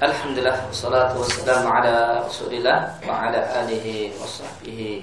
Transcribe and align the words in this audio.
Alhamdulillah 0.00 0.64
Wassalatu 0.72 1.20
wassalamu 1.20 1.68
ala 1.68 2.24
rasulillah 2.24 2.88
Wa 3.04 3.28
ala 3.28 3.36
alihi 3.60 4.08
wa 4.16 4.24
sahbihi 4.24 4.96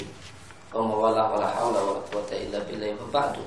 Wa 0.73 0.81
mawala 0.81 1.29
wa 1.29 1.37
la 1.37 1.53
hawla 1.53 1.77
wa 1.85 2.01
quwata 2.09 2.33
illa 2.33 2.57
billahi 2.65 2.97
wa 2.97 3.05
ba'du. 3.13 3.45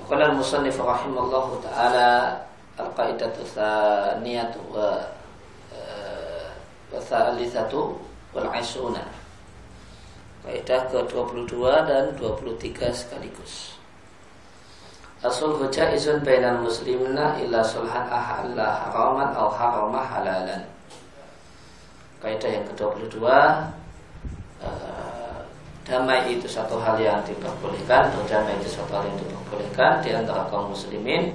Wa 0.00 0.08
qala 0.08 0.32
al-musannif 0.32 0.80
rahimallahu 0.80 1.60
ta'ala 1.60 2.40
Al-qaidatu 2.80 3.44
thaniyatu 3.44 4.56
wa 4.72 5.04
eh, 5.76 6.48
Wa 6.88 6.96
thalithatu 6.96 8.00
wal 8.32 8.48
aisuna 8.56 9.04
Kaidah 10.48 10.88
ke-22 10.88 11.60
dan 11.84 12.16
23 12.16 12.88
sekaligus 12.88 13.76
Asul 15.22 15.54
izun 15.70 16.18
bainal 16.26 16.58
muslimina 16.58 17.38
illa 17.38 17.62
sulhan 17.62 18.10
ahalla 18.10 18.74
haraman 18.82 19.30
au 19.38 19.54
harama 19.54 20.02
halalan. 20.02 20.66
Kaidah 22.18 22.50
yang 22.50 22.66
ke-22 22.66 23.22
eh, 24.66 25.38
damai 25.86 26.26
itu 26.26 26.50
satu 26.50 26.74
hal 26.82 26.98
yang 26.98 27.22
diperbolehkan, 27.22 28.10
berdamai 28.18 28.58
itu 28.58 28.74
satu 28.74 28.98
hal 28.98 29.06
yang 29.06 29.18
diperbolehkan 29.22 30.02
di 30.02 30.10
antara 30.10 30.42
kaum 30.50 30.74
muslimin 30.74 31.30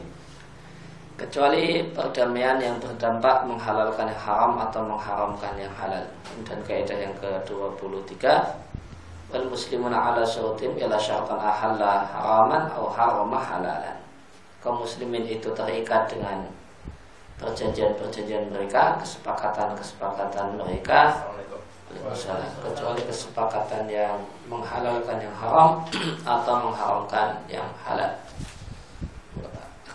kecuali 1.16 1.88
perdamaian 1.96 2.60
yang 2.60 2.76
berdampak 2.84 3.48
menghalalkan 3.48 4.12
yang 4.12 4.20
haram 4.20 4.60
atau 4.68 4.84
mengharamkan 4.84 5.56
yang 5.56 5.72
halal. 5.80 6.04
Dan 6.44 6.60
kaidah 6.68 7.08
yang 7.08 7.16
ke-23 7.24 8.20
wal 9.28 9.48
muslimuna 9.52 10.00
ala 10.12 10.24
syurutim 10.24 10.80
ila 10.80 10.96
syaratan 10.96 11.36
ahalla 11.36 12.08
haraman 12.08 12.64
atau 12.72 12.88
harama 12.88 13.40
halalan. 13.40 13.98
Kaum 14.64 14.84
muslimin 14.84 15.28
itu 15.28 15.52
terikat 15.52 16.08
dengan 16.08 16.48
perjanjian-perjanjian 17.38 18.50
mereka 18.50 18.98
kesepakatan-kesepakatan 19.04 20.56
mereka. 20.56 21.28
Kecuali 22.60 23.00
kesepakatan 23.08 23.88
yang 23.88 24.20
menghalalkan 24.52 25.24
yang 25.24 25.36
haram 25.40 25.84
atau 26.36 26.56
mengharamkan 26.68 27.40
yang 27.48 27.68
halal. 27.84 28.12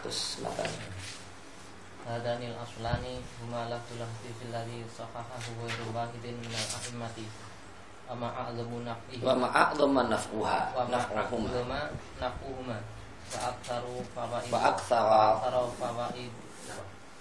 Terus 0.03 0.41
silakan. 0.41 0.70
Hadanil 2.03 2.57
aslani 2.59 3.23
huma 3.39 3.70
lahtulah 3.70 4.11
fil 4.19 4.51
ladzi 4.51 4.83
sahahahu 4.91 5.62
wa 5.62 6.03
wahidin 6.03 6.35
min 6.42 6.51
al-a'immati 6.51 7.52
wa 8.08 8.14
ma'a'zamu 8.19 8.83
naf'ihi 8.84 9.22
wa 9.25 9.34
naf'uha 10.05 10.58
wa 10.77 10.83
naf'uhuma. 12.20 12.78
Wa 13.33 13.39
aktsaru 13.48 14.05
fawaid. 14.12 14.50
Wa 14.53 14.61
aktsara 14.77 15.41
fawaid. 15.81 16.33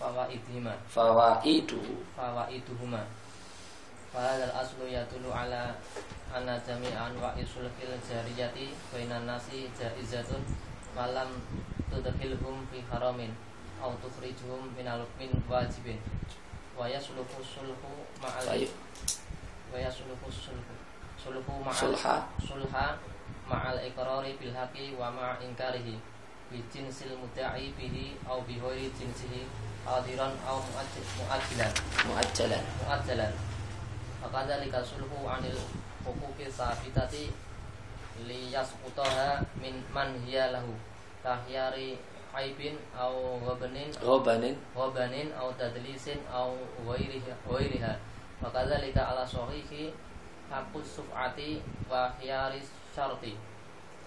Fawaidihima 0.01 0.73
fawaidu. 0.89 1.79
Fawaiduhuma. 2.17 3.05
Fahadal 4.11 4.51
aslu 4.51 4.91
yatulu 4.91 5.31
ala 5.31 5.71
anna 6.35 6.59
jami'an 6.67 7.15
wa 7.15 7.31
isulkil 7.39 7.95
jariyati 8.03 8.75
bainan 8.91 9.23
nasi 9.23 9.71
jaizatun 9.71 10.43
malam 10.91 11.31
tudkhilhum 11.87 12.67
fi 12.67 12.83
haramin 12.91 13.31
au 13.79 13.95
tukhrijuhum 14.03 14.67
minal 14.75 15.07
min 15.15 15.31
wajibin. 15.47 16.01
Wa 16.75 16.91
yasluhu 16.91 17.39
sulhu 17.39 18.03
ma'al 18.19 18.67
wa 19.71 19.77
yasluhu 19.79 20.27
sulhu 20.27 20.73
sulhu 21.15 21.53
ma'al 21.63 21.73
sulha. 21.95 22.27
Sulha 22.43 22.99
ma'al 23.47 23.79
iqrari 23.87 24.35
bil 24.35 24.51
haqi 24.53 24.93
wa 24.99 25.07
ma'a 25.09 25.39
inkarihi. 25.39 25.95
Bi 26.51 26.59
jinsil 26.67 27.15
mudda'i 27.15 27.71
bihi 27.79 28.19
au 28.27 28.43
bi 28.43 28.59
ghairi 28.59 28.91
jinsihi 28.91 29.47
hadiran 29.87 30.35
au 30.43 30.59
mu'ajjilan. 30.59 31.71
Mu'ajjalan. 32.11 32.63
Mu'ajjalan. 32.83 33.33
Fakadzalika 34.19 34.83
sulhu 34.83 35.23
anil 35.31 35.55
hukuki 36.03 36.51
sabitati 36.51 37.31
liyasqutaha 38.27 39.39
min 39.63 39.79
man 39.95 40.11
hiya 40.27 40.51
lahu. 40.51 40.75
Tahyari 41.23 41.95
aibin 42.35 42.75
au 42.97 43.39
ghabanin 43.43 43.91
ghabanin. 43.99 44.55
ghabanin 44.75 45.27
au 45.35 45.51
tadlisin 45.59 46.19
au 46.31 46.55
ghairiha 46.87 47.33
ghairiha 47.47 47.93
Fakadzalika 48.41 49.13
ala 49.13 49.21
sahihi 49.21 49.93
haqus 50.49 50.97
suf'ati 50.97 51.61
wa 51.85 52.09
khiyari 52.17 52.57
syarti 52.89 53.37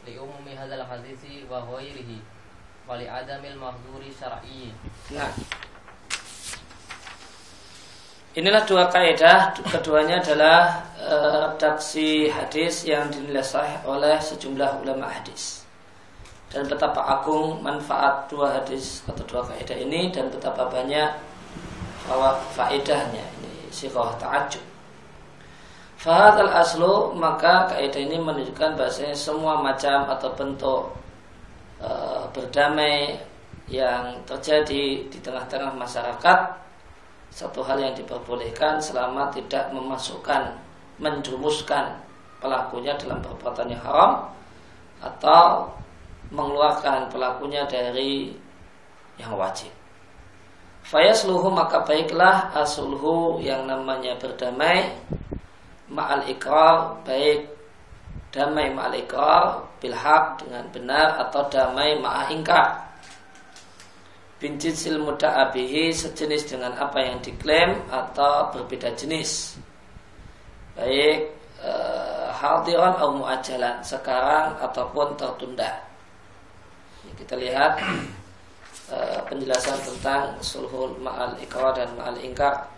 li 0.02 0.18
umumi 0.18 0.58
hadzal 0.58 0.82
hadisi 0.82 1.46
wa 1.46 1.62
ghairihi 1.62 2.18
wa 2.84 2.98
li 2.98 3.06
adamil 3.06 3.54
mahdhuri 3.54 4.10
syar'i. 4.10 4.74
Nah. 5.14 5.30
Inilah 8.34 8.66
dua 8.66 8.90
kaidah, 8.90 9.54
keduanya 9.70 10.18
adalah 10.18 10.82
e, 10.98 11.14
redaksi 11.54 12.26
hadis 12.26 12.82
yang 12.82 13.06
dinilai 13.06 13.46
sahih 13.46 13.78
oleh 13.86 14.18
sejumlah 14.18 14.82
ulama 14.82 15.06
hadis. 15.06 15.62
Dan 16.50 16.66
betapa 16.66 16.98
agung 16.98 17.62
manfaat 17.62 18.26
dua 18.26 18.58
hadis 18.58 19.06
atau 19.06 19.22
dua 19.22 19.46
kaidah 19.46 19.78
ini 19.78 20.10
dan 20.10 20.26
betapa 20.34 20.66
banyak 20.66 21.14
faedahnya 22.58 23.33
ini 23.74 23.90
sirah 23.90 24.14
ta'ajub. 24.22 24.62
Fahad 25.98 26.38
al 26.46 26.52
aslu 26.62 27.10
maka 27.18 27.66
kaidah 27.74 27.98
ini 27.98 28.22
menunjukkan 28.22 28.78
bahasanya 28.78 29.18
semua 29.18 29.58
macam 29.58 30.06
atau 30.06 30.30
bentuk 30.38 30.82
e, 31.82 31.90
berdamai 32.30 33.18
yang 33.66 34.14
terjadi 34.28 35.08
di 35.10 35.18
tengah-tengah 35.18 35.74
masyarakat 35.74 36.38
satu 37.34 37.66
hal 37.66 37.82
yang 37.82 37.94
diperbolehkan 37.98 38.78
selama 38.78 39.32
tidak 39.34 39.72
memasukkan 39.74 40.54
menjumuskan 41.02 41.98
pelakunya 42.38 42.94
dalam 42.94 43.18
perbuatan 43.24 43.74
yang 43.74 43.82
haram 43.82 44.30
atau 45.02 45.66
mengeluarkan 46.30 47.10
pelakunya 47.10 47.66
dari 47.66 48.36
yang 49.18 49.34
wajib. 49.34 49.72
Fayasluhu 50.84 51.48
maka 51.48 51.80
baiklah 51.80 52.52
asulhu 52.52 53.40
yang 53.40 53.64
namanya 53.64 54.20
berdamai. 54.20 54.92
Ma'al 55.88 56.28
ikrar 56.28 57.00
baik 57.08 57.54
damai 58.34 58.74
ma'al 58.74 58.98
ikrar 58.98 59.62
bilhaq 59.78 60.42
dengan 60.42 60.66
benar 60.74 61.08
atau 61.22 61.46
damai 61.46 61.94
ma'a 62.02 62.28
ingkar. 62.34 62.82
Bin 64.42 64.58
jinsil 64.58 64.98
muda'abihi 64.98 65.94
sejenis 65.94 66.50
dengan 66.50 66.74
apa 66.76 66.98
yang 67.00 67.22
diklaim 67.22 67.78
atau 67.88 68.50
berbeda 68.50 68.90
jenis. 68.98 69.54
Baik 70.74 71.30
e, 71.62 71.72
hadiran 72.34 72.92
atau 72.98 73.14
muajalan 73.14 73.78
sekarang 73.86 74.58
ataupun 74.58 75.14
tertunda. 75.14 75.70
Kita 77.14 77.38
lihat 77.38 77.78
e, 78.90 78.96
penjelasan 79.28 79.78
tentang 79.80 80.36
sulhul 80.40 80.98
ma'al 81.00 81.38
ikrar 81.40 81.72
dan 81.72 81.92
ma'al 81.96 82.18
ingkar 82.20 82.68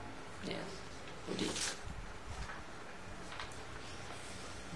ya. 0.46 0.60
Budi. 1.26 1.50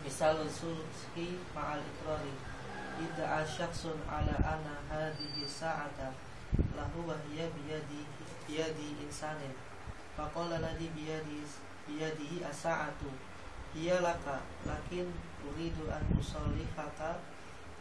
Misal 0.02 0.42
sulhi 0.50 1.38
ma'al 1.54 1.84
ikrari 1.84 2.34
Idda'a 3.00 3.40
syakhsun 3.48 3.96
ala 4.04 4.36
ana 4.44 4.76
hadhihi 4.92 5.48
sa'ata 5.48 6.12
lahu 6.76 7.08
wa 7.08 7.16
hiya 7.30 7.48
biyadi 7.48 8.04
biyadi 8.44 8.98
insanin 9.00 9.56
faqala 10.18 10.60
ladhi 10.60 10.92
biyadi 10.92 11.40
biyadihi 11.88 12.44
as-sa'atu 12.44 13.08
hiya 13.72 14.04
laka 14.04 14.44
lakin 14.68 15.08
uridu 15.46 15.88
an 15.88 16.02
usallihaka 16.18 17.22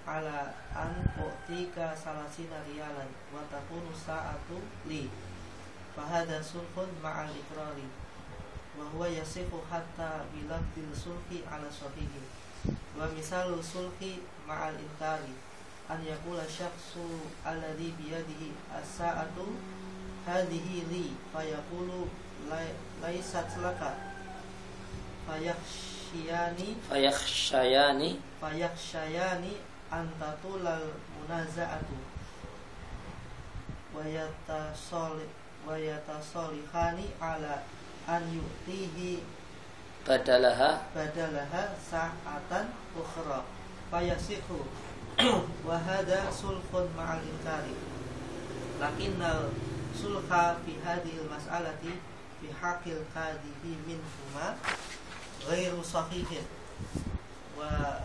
ala 0.09 0.50
an 0.74 0.90
u'tika 1.22 1.94
salasina 1.94 2.66
riyalan 2.66 3.14
wa 3.29 3.46
takunu 3.53 3.94
sa'atu 3.94 4.58
li. 4.90 5.06
Fahada 5.94 6.41
sulhun 6.41 6.90
ma'al 6.97 7.29
ikrari. 7.29 7.85
Wa 8.73 8.90
huwa 8.90 9.06
yasifu 9.06 9.61
hatta 9.70 10.26
bilafdil 10.34 10.90
sulhi 10.97 11.46
ala 11.46 11.70
sahihi. 11.70 12.26
Wa 12.97 13.06
misalu 13.14 13.61
sulhi 13.61 14.26
ma'al 14.50 14.73
inkari. 14.82 15.38
An 15.85 16.02
yakula 16.02 16.46
syakhsu 16.50 17.29
alladhi 17.46 17.94
biyadihi 17.94 18.58
as-sa'atu 18.73 19.46
hadhihi 20.26 20.90
li. 20.90 21.05
Fayaqulu 21.29 22.09
laysat 23.02 23.53
laka. 23.62 24.09
Fayakhshiyani 25.29 26.73
fayakhshayani 26.90 28.17
fayakhshayani 28.41 29.53
antatulal 29.91 30.94
munaza'atu 31.18 31.97
wa 33.94 34.06
yatasali 34.06 35.26
wa 35.66 35.76
yatasalihani 35.76 37.09
ala 37.22 37.66
an 38.08 38.24
yu'tihi 38.30 39.22
badalaha. 40.06 40.90
badalaha 40.96 41.78
sa'atan 41.78 42.74
ukhra. 42.97 43.46
Fayasihu. 43.94 44.66
Wahada 45.68 46.32
sulhun 46.32 46.88
ma'al 46.96 47.22
inkari. 47.22 47.76
Lakinnal 48.80 49.52
sulha 49.91 50.56
fi 50.64 50.74
hadhil 50.80 51.28
mas'alati 51.28 52.00
fi 52.40 52.47
haqqil 52.50 53.03
qadihi 53.12 53.72
minhuma 53.84 54.56
ghairu 55.44 55.84
sahihin. 55.84 56.46
Wa 57.59 58.00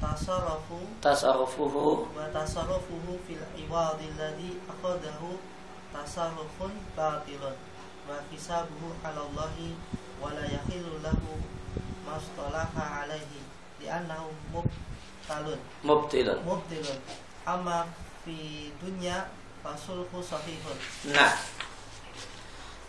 tasarrufu. 0.00 0.78
Tasarrufuhu. 1.02 2.08
Wa 2.14 2.26
tasarrufuhu 2.30 3.18
fil 3.26 3.42
iwadi 3.58 4.10
alladhi 4.14 4.58
akhadahu 4.70 5.38
tasarrufun 5.94 6.72
batilun. 6.96 7.54
Wa 8.08 8.22
hisabuhu 8.32 8.96
'ala 9.04 9.20
Allahi 9.26 9.76
wa 10.22 10.32
la 10.32 10.46
yahillu 10.46 11.02
lahu 11.04 11.36
mastalaha 12.08 13.04
'alaihi 13.04 13.44
li'annahu 13.82 14.32
mubtalun. 14.54 15.60
Mubtilun. 15.84 16.38
Mubtilun. 16.46 16.98
Amma 17.44 17.84
fi 18.24 18.70
dunya 18.80 19.28
fasulhu 19.60 20.22
sahihun. 20.22 20.78
Nah. 21.12 21.34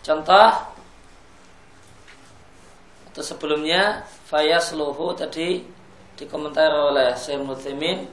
Contoh. 0.00 0.80
Atau 3.10 3.26
sebelumnya 3.26 4.06
fayasluhu 4.30 5.18
tadi 5.18 5.66
dikomentar 6.20 6.68
oleh 6.68 7.16
Syekh 7.16 7.40
Muthaimin 7.40 8.04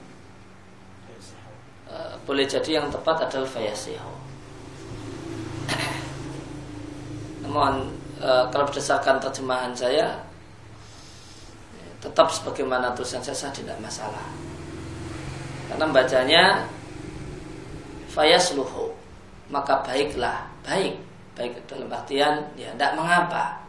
uh, 1.92 2.16
boleh 2.24 2.48
jadi 2.48 2.80
yang 2.80 2.88
tepat 2.88 3.28
adalah 3.28 3.52
fayasihu. 3.52 4.14
Namun 7.44 7.92
uh, 8.24 8.48
kalau 8.48 8.64
berdasarkan 8.72 9.20
terjemahan 9.20 9.76
saya 9.76 10.24
tetap 12.00 12.32
sebagaimana 12.32 12.96
tulisan 12.96 13.20
saya 13.20 13.52
tidak 13.52 13.76
masalah. 13.84 14.24
Karena 15.68 15.92
bacanya 15.92 16.44
fayasluhu 18.16 18.96
maka 19.52 19.84
baiklah 19.84 20.48
baik. 20.64 20.96
Baik 21.36 21.60
dalam 21.68 21.92
artian 21.92 22.40
ya 22.56 22.72
tidak 22.72 22.96
mengapa. 22.96 23.60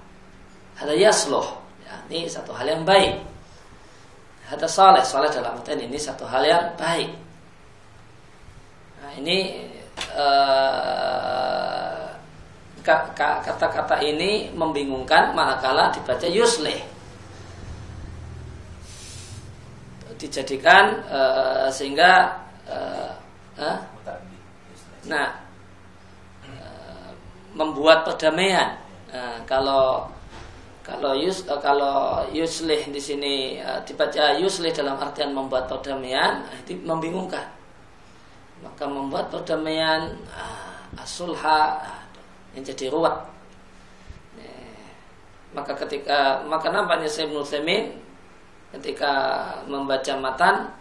Ada 0.78 0.94
yasluh 0.94 1.58
ya, 1.82 1.98
ini 2.06 2.30
satu 2.30 2.54
hal 2.54 2.70
yang 2.70 2.86
baik 2.86 3.18
ada 4.48 4.64
saleh, 4.64 5.04
saleh 5.04 5.28
dalam 5.28 5.60
artian 5.60 5.84
ini 5.84 6.00
satu 6.00 6.24
hal 6.24 6.40
yang 6.40 6.72
baik. 6.80 7.12
Nah, 9.04 9.12
ini 9.20 9.68
uh, 10.16 12.08
kata-kata 13.44 14.00
ini 14.00 14.48
membingungkan 14.56 15.36
manakala 15.36 15.92
dibaca 15.92 16.24
yusleh. 16.24 16.80
Dijadikan 20.16 21.04
uh, 21.12 21.68
sehingga 21.68 22.40
uh, 22.66 23.12
uh, 23.60 23.78
nah 25.06 25.30
uh, 26.48 27.12
membuat 27.52 28.08
perdamaian. 28.08 28.80
Uh, 29.12 29.38
kalau 29.44 30.08
kalau 30.88 31.12
yus 31.12 31.44
uh, 31.44 31.60
kalau 31.60 32.24
yuslih 32.32 32.80
di 32.88 32.96
sini 32.96 33.60
uh, 33.60 33.76
dibaca 33.84 34.40
yuslih 34.40 34.72
dalam 34.72 34.96
artian 34.96 35.36
membuat 35.36 35.68
perdamaian, 35.68 36.48
itu 36.64 36.80
membingungkan. 36.80 37.44
Maka 38.64 38.88
membuat 38.88 39.28
perdamaian 39.28 40.16
asulha 40.96 41.76
yang 42.56 42.64
jadi 42.64 42.88
ruwet. 42.88 43.12
Eh, 44.40 44.88
maka 45.52 45.76
ketika 45.84 46.40
maka 46.48 46.72
nampaknya 46.72 47.06
saya 47.06 47.28
Nusaimin 47.28 47.92
ketika 48.72 49.12
membaca 49.68 50.16
matan 50.16 50.72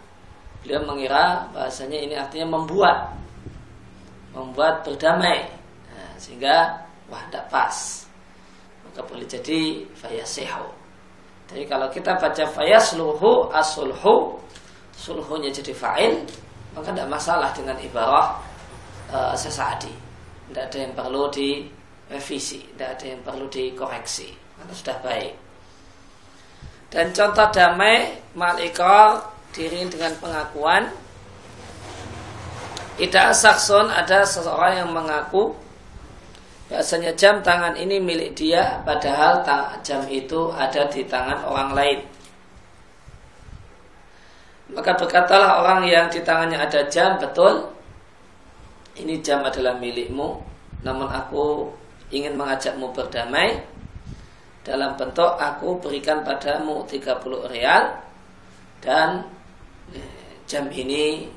beliau 0.64 0.88
mengira 0.88 1.46
bahasanya 1.52 2.00
ini 2.00 2.14
artinya 2.16 2.58
membuat 2.58 3.14
membuat 4.34 4.82
berdamai 4.82 5.46
sehingga 6.18 6.82
wah 7.06 7.22
tidak 7.30 7.46
pas 7.48 8.07
maka 8.88 9.00
boleh 9.04 9.28
jadi 9.28 9.84
fayasihu. 9.92 10.68
Jadi 11.48 11.64
kalau 11.64 11.88
kita 11.92 12.16
baca 12.16 12.44
fayasluhu 12.44 13.52
asulhu 13.52 14.36
sulhunya 14.96 15.48
jadi 15.52 15.72
fa'il 15.72 16.14
maka 16.76 16.92
tidak 16.92 17.08
masalah 17.08 17.50
dengan 17.52 17.76
ibarah 17.80 18.40
uh, 19.12 19.34
sesadi. 19.36 19.92
Tidak 20.48 20.64
ada 20.64 20.78
yang 20.80 20.92
perlu 20.96 21.28
direvisi, 21.28 22.64
tidak 22.72 22.96
ada 22.96 23.04
yang 23.04 23.20
perlu 23.20 23.46
dikoreksi. 23.52 24.28
Karena 24.56 24.72
sudah 24.72 24.96
baik. 25.04 25.34
Dan 26.88 27.12
contoh 27.12 27.48
damai 27.52 28.16
malikor 28.32 29.20
diri 29.52 29.84
dengan 29.92 30.16
pengakuan 30.16 30.88
tidak 32.98 33.30
sakson 33.30 33.86
ada 33.94 34.26
seseorang 34.26 34.82
yang 34.82 34.90
mengaku 34.90 35.54
Bahasanya 36.68 37.16
jam 37.16 37.40
tangan 37.40 37.72
ini 37.80 37.96
milik 37.96 38.36
dia 38.36 38.84
Padahal 38.84 39.40
jam 39.80 40.04
itu 40.04 40.52
ada 40.52 40.84
di 40.92 41.00
tangan 41.08 41.40
orang 41.48 41.72
lain. 41.72 41.98
Maka 44.76 44.92
berkatalah 45.00 45.64
orang 45.64 45.88
yang 45.88 46.12
di 46.12 46.20
tangannya 46.20 46.60
ada 46.60 46.84
jam 46.92 47.16
Betul 47.16 47.72
Ini 49.00 49.16
jam 49.24 49.40
adalah 49.48 49.80
milikmu 49.80 50.44
Namun 50.84 51.08
aku 51.08 51.72
ingin 52.12 52.36
mengajakmu 52.36 52.92
berdamai. 52.92 53.64
Dalam 54.60 54.92
bentuk 55.00 55.40
aku 55.40 55.80
berikan 55.80 56.20
padamu 56.20 56.84
30 56.84 57.48
real 57.48 57.96
Dan 58.84 59.24
eh, 59.96 60.44
jam 60.44 60.68
ini 60.68 61.32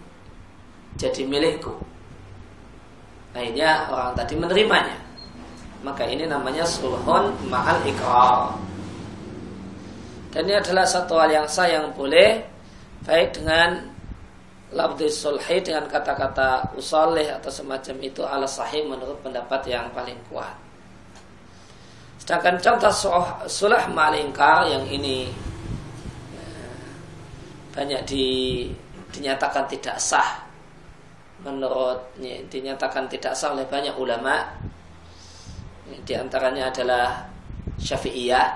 jadi 1.00 1.24
milikku. 1.24 1.72
Akhirnya 3.32 3.88
orang 3.88 4.12
tadi 4.12 4.36
menerimanya 4.36 5.01
maka 5.82 6.06
ini 6.06 6.30
namanya 6.30 6.66
sulhun 6.66 7.34
ma'al 7.50 7.82
ikrar. 7.86 8.54
Dan 10.32 10.48
ini 10.48 10.56
adalah 10.58 10.88
satu 10.88 11.20
hal 11.20 11.30
yang 11.34 11.48
sah 11.50 11.68
yang 11.68 11.92
boleh 11.92 12.40
baik 13.04 13.36
dengan 13.36 13.92
labdi 14.72 15.12
sulhi 15.12 15.60
dengan 15.60 15.84
kata-kata 15.92 16.72
usoleh 16.80 17.28
atau 17.28 17.52
semacam 17.52 17.96
itu 18.00 18.24
ala 18.24 18.48
sahih 18.48 18.88
menurut 18.88 19.20
pendapat 19.20 19.68
yang 19.68 19.92
paling 19.92 20.16
kuat. 20.32 20.56
Sedangkan 22.22 22.56
contoh 22.62 22.94
sulah 23.50 23.84
malingkar 23.92 24.70
yang 24.72 24.86
ini 24.88 25.28
eh, 26.38 26.80
banyak 27.76 28.02
di, 28.08 28.26
dinyatakan 29.12 29.68
tidak 29.68 30.00
sah 30.00 30.48
menurut 31.42 31.98
dinyatakan 32.22 33.10
tidak 33.10 33.34
sah 33.34 33.58
oleh 33.58 33.66
banyak 33.66 33.98
ulama 33.98 34.46
di 36.06 36.14
antaranya 36.16 36.72
adalah 36.72 37.28
Syafi'iyah. 37.82 38.48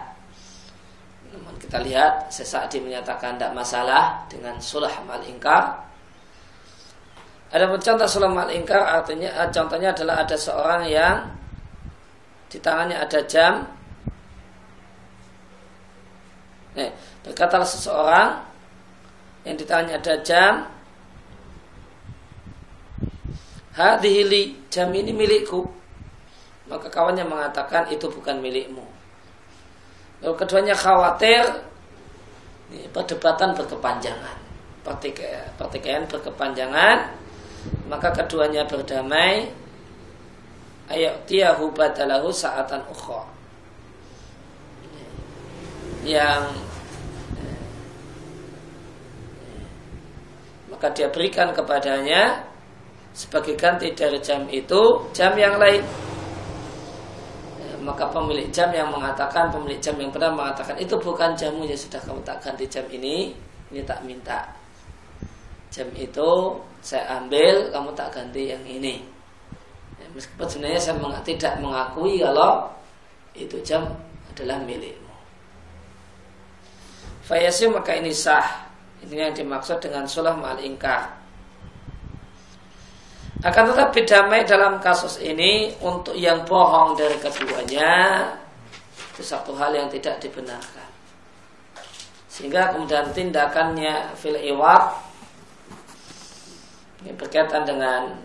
Namun 1.36 1.56
kita 1.60 1.84
lihat 1.84 2.32
sesaat 2.32 2.72
menyatakan 2.80 3.36
tidak 3.36 3.52
masalah 3.52 4.24
dengan 4.32 4.56
sulah 4.62 4.92
mal 5.04 5.20
ingkar. 5.26 5.84
Ada 7.52 7.68
contoh 7.72 8.08
sulah 8.08 8.32
mal 8.32 8.48
ingkar 8.52 8.80
artinya 8.80 9.30
eh, 9.32 9.50
contohnya 9.52 9.92
adalah 9.92 10.24
ada 10.24 10.36
seorang 10.40 10.82
yang 10.88 11.18
di 12.48 12.58
tangannya 12.64 12.98
ada 13.00 13.20
jam. 13.28 13.54
Nih, 16.76 16.92
berkatalah 17.24 17.68
seseorang 17.68 18.30
yang 19.48 19.56
di 19.56 19.66
tangannya 19.68 19.96
ada 20.00 20.16
jam. 20.24 20.54
Hadihili 23.76 24.72
jam 24.72 24.88
ini 24.96 25.12
milikku 25.12 25.85
maka 26.66 26.90
kawannya 26.90 27.26
mengatakan 27.26 27.86
itu 27.94 28.10
bukan 28.10 28.42
milikmu. 28.42 28.86
Lalu 30.22 30.34
keduanya 30.42 30.74
khawatir 30.74 31.46
perdebatan 32.90 33.54
berkepanjangan, 33.54 34.38
pertikaian 35.58 36.04
berkepanjangan, 36.10 36.98
maka 37.86 38.10
keduanya 38.14 38.66
berdamai. 38.66 39.50
Ayo 40.86 41.18
tiyahu 41.26 41.74
badalahu 41.74 42.30
saatan 42.30 42.82
ukhra. 42.90 43.26
Yang 46.06 46.54
maka 50.70 50.94
dia 50.94 51.10
berikan 51.10 51.50
kepadanya 51.50 52.46
sebagai 53.18 53.58
ganti 53.58 53.90
dari 53.98 54.22
jam 54.22 54.46
itu 54.52 55.10
jam 55.16 55.34
yang 55.34 55.58
lain 55.58 55.82
maka 57.86 58.10
pemilik 58.10 58.50
jam 58.50 58.74
yang 58.74 58.90
mengatakan 58.90 59.54
pemilik 59.54 59.78
jam 59.78 59.94
yang 60.02 60.10
pernah 60.10 60.34
mengatakan 60.34 60.74
itu 60.82 60.98
bukan 60.98 61.38
jamu 61.38 61.62
ya 61.70 61.78
sudah 61.78 62.02
kamu 62.02 62.18
tak 62.26 62.42
ganti 62.42 62.66
jam 62.66 62.86
ini 62.90 63.38
ini 63.70 63.82
tak 63.86 64.02
minta. 64.02 64.50
Jam 65.70 65.90
itu 65.94 66.58
saya 66.82 67.22
ambil 67.22 67.70
kamu 67.70 67.90
tak 67.94 68.10
ganti 68.14 68.50
yang 68.50 68.64
ini. 68.66 69.02
Ya, 70.02 70.06
meskipun 70.14 70.48
sebenarnya 70.50 70.82
saya 70.82 70.96
meng 70.98 71.14
tidak 71.22 71.54
mengakui 71.62 72.22
kalau 72.22 72.70
itu 73.38 73.58
jam 73.62 73.86
adalah 74.34 74.58
milikmu. 74.66 75.14
Fayasi 77.26 77.70
maka 77.70 77.98
ini 77.98 78.14
sah. 78.14 78.70
Ini 79.06 79.30
yang 79.30 79.34
dimaksud 79.38 79.78
dengan 79.84 80.08
sulah 80.10 80.34
mal 80.34 80.58
ingkar 80.58 81.25
Akan 83.46 83.70
tetapi 83.70 84.10
damai 84.10 84.42
dalam 84.42 84.82
kasus 84.82 85.22
ini 85.22 85.70
untuk 85.78 86.18
yang 86.18 86.42
bohong 86.50 86.98
dari 86.98 87.14
keduanya 87.22 88.26
itu 89.14 89.22
satu 89.22 89.54
hal 89.54 89.70
yang 89.70 89.86
tidak 89.86 90.18
dibenarkan. 90.18 90.90
Sehingga 92.26 92.74
kemudian 92.74 93.14
tindakannya 93.14 94.18
fil 94.18 94.34
iwat 94.34 94.98
ini 97.06 97.14
berkaitan 97.14 97.70
dengan 97.70 98.18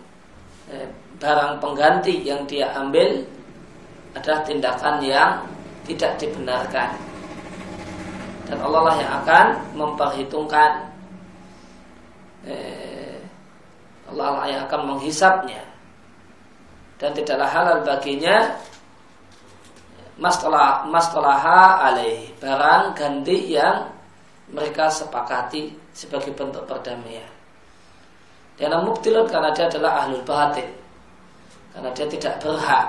eh, 0.73 0.89
barang 1.21 1.61
pengganti 1.61 2.25
yang 2.25 2.49
dia 2.49 2.73
ambil 2.73 3.21
adalah 4.17 4.41
tindakan 4.41 5.05
yang 5.05 5.45
tidak 5.85 6.17
dibenarkan. 6.17 6.97
Dan 8.49 8.57
Allah 8.57 8.83
lah 8.89 8.97
yang 8.97 9.13
akan 9.21 9.47
memperhitungkan 9.77 10.91
eh, 12.49 12.90
Allah 14.11 14.47
yang 14.51 14.61
akan 14.67 14.81
menghisapnya 14.95 15.63
dan 17.01 17.17
tidaklah 17.17 17.49
halal 17.49 17.79
baginya 17.81 18.61
mastalah 20.21 20.85
mastalaha 20.85 21.81
alaih 21.89 22.29
barang 22.37 22.93
ganti 22.93 23.57
yang 23.57 23.89
mereka 24.53 24.91
sepakati 24.91 25.73
sebagai 25.95 26.35
bentuk 26.35 26.67
perdamaian. 26.67 27.31
Dan 28.61 28.77
muktilun 28.85 29.25
karena 29.25 29.55
dia 29.57 29.73
adalah 29.73 30.05
ahlul 30.05 30.21
batin. 30.27 30.69
Karena 31.73 31.89
dia 31.97 32.07
tidak 32.11 32.35
berhak. 32.45 32.87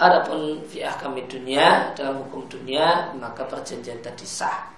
Adapun 0.00 0.64
fi 0.64 0.80
kami 0.96 1.28
dunia 1.28 1.92
dalam 1.92 2.24
hukum 2.24 2.48
dunia 2.48 3.12
maka 3.20 3.44
perjanjian 3.44 4.00
tadi 4.00 4.24
sah. 4.24 4.72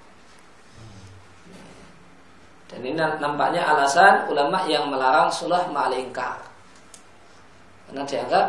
Dan 2.73 2.81
ini 2.81 2.97
nampaknya 2.97 3.69
alasan 3.69 4.33
ulama 4.33 4.64
yang 4.64 4.88
melarang 4.88 5.29
sulah 5.29 5.69
malingkar. 5.69 6.41
Karena 7.85 8.09
dianggap 8.09 8.47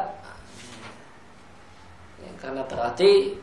ya, 2.24 2.32
karena 2.40 2.64
berarti 2.64 3.36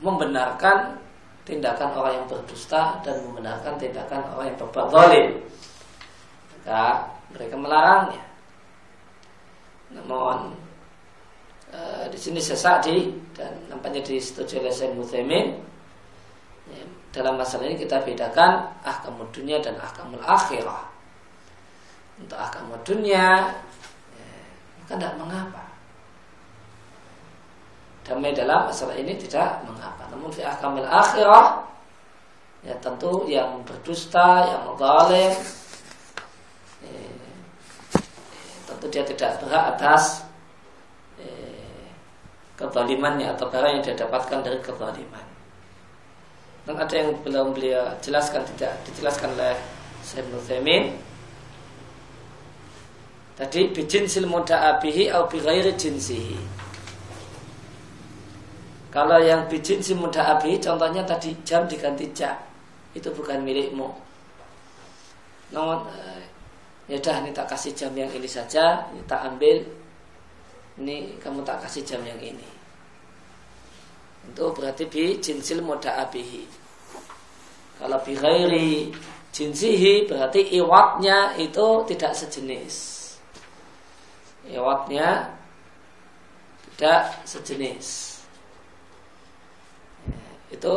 membenarkan 0.00 0.96
tindakan 1.44 1.92
orang 1.92 2.12
yang 2.16 2.26
berdusta 2.28 3.04
dan 3.04 3.20
membenarkan 3.28 3.76
tindakan 3.76 4.24
orang 4.32 4.46
yang 4.48 4.58
berbuat 4.60 4.88
zalim. 4.88 5.26
Maka 6.56 6.84
mereka 7.32 7.54
melarangnya. 7.60 8.24
Namun 9.92 10.56
e, 11.72 11.80
di 12.12 12.18
sini 12.20 12.40
sesadi 12.40 13.12
dan 13.36 13.52
nampaknya 13.68 14.04
disetujui 14.04 14.64
oleh 14.64 14.92
Muthaimin 14.96 15.46
ya, 15.52 15.56
dalam 17.08 17.40
masalah 17.40 17.64
ini 17.64 17.80
kita 17.80 18.04
bedakan 18.04 18.68
ahkamul 18.84 19.28
dunia 19.32 19.56
dan 19.64 19.80
ahkamul 19.80 20.20
akhirah. 20.20 20.84
Untuk 22.20 22.36
ahkamul 22.36 22.76
dunia, 22.84 23.54
ya, 24.12 24.28
maka 24.82 24.92
tidak 24.98 25.14
mengapa. 25.16 25.64
Damai 28.04 28.32
dalam 28.36 28.68
masalah 28.68 28.96
ini 28.96 29.16
tidak 29.16 29.64
mengapa. 29.64 30.04
Namun 30.12 30.28
fi 30.28 30.44
ahkamul 30.44 30.84
akhirah, 30.84 31.64
ya 32.66 32.74
tentu 32.82 33.24
yang 33.24 33.62
berdusta, 33.64 34.44
yang 34.44 34.64
zalim, 34.76 35.32
ya, 36.84 36.92
tentu 38.68 38.86
dia 38.92 39.04
tidak 39.06 39.40
berhak 39.40 39.64
atas 39.76 40.28
eh, 41.22 41.88
kezalimannya 42.58 43.32
atau 43.32 43.48
barang 43.48 43.80
yang 43.80 43.82
dia 43.84 43.96
dapatkan 43.96 44.44
dari 44.44 44.58
kezaliman. 44.60 45.27
Dan 46.68 46.76
ada 46.76 46.92
yang 47.00 47.16
belum 47.24 47.56
beliau 47.56 47.96
jelaskan 48.04 48.44
tidak 48.44 48.76
dijelaskan 48.84 49.32
oleh 49.40 49.56
Syekh 50.04 50.28
Nuzaimin. 50.28 50.92
Tadi 53.40 53.72
bijinsil 53.72 54.28
muda'abihi 54.28 55.08
au 55.16 55.24
bi 55.32 55.40
ghairi 55.40 55.72
jinsihi. 55.72 56.36
Kalau 58.92 59.16
yang 59.16 59.48
bijinsil 59.48 59.96
muda'abihi 59.96 60.60
contohnya 60.60 61.08
tadi 61.08 61.32
jam 61.40 61.64
diganti 61.64 62.04
jam. 62.12 62.36
Itu 62.92 63.16
bukan 63.16 63.40
milikmu. 63.48 63.88
Namun 65.56 65.88
eh, 65.88 66.20
ya 66.92 67.00
dah 67.00 67.24
ini 67.24 67.32
tak 67.32 67.48
kasih 67.48 67.72
jam 67.72 67.96
yang 67.96 68.12
ini 68.12 68.28
saja, 68.28 68.84
ini 68.92 69.00
tak 69.08 69.24
ambil. 69.24 69.64
Ini 70.84 71.16
kamu 71.16 71.40
tak 71.48 71.64
kasih 71.64 71.80
jam 71.88 72.04
yang 72.04 72.20
ini. 72.20 72.57
Itu 74.28 74.44
berarti 74.52 74.84
bi 74.86 75.16
jinsil 75.18 75.64
muda'abihi. 75.64 76.44
Kalau 77.78 77.98
bighairi 78.02 78.92
jinsihi 79.32 80.10
berarti 80.10 80.40
iwatnya 80.58 81.38
itu 81.38 81.66
tidak 81.88 82.12
sejenis. 82.12 82.74
Iwatnya 84.48 85.30
tidak 86.74 87.22
sejenis. 87.22 87.86
Itu 90.48 90.74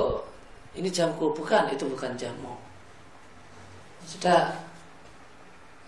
ini 0.75 0.87
jamku 0.91 1.31
bukan, 1.35 1.71
itu 1.71 1.83
bukan 1.87 2.13
jamu. 2.15 2.55
Sudah 4.07 4.51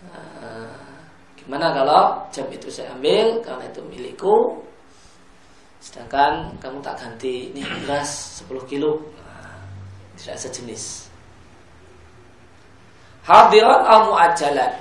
uh, 0.08 0.80
gimana 1.36 1.72
kalau 1.76 2.02
jam 2.32 2.48
itu 2.48 2.72
saya 2.72 2.92
ambil 2.96 3.42
karena 3.44 3.64
itu 3.68 3.80
milikku 3.84 4.64
sedangkan 5.84 6.56
kamu 6.64 6.80
tak 6.80 6.96
ganti 6.96 7.52
ini 7.52 7.60
beras 7.84 8.40
10 8.40 8.64
kilo. 8.64 9.04
Tidak 10.16 10.36
sejenis. 10.40 11.12
Hadiran 13.28 13.84
atau 13.84 14.00
muajalan 14.08 14.72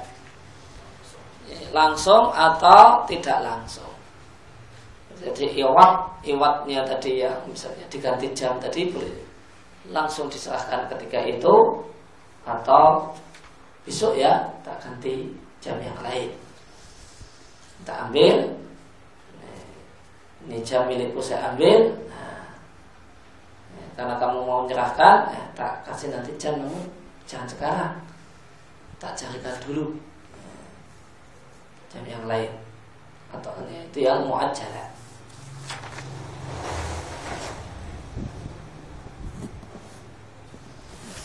langsung 1.75 2.31
atau 2.31 3.03
tidak 3.09 3.43
langsung? 3.43 3.91
Jadi 5.19 5.59
iwat 5.63 6.23
iwatnya 6.23 6.83
tadi 6.83 7.23
yang 7.23 7.39
misalnya 7.47 7.87
diganti 7.87 8.27
jam 8.35 8.59
tadi 8.59 8.91
boleh 8.91 9.15
langsung 9.91 10.27
diserahkan 10.27 10.87
ketika 10.95 11.19
itu 11.23 11.55
atau 12.43 13.11
besok 13.87 14.15
ya 14.19 14.43
tak 14.63 14.79
ganti 14.83 15.31
jam 15.59 15.75
yang 15.79 15.95
lain. 16.03 16.31
Kita 17.79 18.07
ambil 18.07 18.63
ini 20.47 20.59
jam 20.59 20.87
milikku 20.87 21.23
saya 21.23 21.55
ambil 21.55 21.95
nah, 22.11 22.43
karena 23.95 24.13
kamu 24.19 24.37
mau 24.43 24.67
menyerahkan 24.67 25.31
eh, 25.31 25.45
tak 25.55 25.87
kasih 25.87 26.11
nanti 26.11 26.35
jam 26.35 26.59
namun 26.59 27.03
jangan 27.27 27.47
sekarang. 27.47 27.93
Tak 28.99 29.19
carikan 29.19 29.55
dulu. 29.67 29.99
Jam 31.91 32.03
yang 32.07 32.23
lain. 32.23 32.51
Atau 33.33 33.51
itu 33.65 34.05
yang 34.05 34.29
muajjalah 34.29 34.93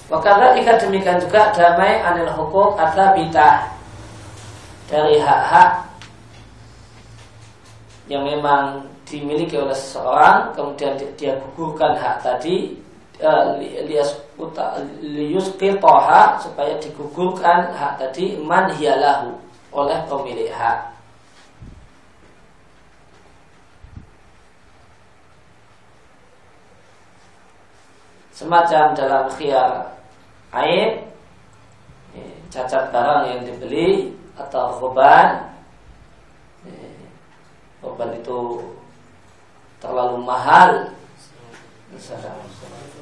Wakala 0.08 0.56
ikat 0.56 0.80
demikian 0.80 1.20
juga 1.20 1.52
damai 1.52 2.00
anil 2.00 2.32
hukum 2.32 2.72
atau 2.80 3.12
bitah 3.12 3.68
dari 4.88 5.20
hak-hak 5.20 5.84
yang 8.08 8.24
memang 8.24 8.88
dimiliki 9.08 9.56
oleh 9.56 9.72
seseorang 9.72 10.52
kemudian 10.52 10.92
dia 11.16 11.40
gugurkan 11.40 11.96
hak 11.96 12.20
tadi 12.20 12.76
Eh, 13.18 13.44
lias 13.82 14.14
lius 15.02 15.50
toha 15.58 16.38
supaya 16.38 16.78
digugurkan 16.78 17.74
hak 17.74 17.98
tadi 17.98 18.38
man 18.38 18.70
hiyalahu 18.78 19.34
oleh 19.74 19.98
pemilik 20.06 20.46
hak. 20.54 20.94
Semacam 28.30 28.94
dalam 28.94 29.26
khiyar 29.34 29.98
aib 30.54 31.10
cacat 32.54 32.94
barang 32.94 33.34
yang 33.34 33.40
dibeli 33.42 34.14
atau 34.38 34.78
khoban 34.78 35.42
khoban 37.82 38.14
itu 38.14 38.62
terlalu 39.82 40.22
mahal. 40.22 40.70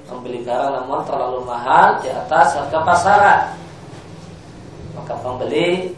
Membeli 0.07 0.47
barang 0.47 0.71
namun 0.71 1.03
terlalu 1.03 1.43
mahal 1.43 1.99
di 1.99 2.09
atas 2.09 2.55
harga 2.55 2.79
pasaran. 2.87 3.41
Maka 4.95 5.15
pembeli 5.19 5.93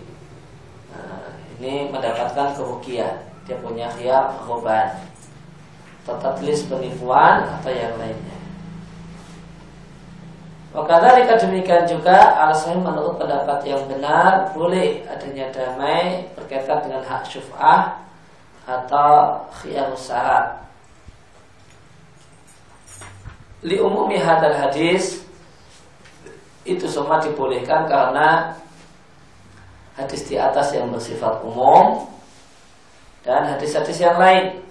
nah, 0.90 1.28
ini 1.60 1.92
mendapatkan 1.92 2.56
kerugian. 2.56 3.28
Dia 3.44 3.56
punya 3.60 3.92
khiyar 3.96 4.32
tetap 6.08 6.40
list 6.40 6.72
penipuan 6.72 7.44
atau 7.60 7.68
yang 7.68 7.92
lainnya. 8.00 8.38
Maka 10.72 11.00
dari 11.00 11.24
demikian 11.24 11.84
juga 11.88 12.36
alasan 12.44 12.80
menurut 12.84 13.16
pendapat 13.16 13.64
yang 13.64 13.80
benar 13.88 14.52
boleh 14.52 15.04
adanya 15.08 15.48
damai 15.52 16.28
berkaitan 16.36 16.84
dengan 16.84 17.04
hak 17.04 17.24
syuf'ah 17.24 18.04
atau 18.68 19.44
khiyar 19.60 19.88
syarat 19.96 20.67
li 23.66 23.76
umumi 23.82 24.18
hadal 24.18 24.54
hadis 24.54 25.26
itu 26.62 26.84
semua 26.86 27.18
dibolehkan 27.18 27.88
karena 27.88 28.54
hadis 29.98 30.28
di 30.30 30.38
atas 30.38 30.70
yang 30.76 30.92
bersifat 30.94 31.42
umum 31.42 32.06
dan 33.26 33.56
hadis-hadis 33.56 33.98
yang 33.98 34.14
lain. 34.20 34.62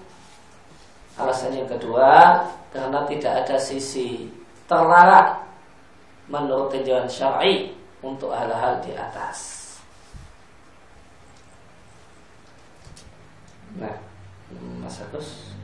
Alasan 1.18 1.58
yang 1.58 1.68
kedua 1.68 2.46
karena 2.70 3.02
tidak 3.10 3.34
ada 3.44 3.58
sisi 3.58 4.30
terlarang 4.70 5.42
menurut 6.30 6.70
tinjauan 6.70 7.10
syar'i 7.10 7.74
untuk 8.06 8.30
hal-hal 8.30 8.78
di 8.86 8.94
atas. 8.94 9.66
Nah, 13.82 13.98
Mas 14.80 15.02
Agus. 15.02 15.57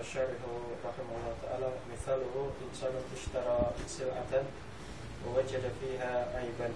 قال 0.00 0.08
الشارح 0.08 0.40
رحمه 0.84 1.12
الله 1.12 1.34
تعالى 1.44 1.68
مثاله 1.92 2.50
إنسان 2.64 2.94
اشترى 3.16 3.58
سلعة 3.86 4.32
ووجد 5.26 5.64
فيها 5.80 6.12
عيبا 6.36 6.68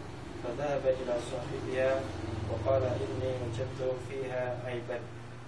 فذهب 0.45 0.85
إلى 0.87 1.14
صاحبها 1.33 2.00
وقال 2.52 2.83
إني 2.85 3.33
وجدت 3.43 3.81
فيها 4.09 4.57
عيبا. 4.66 5.00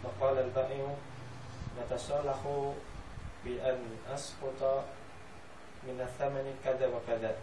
فقال 0.02 0.38
البائع 0.38 0.94
نتصالح 1.80 2.40
بأن 3.44 3.80
أسقط 4.14 4.84
من 5.84 6.00
الثمن 6.00 6.46
كذا 6.64 6.86
وكذا 6.86 7.36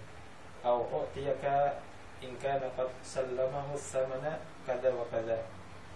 أو 0.65 0.85
أعطيك 0.93 1.45
إن 2.23 2.33
كان 2.43 2.61
قد 2.77 2.89
سلمه 3.05 3.73
الثمن 3.73 4.37
كذا 4.67 4.93
وكذا. 4.93 5.41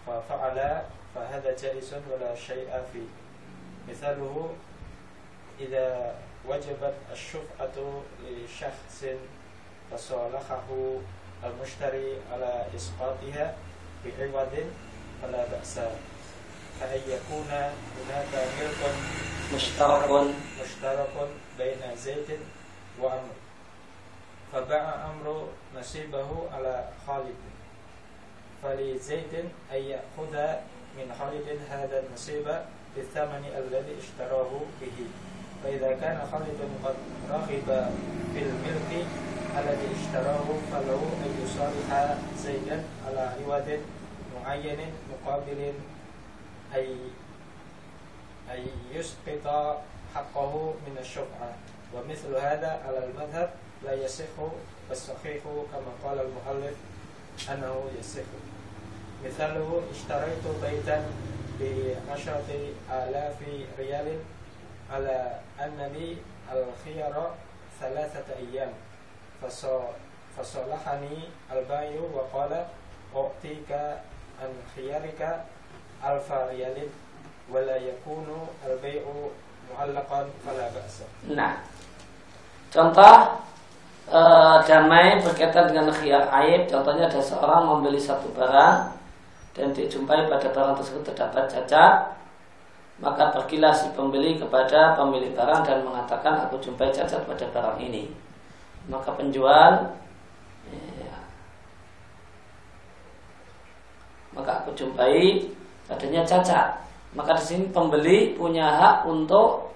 ففعل 0.08 0.82
فهذا 1.16 1.56
جائز 1.62 1.94
ولا 2.12 2.36
شيء 2.36 2.70
فيه. 2.94 3.27
مثاله 3.90 4.56
إذا 5.60 6.16
وجبت 6.48 6.94
الشفعة 7.12 8.04
لشخص 8.24 9.06
فصالحه 9.92 10.66
المشتري 11.44 12.18
على 12.32 12.66
إسقاطها 12.76 13.56
بعوض 14.06 14.56
فلا 15.22 15.46
بأس 15.46 15.80
كأن 16.80 17.02
يكون 17.08 17.48
هناك 17.98 18.32
ملك 18.60 18.96
مشترك. 19.56 20.34
مشترك 20.64 21.30
بين 21.58 21.96
زيد 21.96 22.40
وعمر 23.02 23.38
فباع 24.54 24.96
عمرو 24.96 25.48
نصيبه 25.76 26.50
على 26.54 26.90
خالد. 27.08 27.36
فلزيد 28.64 29.34
أن 29.72 29.82
يأخذ 29.82 30.34
من 30.98 31.16
خالد 31.20 31.60
هذا 31.70 32.00
النصيب 32.00 32.62
بالثمن 32.96 33.44
الذي 33.58 33.96
اشتراه 34.02 34.52
به. 34.82 34.98
فإذا 35.64 35.92
كان 36.02 36.28
خالد 36.32 36.60
قد 36.84 36.96
رغب 37.30 37.92
في 38.34 38.40
الملك 38.44 39.08
الذي 39.58 39.88
اشتراه 40.02 40.48
فله 40.72 41.02
أن 41.26 41.32
يصالح 41.46 42.18
زيدا 42.38 42.84
على 43.08 43.20
عوض 43.20 43.80
معين 44.36 44.78
مقابل 45.12 45.74
أي 46.76 46.96
أن 48.52 48.66
يسقط 48.94 49.78
حقه 50.16 50.74
من 50.88 50.98
الشفعة 51.00 51.52
ومثل 51.94 52.36
هذا 52.36 52.82
على 52.88 53.06
المذهب 53.06 53.50
لا 53.86 53.94
يصح 53.94 54.36
والصحيح 54.90 55.44
كما 55.44 55.92
قال 56.10 56.20
المؤلف 56.20 56.76
أنه 57.52 57.86
يصح. 58.00 58.30
مثاله 59.26 59.82
اشتريت 59.92 60.44
بيتا 60.64 61.06
بعشرة 61.61 62.51
آلاف 62.91 63.39
ريال 63.79 64.09
على 64.93 65.19
أن 65.61 65.79
لي 65.95 66.17
الخيار 66.53 67.35
ثلاثة 67.81 68.29
أيام 68.39 68.73
فصالحني 70.37 71.19
البائع 71.53 72.01
وقال 72.15 72.53
أعطيك 73.17 73.71
عن 74.43 74.51
خيارك 74.77 75.21
ألف 76.05 76.33
ريال 76.33 76.77
ولا 77.53 77.77
يكون 77.77 78.27
البيع 78.67 79.03
معلقا 79.71 80.21
فلا 80.47 80.67
بأس 80.75 80.97
Nah, 81.33 81.63
contoh 82.73 83.15
e, 84.11 84.21
damai 84.67 85.23
berkaitan 85.23 85.71
dengan 85.71 85.89
khiyar 85.95 86.27
aib. 86.43 86.67
Contohnya 86.67 87.07
ada 87.07 87.21
seorang 87.23 87.69
membeli 87.71 88.01
satu 88.01 88.33
barang 88.35 88.96
dan 89.58 89.74
dijumpai 89.74 90.30
pada 90.30 90.54
barang 90.54 90.78
tersebut 90.78 91.02
terdapat 91.10 91.50
cacat 91.50 92.14
maka 92.98 93.30
pergilah 93.30 93.74
si 93.74 93.90
pembeli 93.94 94.42
kepada 94.42 94.98
pemilik 94.98 95.34
barang 95.34 95.62
dan 95.66 95.86
mengatakan 95.86 96.46
aku 96.46 96.58
jumpai 96.58 96.90
cacat 96.90 97.30
pada 97.30 97.46
barang 97.54 97.78
ini. 97.78 98.10
Maka 98.90 99.14
penjual 99.14 99.94
ya, 100.74 101.18
maka 104.34 104.64
aku 104.64 104.74
jumpai 104.74 105.46
adanya 105.92 106.26
cacat 106.26 106.88
maka 107.16 107.38
di 107.40 107.44
sini 107.44 107.66
pembeli 107.70 108.36
punya 108.36 108.68
hak 108.68 108.98
untuk 109.08 109.72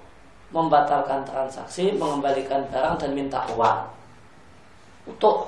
membatalkan 0.52 1.24
transaksi 1.24 1.96
mengembalikan 1.96 2.68
barang 2.68 3.00
dan 3.00 3.12
minta 3.16 3.46
uang. 3.56 3.88
Utuh. 5.08 5.48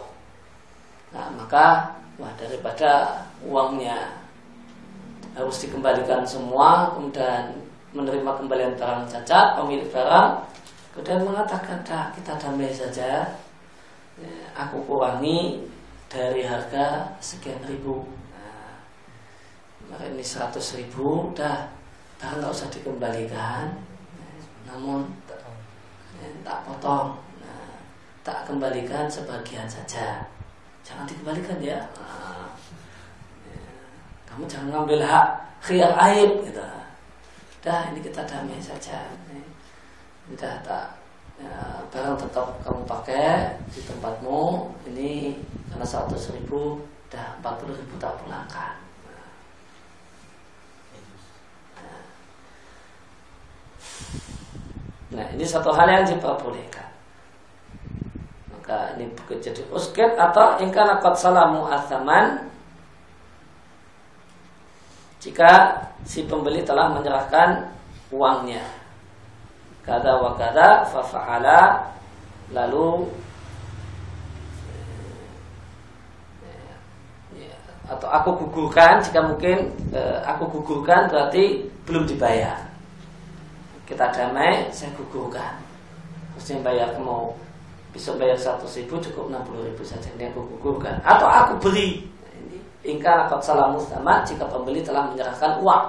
Nah 1.11 1.27
maka 1.35 1.97
wah 2.17 2.31
daripada 2.39 3.21
uangnya 3.43 4.22
harus 5.33 5.65
dikembalikan 5.65 6.21
semua 6.25 6.93
kemudian 6.93 7.49
menerima 7.93 8.31
kembalian 8.37 8.73
barang 8.77 9.05
cacat 9.09 9.57
pemilik 9.57 9.89
barang 9.89 10.53
kemudian 10.93 11.25
mengatakan 11.25 11.81
dah 11.81 12.13
kita 12.13 12.37
damai 12.37 12.69
saja. 12.69 13.25
Ya, 14.13 14.33
aku 14.53 14.85
kurangi 14.85 15.65
dari 16.05 16.45
harga 16.45 17.17
sekian 17.17 17.57
ribu. 17.65 18.05
Nah, 19.89 20.05
ini 20.05 20.21
seratus 20.21 20.77
ribu 20.77 21.33
dah 21.33 21.65
barang 22.21 22.37
nggak 22.37 22.53
usah 22.53 22.69
dikembalikan. 22.69 23.73
Namun 24.69 25.09
ya, 26.21 26.29
tak 26.45 26.61
potong. 26.69 27.17
Nah, 27.41 27.73
tak 28.21 28.45
kembalikan 28.45 29.09
sebagian 29.09 29.65
saja. 29.65 30.29
Jangan 30.85 31.09
dikembalikan 31.09 31.57
ya. 31.57 31.81
nah, 31.97 32.42
kamu 34.33 34.49
jangan 34.49 34.69
ngambil 34.73 35.05
hak 35.05 35.29
khiyar 35.61 35.93
aib 36.09 36.41
gitu. 36.41 36.65
Dah 37.61 37.93
ini 37.93 38.01
kita 38.01 38.25
damai 38.25 38.57
saja. 38.57 39.05
Dah 40.33 40.57
tak 40.65 40.97
ya, 41.37 41.53
barang 41.93 42.17
tetap 42.17 42.49
kamu 42.65 42.81
pakai 42.89 43.61
di 43.69 43.85
tempatmu. 43.85 44.73
Ini 44.89 45.37
karena 45.69 45.85
seratus 45.85 46.33
ribu 46.33 46.81
dah 47.13 47.37
empat 47.37 47.61
puluh 47.61 47.77
ribu 47.77 47.93
tak 48.01 48.17
pulangkan. 48.25 48.81
Nah 55.13 55.29
ini 55.29 55.45
satu 55.45 55.69
hal 55.69 55.85
yang 55.85 56.09
diperbolehkan. 56.09 56.89
Maka 58.49 58.97
ini 58.97 59.13
bekerja 59.13 59.53
di 59.53 59.61
usket 59.69 60.17
Atau 60.17 60.57
ingkar 60.57 60.89
akad 60.89 61.13
salamu 61.13 61.69
athaman 61.69 62.49
jika 65.23 65.79
si 66.03 66.27
pembeli 66.27 66.67
telah 66.67 66.91
menyerahkan 66.91 67.71
uangnya. 68.11 68.59
Kata 69.87 70.19
wa 70.19 70.35
kata 70.35 70.83
fafa'ala 70.91 71.79
lalu 72.51 73.07
atau 77.83 78.07
aku 78.07 78.29
gugurkan 78.47 79.03
jika 79.03 79.19
mungkin 79.23 79.71
eh, 79.91 80.19
aku 80.23 80.47
gugurkan 80.59 81.07
berarti 81.07 81.67
belum 81.87 82.03
dibayar. 82.07 82.59
Kita 83.87 84.11
damai 84.11 84.71
saya 84.71 84.91
gugurkan. 84.95 85.59
Mesti 86.35 86.63
bayar 86.63 86.95
mau 86.99 87.35
bisa 87.91 88.15
bayar 88.15 88.39
satu 88.39 88.65
ribu 88.71 88.99
cukup 89.03 89.31
enam 89.31 89.43
puluh 89.43 89.67
ribu 89.67 89.83
saja. 89.83 90.07
Ini 90.15 90.31
aku 90.31 90.47
gugurkan. 90.55 90.99
Atau 91.03 91.27
aku 91.27 91.59
beli 91.59 92.07
Ingkar 92.83 93.27
akad 93.27 93.39
salah 93.39 93.71
sama 93.87 94.27
jika 94.27 94.43
pembeli 94.51 94.83
telah 94.83 95.07
menyerahkan 95.07 95.63
uang. 95.63 95.85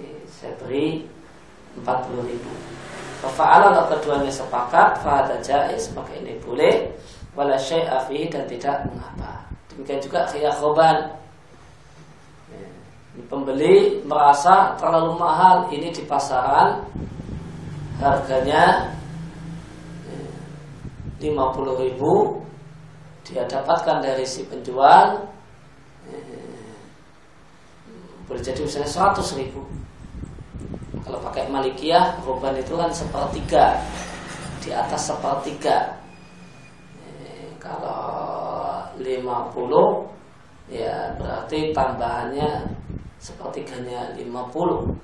Ini 0.00 0.24
saya 0.24 0.56
beri 0.56 1.04
40 1.76 2.24
ribu. 2.24 2.52
Fa'ala 3.24 3.72
kalau 3.72 3.88
keduanya 3.96 4.28
sepakat, 4.28 5.00
fa'ada 5.00 5.40
jais, 5.40 5.92
maka 5.96 6.12
ini 6.16 6.36
boleh. 6.44 6.92
Wala 7.36 7.56
syai'a 7.56 8.04
dan 8.32 8.44
tidak 8.48 8.84
mengapa. 8.88 9.48
Demikian 9.72 10.00
juga 10.00 10.28
khiyar 10.28 10.52
khoban. 10.56 11.20
Pembeli 13.30 14.04
merasa 14.04 14.74
terlalu 14.76 15.14
mahal 15.16 15.70
ini 15.70 15.88
di 15.94 16.02
pasaran 16.04 16.82
harganya 18.02 18.90
50 21.22 21.82
ribu 21.82 22.42
dia 23.24 23.46
dapatkan 23.46 24.02
dari 24.04 24.26
si 24.26 24.44
penjual 24.44 25.24
boleh 28.24 28.40
jadi 28.40 28.60
misalnya 28.64 28.88
100 29.12 29.40
ribu. 29.40 29.62
Kalau 31.04 31.20
pakai 31.20 31.52
malikiyah 31.52 32.24
roban 32.24 32.56
itu 32.56 32.72
kan 32.74 32.88
sepertiga. 32.88 33.76
Di 34.64 34.72
atas 34.72 35.12
sepertiga. 35.12 36.00
Eh, 37.04 37.52
kalau 37.60 38.88
50 38.96 40.08
ya 40.72 41.12
berarti 41.20 41.76
tambahannya 41.76 42.64
sepertiganya 43.20 44.16
50 44.16 44.96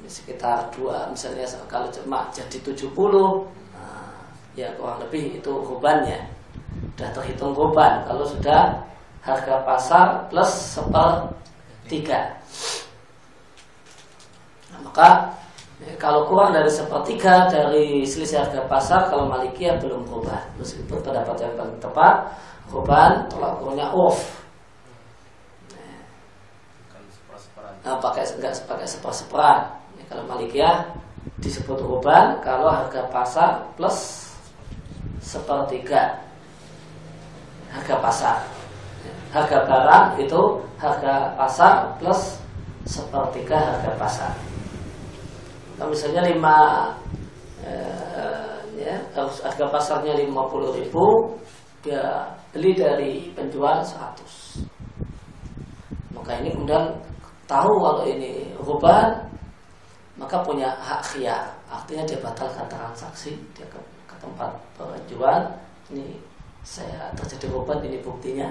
ini 0.00 0.08
sekitar 0.08 0.68
dua 0.76 1.08
misalnya 1.08 1.48
kalau 1.64 1.88
cuma 1.88 2.28
jadi 2.28 2.60
70 2.60 2.92
nah, 3.72 4.12
ya 4.52 4.68
kurang 4.76 5.00
lebih 5.00 5.40
itu 5.40 5.52
rubannya 5.52 6.20
sudah 6.96 7.10
terhitung 7.16 7.56
ruban 7.56 8.04
kalau 8.04 8.24
sudah 8.28 8.76
harga 9.26 9.66
pasar 9.66 10.06
plus 10.30 10.78
sepertiga 10.78 12.38
nah, 14.70 14.78
maka 14.86 15.34
ya, 15.82 15.92
kalau 15.98 16.30
kurang 16.30 16.54
dari 16.54 16.70
sepertiga 16.70 17.50
dari 17.50 18.06
selisih 18.06 18.46
harga 18.46 18.62
pasar 18.70 19.10
kalau 19.10 19.26
Malikiyah 19.26 19.82
belum 19.82 20.06
ruban 20.06 20.46
meskipun 20.56 21.02
pendapat 21.02 21.36
yang 21.42 21.58
paling 21.58 21.76
tepat 21.82 22.38
Korban 22.66 23.30
tolak 23.30 23.62
ukurnya 23.62 23.94
off. 23.94 24.18
Nah, 27.86 28.02
pakai 28.02 28.26
enggak 28.26 28.58
pakai 28.66 28.86
seper-seperan. 28.86 29.58
Ya, 29.94 30.04
kalau 30.10 30.26
Malikiyah 30.26 30.90
disebut 31.38 31.78
korban 31.78 32.42
kalau 32.42 32.66
harga 32.66 33.06
pasar 33.10 33.70
plus 33.78 34.30
sepertiga 35.22 36.26
harga 37.70 37.94
pasar. 38.02 38.55
Harga 39.34 39.58
barang 39.66 40.06
itu 40.22 40.40
harga 40.78 41.34
pasar 41.34 41.94
plus 41.98 42.38
sepertiga 42.86 43.58
harga 43.58 43.92
pasar. 43.98 44.32
Kalau 45.76 45.92
misalnya 45.92 46.22
lima 46.24 46.56
eh, 47.66 48.56
ya, 48.80 48.96
harga 49.18 49.66
pasarnya 49.68 50.16
lima 50.16 50.48
puluh 50.48 50.72
ribu, 50.72 51.36
dia 51.84 52.32
beli 52.50 52.72
dari 52.72 53.12
penjual 53.36 53.84
100 53.84 54.64
maka 56.26 56.42
ini 56.42 56.50
kemudian 56.50 56.90
tahu 57.46 57.70
kalau 57.78 58.02
ini 58.02 58.50
ruban 58.58 59.14
maka 60.18 60.42
punya 60.42 60.74
hak 60.82 60.98
khiyar. 61.12 61.54
Artinya 61.70 62.02
dia 62.02 62.18
batalkan 62.18 62.66
transaksi 62.66 63.38
dia 63.54 63.62
ke, 63.70 63.78
ke 64.10 64.16
tempat 64.18 64.50
penjual. 64.74 65.54
Ini 65.92 66.18
saya 66.66 67.14
terjadi 67.14 67.46
ruban 67.54 67.78
ini 67.86 68.02
buktinya 68.02 68.50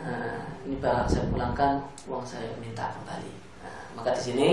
nah, 0.00 0.40
ini 0.64 0.76
barang 0.80 1.08
saya 1.08 1.24
pulangkan 1.28 1.82
uang 2.08 2.24
saya 2.24 2.48
minta 2.58 2.88
kembali. 2.94 3.32
Nah, 3.60 3.80
maka 3.98 4.16
di 4.16 4.22
sini 4.32 4.50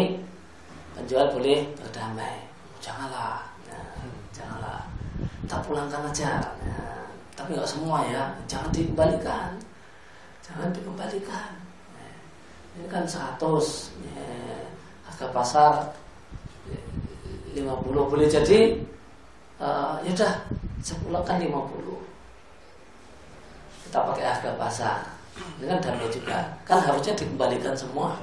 penjual 0.97 1.32
boleh 1.32 1.69
berdamai. 1.80 2.43
Janganlah 2.84 3.47
nah, 3.69 4.04
janganlah. 4.36 4.84
Tak 5.47 5.63
pulangkan 5.65 6.10
aja. 6.12 6.43
Nah, 6.65 7.08
tapi 7.34 7.56
nggak 7.56 7.69
semua 7.69 8.04
ya. 8.08 8.36
Jangan 8.49 8.69
dikembalikan. 8.75 9.56
Jangan 10.43 10.69
dikembalikan. 10.75 11.52
Ini 12.80 12.88
kan 12.88 13.04
100 13.04 13.41
ya, 14.08 14.23
harga 15.04 15.28
pasar 15.36 15.73
50 17.54 17.65
boleh 17.91 18.28
jadi 18.30 18.78
uh, 19.60 19.99
ya 20.06 20.12
udah 20.15 20.34
sepulangkan 20.80 21.43
50 21.43 21.49
kita 23.89 23.99
pakai 24.06 24.25
harga 24.25 24.52
pasar 24.56 24.97
ini 25.60 25.65
kan 25.67 25.80
damai 25.84 26.08
juga. 26.08 26.38
Kan 26.63 26.80
harusnya 26.84 27.13
dikembalikan 27.15 27.75
semua. 27.75 28.15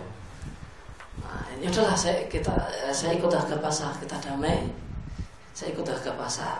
Nah, 1.21 1.45
ini 1.57 1.69
udahlah 1.69 1.97
saya 1.97 2.25
kita 2.29 2.53
saya 2.93 3.17
ikut 3.17 3.29
harga 3.29 3.57
pasar 3.61 3.93
kita 4.01 4.17
damai. 4.21 4.69
Saya 5.57 5.73
ikut 5.73 5.85
harga 5.85 6.13
pasar. 6.17 6.59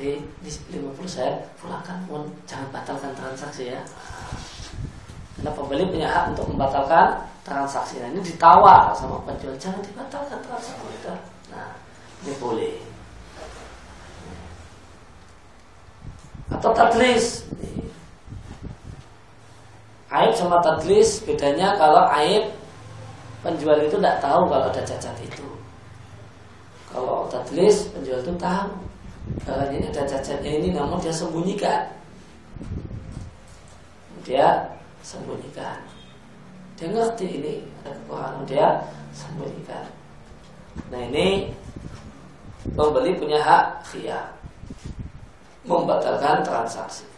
Di, 0.00 0.16
di 0.40 0.50
50 0.72 1.04
saya 1.04 1.36
pulangkan. 1.60 2.08
Pun 2.08 2.24
jangan 2.48 2.72
batalkan 2.72 3.12
transaksi 3.12 3.72
ya. 3.72 3.82
Karena 5.36 5.52
pembeli 5.52 5.84
punya 5.88 6.08
hak 6.08 6.36
untuk 6.36 6.52
membatalkan 6.52 7.20
transaksi. 7.44 8.00
Nah 8.00 8.08
ini 8.12 8.20
ditawar 8.24 8.92
sama 8.96 9.20
penjual. 9.28 9.56
Jangan 9.60 9.80
dibatalkan 9.84 10.40
transaksi 10.40 10.88
itu 10.88 11.14
nah 11.52 11.76
ini 12.24 12.32
boleh. 12.40 12.76
Atau 16.50 16.70
tadlis 16.74 17.46
aib 20.10 20.34
sama 20.34 20.58
tadlis 20.58 21.22
bedanya 21.22 21.78
kalau 21.78 22.02
aib 22.18 22.50
penjual 23.46 23.78
itu 23.78 23.94
tidak 23.94 24.18
tahu 24.18 24.42
kalau 24.50 24.66
ada 24.66 24.82
cacat 24.82 25.16
itu. 25.22 25.46
Kalau 26.90 27.30
tadlis 27.30 27.86
penjual 27.94 28.18
itu 28.18 28.34
tahu. 28.34 28.70
Uh, 29.46 29.62
ini 29.70 29.86
ada 29.86 30.02
cacatnya 30.02 30.50
ini 30.58 30.68
namun 30.74 30.98
dia 30.98 31.14
sembunyikan. 31.14 31.86
Dia 34.26 34.66
sembunyikan. 35.06 35.78
Dia 36.74 36.88
ngerti 36.90 37.26
ini 37.30 37.54
ada 37.84 37.94
kekurangan 37.94 38.42
dia 38.50 38.66
sembunyikan. 39.14 39.86
Nah 40.90 41.00
ini 41.06 41.54
pembeli 42.74 43.14
punya 43.14 43.38
hak 43.38 43.86
khiyar. 43.86 44.34
Membatalkan 45.62 46.42
transaksi 46.42 47.09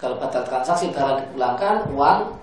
kalau 0.00 0.16
batal 0.16 0.42
transaksi 0.42 0.90
barang 0.90 1.28
dipulangkan 1.28 1.86
uang 1.92 2.40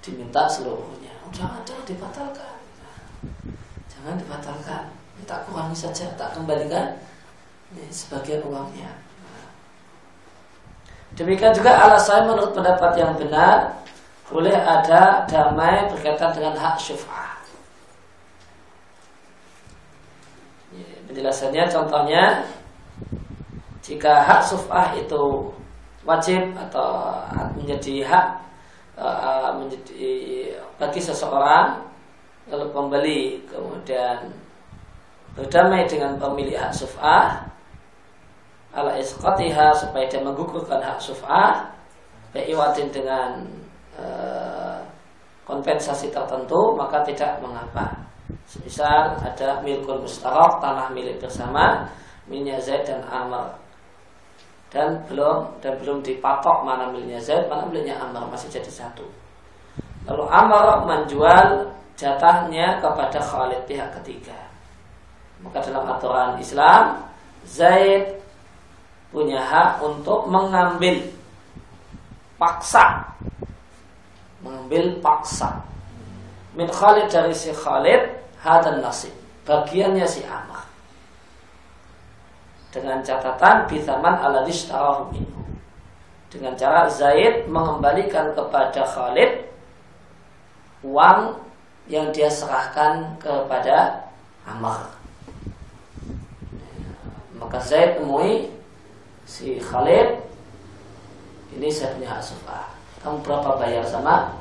diminta 0.00 0.48
seluruhnya 0.48 1.12
jangan 1.30 1.60
jangan 1.68 1.84
dibatalkan 1.84 2.56
jangan 3.86 4.16
dibatalkan 4.16 4.82
tak 5.26 5.46
kurangi 5.46 5.76
saja, 5.76 6.10
tak 6.18 6.34
kembalikan 6.34 6.98
ini 7.72 7.88
sebagian 7.88 8.42
uangnya. 8.44 8.90
Demikian 11.12 11.52
juga 11.52 11.76
alasan 11.76 12.24
menurut 12.24 12.56
pendapat 12.56 12.96
yang 12.96 13.12
benar 13.16 13.84
boleh 14.32 14.56
ada 14.56 15.28
damai 15.28 15.92
berkaitan 15.92 16.32
dengan 16.32 16.56
hak 16.56 16.80
syuf'ah. 16.80 17.36
Penjelasannya 21.08 21.68
contohnya 21.68 22.48
jika 23.84 24.24
hak 24.24 24.40
syuf'ah 24.40 24.96
itu 24.96 25.52
wajib 26.02 26.54
atau 26.58 27.22
menjadi 27.54 28.02
hak 28.02 28.26
uh, 28.98 29.54
menjadi 29.56 30.50
bagi 30.76 30.98
seseorang 30.98 31.78
kalau 32.50 32.66
pembeli 32.74 33.38
kemudian 33.46 34.34
berdamai 35.38 35.86
dengan 35.86 36.18
pemilik 36.18 36.58
hak 36.58 36.74
suf'ah 36.74 37.52
ala 38.72 38.96
isqatiha 38.98 39.72
supaya 39.76 40.04
dia 40.08 40.20
menggugurkan 40.20 40.80
hak 40.80 40.98
suf'ah 41.00 41.72
iwatin 42.32 42.88
dengan 42.88 43.44
e, 43.92 44.06
kompensasi 45.44 46.08
tertentu 46.08 46.72
maka 46.72 47.04
tidak 47.04 47.36
mengapa. 47.44 47.92
Misal 48.64 49.20
ada 49.20 49.60
milkun 49.60 50.00
mustarok 50.00 50.64
tanah 50.64 50.88
milik 50.96 51.20
bersama 51.20 51.84
miliknya 52.24 52.56
Zaid 52.56 52.88
dan 52.88 53.04
Amr 53.04 53.52
dan 54.72 55.04
belum 55.04 55.60
dan 55.60 55.76
belum 55.84 56.00
dipatok 56.00 56.64
mana 56.64 56.88
miliknya 56.88 57.20
Zaid 57.20 57.44
mana 57.52 57.68
miliknya 57.68 58.00
Amr 58.00 58.24
masih 58.32 58.48
jadi 58.48 58.72
satu. 58.72 59.04
Lalu 60.08 60.24
Amr 60.32 60.88
menjual 60.88 61.68
jatahnya 62.00 62.80
kepada 62.80 63.20
Khalid 63.20 63.68
pihak 63.68 63.92
ketiga. 64.00 64.48
Maka 65.44 65.60
dalam 65.60 65.84
aturan 65.92 66.40
Islam 66.40 67.04
Zaid 67.44 68.16
punya 69.12 69.44
hak 69.44 69.84
untuk 69.84 70.24
mengambil 70.32 71.04
paksa. 72.40 73.12
Mengambil 74.40 74.96
paksa. 75.04 75.60
Min 76.56 76.72
Khalid 76.72 77.12
dari 77.12 77.36
si 77.36 77.52
Khalid 77.52 78.08
hadan 78.40 78.80
nasib. 78.80 79.12
Bagiannya 79.44 80.08
si 80.08 80.24
Amr 80.24 80.61
dengan 82.72 83.04
catatan 83.04 83.68
bithaman 83.68 84.16
ala 84.16 84.48
minhu. 85.12 85.44
Dengan 86.32 86.56
cara 86.56 86.88
Zaid 86.88 87.44
mengembalikan 87.52 88.32
kepada 88.32 88.80
Khalid 88.88 89.52
uang 90.80 91.36
yang 91.92 92.08
dia 92.08 92.32
serahkan 92.32 93.20
kepada 93.20 94.08
Amr. 94.48 94.88
Maka 97.36 97.60
saya 97.60 98.00
temui 98.00 98.48
si 99.28 99.60
Khalid 99.60 100.24
ini 101.52 101.68
saya 101.68 101.92
punya 101.92 102.16
hak 102.16 102.24
kamu 103.04 103.20
berapa 103.20 103.60
bayar 103.60 103.84
sama 103.84 104.40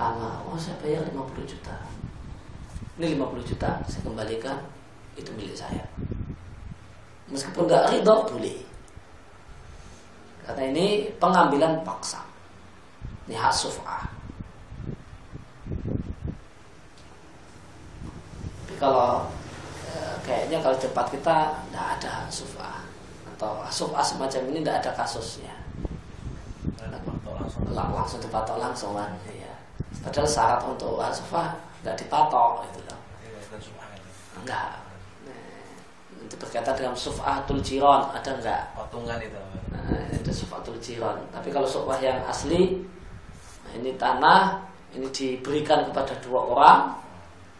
Ama 0.00 0.42
oh 0.48 0.56
saya 0.56 0.74
bayar 0.80 1.04
50 1.12 1.44
juta. 1.44 1.76
Ini 2.96 3.20
50 3.20 3.44
juta 3.52 3.84
saya 3.84 4.02
kembalikan. 4.02 4.58
Itu 5.12 5.36
milik 5.36 5.52
saya 5.52 5.84
meskipun 7.30 7.70
gak 7.70 7.90
ridho 7.94 8.26
boleh. 8.26 8.58
Karena 10.44 10.62
ini 10.70 10.86
pengambilan 11.16 11.86
paksa. 11.86 12.22
Ini 13.26 13.38
hak 13.38 13.54
sufa 13.54 14.20
tapi 18.70 18.78
kalau 18.78 19.26
kayaknya 20.22 20.62
kalau 20.62 20.78
cepat 20.78 21.06
kita 21.10 21.58
tidak 21.58 21.86
ada 21.98 22.14
sufa 22.30 22.86
atau 23.34 23.66
suf'ah 23.66 23.98
semacam 24.06 24.46
ini 24.54 24.62
tidak 24.62 24.78
ada 24.86 24.90
kasusnya. 24.94 25.54
Lang- 27.74 27.90
langsung. 27.90 28.22
Dipatok 28.22 28.62
langsung 28.62 28.94
kan 28.94 29.10
ya. 29.26 29.50
padahal 30.06 30.28
syarat 30.30 30.62
untuk 30.62 31.02
suf'ah 31.10 31.58
nggak 31.82 31.98
dipatok 31.98 32.62
gitu 32.70 32.78
loh. 32.86 33.00
Enggak 34.38 34.70
Nah, 34.70 34.89
itu 36.30 36.38
berkaitan 36.38 36.78
dengan 36.78 36.94
suf'atul 36.94 37.58
jiron 37.58 38.06
ada 38.14 38.30
enggak 38.30 38.70
potongan 38.78 39.18
itu 39.18 39.40
Nah, 39.70 40.06
itu 40.10 40.30
sifatul 40.34 40.76
jiran. 40.82 41.18
Tapi 41.30 41.48
kalau 41.54 41.66
sukmah 41.66 41.98
yang 42.02 42.18
asli, 42.26 42.82
nah 43.66 43.72
ini 43.78 43.94
tanah, 43.94 44.66
ini 44.94 45.06
diberikan 45.14 45.86
kepada 45.90 46.14
dua 46.18 46.40
orang, 46.42 46.80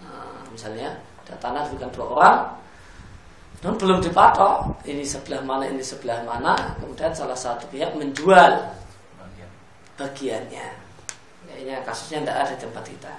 nah, 0.02 0.42
misalnya 0.50 0.98
ada 1.26 1.34
tanah 1.38 1.70
diberikan 1.70 1.90
dua 1.94 2.06
orang, 2.18 2.36
dan 3.62 3.72
belum 3.78 3.98
dipatok, 4.02 4.82
ini 4.88 5.06
sebelah 5.06 5.42
mana, 5.46 5.70
ini 5.70 5.82
sebelah 5.84 6.26
mana, 6.26 6.54
kemudian 6.82 7.14
salah 7.14 7.36
satu 7.36 7.70
pihak 7.70 7.94
menjual 7.94 8.74
bagian 9.18 9.50
bagiannya. 9.94 10.68
Kayaknya 11.46 11.76
kasusnya 11.86 12.22
tidak 12.22 12.36
ada 12.42 12.52
di 12.56 12.58
tempat 12.62 12.84
kita. 12.86 13.14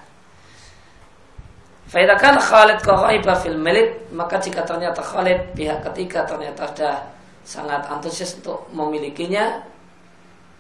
Faidakan 1.91 2.39
Khalid 2.39 2.80
Qaraiba 2.88 3.36
fil 3.36 3.60
milik 3.60 4.08
maka 4.15 4.39
jika 4.39 4.63
ternyata 4.63 5.04
Khalid 5.04 5.51
pihak 5.51 5.84
ketiga 5.91 6.23
ternyata 6.23 6.63
sudah 6.71 6.95
sangat 7.43 7.84
antusias 7.91 8.39
untuk 8.39 8.63
memilikinya 8.71 9.60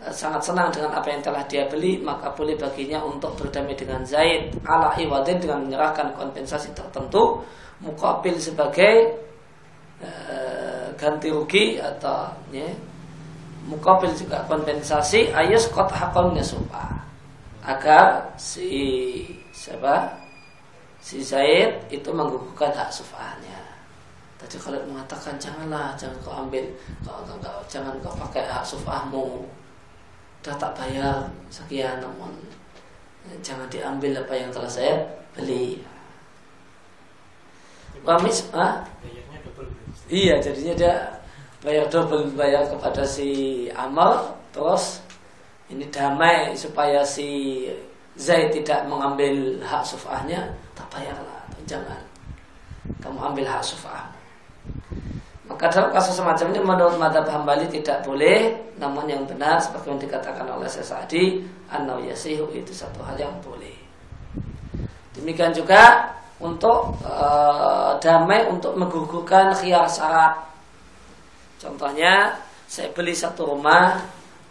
eh, 0.03 0.11
sangat 0.11 0.43
senang 0.43 0.67
dengan 0.75 0.91
apa 0.91 1.07
yang 1.07 1.23
telah 1.23 1.39
dia 1.47 1.63
beli 1.71 2.03
maka 2.03 2.35
boleh 2.35 2.59
baginya 2.59 2.99
untuk 3.07 3.31
berdamai 3.39 3.79
dengan 3.79 4.03
Zaid. 4.03 4.59
Ala 4.67 4.91
iwadin 4.99 5.39
dengan 5.39 5.63
menyerahkan 5.63 6.11
kompensasi 6.19 6.75
tertentu 6.75 7.39
mukabil 7.79 8.35
sebagai 8.35 9.15
eh, 10.03 10.85
ganti 10.99 11.31
rugi 11.31 11.79
atau 11.79 12.27
ya, 12.51 12.67
mukabil 13.71 14.11
juga 14.19 14.43
kompensasi 14.51 15.31
ayus 15.31 15.71
kot 15.71 15.87
hakomnya 15.95 16.43
supa 16.43 16.91
agar 17.63 18.35
si 18.35 19.23
siapa 19.55 20.20
si 21.01 21.19
Zaid 21.25 21.81
itu 21.89 22.09
menggugurkan 22.13 22.71
hak 22.71 22.93
sufahnya. 22.93 23.57
Tadi 24.37 24.57
kalau 24.57 24.77
mengatakan 24.89 25.37
janganlah, 25.37 25.93
jangan 25.97 26.17
kau 26.21 26.33
ambil, 26.33 26.65
kau, 27.05 27.21
kau, 27.25 27.37
kau- 27.41 27.65
jangan 27.69 27.93
kau 28.01 28.13
pakai 28.17 28.45
hak 28.45 28.65
sufahmu. 28.65 29.45
Sudah 30.41 30.57
tak 30.57 30.73
bayar 30.73 31.29
sekian, 31.53 32.01
namun 32.01 32.33
eh, 33.29 33.37
jangan 33.45 33.69
diambil 33.69 34.17
apa 34.17 34.33
yang 34.33 34.49
telah 34.49 34.69
saya 34.69 34.97
beli. 35.37 35.81
Wamis, 38.01 38.49
ah? 38.57 38.81
Iya, 40.09 40.41
jadinya 40.41 40.73
dia 40.73 40.93
bayar 41.61 41.85
double 41.93 42.33
bayar 42.33 42.65
kepada 42.65 43.05
si 43.05 43.69
Amal, 43.77 44.33
terus 44.49 45.05
ini 45.69 45.85
damai 45.93 46.57
supaya 46.57 47.05
si 47.05 47.69
Zaid 48.19 48.51
tidak 48.51 48.87
mengambil 48.91 49.59
hak 49.63 49.83
sufahnya, 49.87 50.51
tak 50.75 50.87
bayarlah, 50.91 51.43
jangan 51.63 51.99
kamu 53.01 53.19
ambil 53.33 53.45
hak 53.47 53.63
sufah. 53.63 54.11
Maka 55.51 55.67
dalam 55.67 55.91
kasus 55.91 56.15
semacam 56.15 56.47
ini 56.55 56.61
menurut 56.63 56.95
madhab 56.95 57.27
hambali 57.27 57.67
tidak 57.67 58.07
boleh, 58.07 58.55
namun 58.79 59.03
yang 59.03 59.27
benar 59.27 59.59
seperti 59.59 59.91
yang 59.91 59.99
dikatakan 59.99 60.47
oleh 60.47 60.69
Sesadi, 60.71 61.43
an 61.67 61.91
yasihu 62.07 62.47
itu 62.55 62.71
satu 62.71 63.03
hal 63.03 63.19
yang 63.19 63.35
boleh. 63.43 63.75
Demikian 65.11 65.51
juga 65.51 66.07
untuk 66.39 66.95
eh, 67.03 67.91
damai 67.99 68.47
untuk 68.47 68.79
menggugurkan 68.79 69.51
khiyar 69.51 69.91
syarat. 69.91 70.39
Contohnya, 71.59 72.31
saya 72.65 72.87
beli 72.95 73.11
satu 73.11 73.51
rumah 73.51 73.99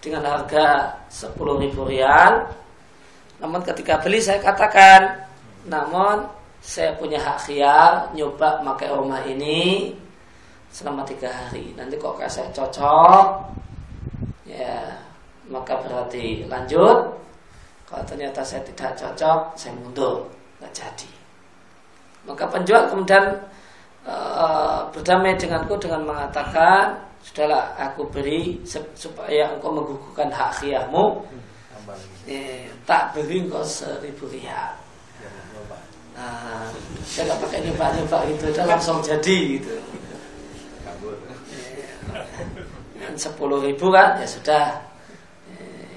dengan 0.05 0.29
harga 0.29 1.01
10 1.09 1.33
ribu 1.65 1.89
rial. 1.89 2.45
Namun 3.41 3.65
ketika 3.65 3.97
beli 4.05 4.21
saya 4.21 4.39
katakan, 4.45 5.25
namun 5.65 6.29
saya 6.61 6.93
punya 7.01 7.17
hak 7.17 7.49
khiyar 7.49 8.13
nyoba 8.13 8.61
pakai 8.61 8.93
rumah 8.93 9.25
ini 9.25 9.97
selama 10.69 11.03
tiga 11.09 11.33
hari. 11.33 11.73
Nanti 11.73 11.97
kok 11.97 12.21
saya 12.29 12.53
cocok, 12.53 13.27
ya 14.45 15.01
maka 15.49 15.81
berarti 15.81 16.45
lanjut. 16.47 17.17
Kalau 17.89 18.05
ternyata 18.07 18.45
saya 18.47 18.63
tidak 18.63 18.95
cocok, 18.95 19.59
saya 19.59 19.75
mundur, 19.75 20.23
nggak 20.63 20.71
jadi. 20.71 21.11
Maka 22.23 22.47
penjual 22.47 22.87
kemudian 22.87 23.35
eh, 24.07 24.79
berdamai 24.95 25.35
denganku 25.35 25.75
dengan 25.81 26.07
mengatakan, 26.07 27.03
sudahlah 27.25 27.75
aku 27.75 28.07
beri 28.15 28.63
supaya 28.95 29.51
engkau 29.59 29.75
menggugurkan 29.75 30.31
hak 30.31 30.63
lagi 30.63 30.77
eh, 32.29 32.69
tak 32.85 33.17
beri 33.17 33.47
engkau 33.47 33.65
seribu 33.65 34.29
rial. 34.29 34.77
Nah, 36.17 36.69
saya 37.07 37.33
nggak 37.33 37.41
pakai 37.49 37.59
nyoba-nyoba 37.65 38.19
gitu, 38.29 38.53
udah 38.53 38.67
langsung 38.69 39.01
jadi 39.01 39.39
gitu. 39.57 39.73
kabur 40.85 41.17
Dengan 42.93 43.15
sepuluh 43.17 43.65
ribu 43.65 43.89
kan, 43.89 44.21
ya 44.21 44.29
sudah. 44.29 44.85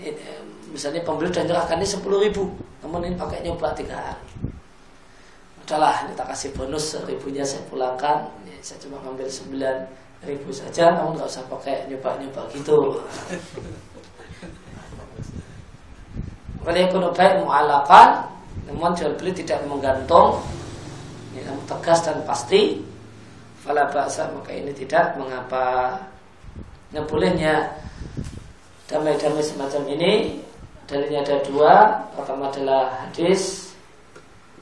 Eh, 0.05 0.15
eh, 0.15 0.39
Misalnya 0.73 1.05
pembeli 1.05 1.29
sudah 1.29 1.45
nyerahkan 1.45 1.77
ini 1.77 1.85
sepuluh 1.85 2.17
ribu, 2.17 2.49
namun 2.81 3.05
ini 3.05 3.13
pakai 3.13 3.45
nyoba 3.45 3.77
tiga 3.77 3.93
hari. 3.93 4.25
Udahlah, 5.61 6.09
ini 6.09 6.17
tak 6.17 6.33
kasih 6.33 6.49
bonus 6.57 6.97
seribunya 6.97 7.45
saya 7.45 7.61
pulangkan. 7.69 8.25
Ya, 8.49 8.57
saya 8.65 8.81
cuma 8.81 8.97
ngambil 9.05 9.29
sembilan 9.29 9.85
ribu 10.25 10.49
saja, 10.49 10.97
namun 10.97 11.13
nggak 11.13 11.29
usah 11.29 11.45
pakai 11.45 11.85
nyoba-nyoba 11.93 12.49
gitu. 12.57 12.97
Walaupun 16.63 17.11
baik 17.11 17.43
mu'alakan 17.43 18.23
Namun 18.71 18.95
jual 18.95 19.11
beli 19.19 19.35
tidak 19.35 19.59
menggantung 19.67 20.39
namun 21.43 21.65
tegas 21.65 21.99
dan 22.05 22.23
pasti 22.23 22.79
Fala 23.63 23.87
bahasa 23.87 24.27
maka 24.35 24.51
ini 24.51 24.75
tidak 24.75 25.15
mengapa. 25.15 25.95
Nah 26.95 27.03
bolehnya 27.03 27.67
Damai-damai 28.87 29.43
semacam 29.43 29.83
ini 29.91 30.39
Dalilnya 30.87 31.23
ada 31.23 31.37
dua. 31.43 31.73
Pertama 32.15 32.47
adalah 32.47 33.07
hadis 33.07 33.73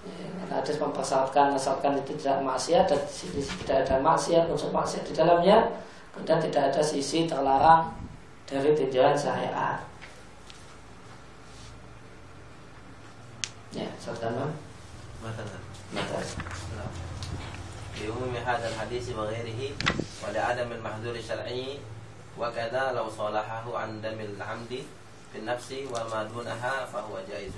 Ya, 0.01 0.57
Hadis 0.57 0.81
mempersyaratkan 0.81 1.53
Asalkan 1.53 2.01
itu 2.01 2.17
tidak 2.17 2.41
maksiat 2.41 2.89
Dan 2.89 3.01
sini 3.05 3.45
tidak 3.61 3.85
ada 3.85 4.01
maksiat 4.01 4.49
Unsur 4.49 4.73
maksiat 4.73 5.05
di 5.05 5.13
dalamnya. 5.13 5.69
Kemudian 6.15 6.39
tidak 6.49 6.73
ada 6.73 6.81
sisi 6.81 7.29
terlarang 7.29 7.93
Dari 8.49 8.73
tinjauan 8.73 9.13
syariat 9.13 9.90
Ya, 13.71 13.87
مثلا. 14.03 14.51
mata. 15.23 15.43
نعم. 15.95 16.91
لعموم 18.01 18.35
هذا 18.35 18.67
الحديث 18.67 19.15
وغيره 19.15 19.61
ولعدم 20.27 20.71
المحذور 20.71 21.15
الشرعي 21.15 21.79
وكذا 22.39 22.91
لو 22.91 23.07
صالحه 23.09 23.65
عن 23.77 24.01
دم 24.01 24.19
العمد 24.19 24.73
في 25.31 25.37
النفس 25.39 25.69
وما 25.87 26.23
دونها 26.23 26.85
فهو 26.85 27.15
جائز. 27.29 27.55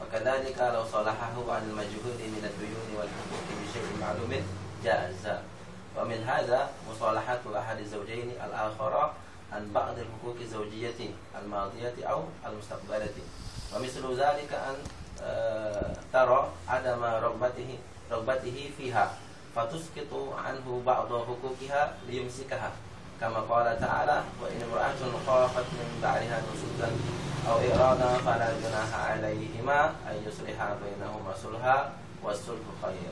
وكذلك 0.00 0.58
لو 0.58 0.84
صالحه 0.88 1.34
عن 1.52 1.62
المجهول 1.68 2.18
من 2.32 2.42
الديون 2.48 2.88
والحقوق 2.96 3.46
بشيء 3.60 3.86
معلوم 4.00 4.32
جاز 4.84 5.24
ومن 5.96 6.20
هذا 6.24 6.70
مصالحة 6.90 7.42
أحد 7.58 7.78
الزوجين 7.78 8.28
الآخر 8.40 9.12
عن 9.52 9.62
بعض 9.72 9.94
الحقوق 9.98 10.36
الزوجية 10.40 11.00
الماضية 11.44 11.96
أو 12.08 12.24
المستقبلة. 12.46 13.16
ومثل 13.76 14.04
ذلك 14.16 14.52
أن 14.52 14.76
آه، 15.23 15.93
ترى 16.13 16.49
عدم 16.67 17.03
رغبته 17.03 17.77
رغبته 18.11 18.69
فيها 18.77 19.11
فتسقط 19.55 20.11
عنه 20.45 20.81
بعض 20.85 21.07
حقوقها 21.07 21.93
ليمسكها 22.09 22.71
كما 23.21 23.39
قال 23.39 23.79
تعالى 23.79 24.23
وإن 24.41 24.61
امرأة 24.69 25.01
خافت 25.27 25.65
من 25.73 25.99
بعدها 26.03 26.41
نشوزا 26.41 26.91
أو 27.49 27.55
إرادا 27.57 28.13
فلا 28.25 28.49
جناح 28.61 28.89
عليهما 29.09 29.85
أن 29.85 30.15
يصلحا 30.27 30.77
بينهما 30.83 31.33
صلحا 31.43 31.91
والصلح 32.23 32.65
خير 32.81 33.11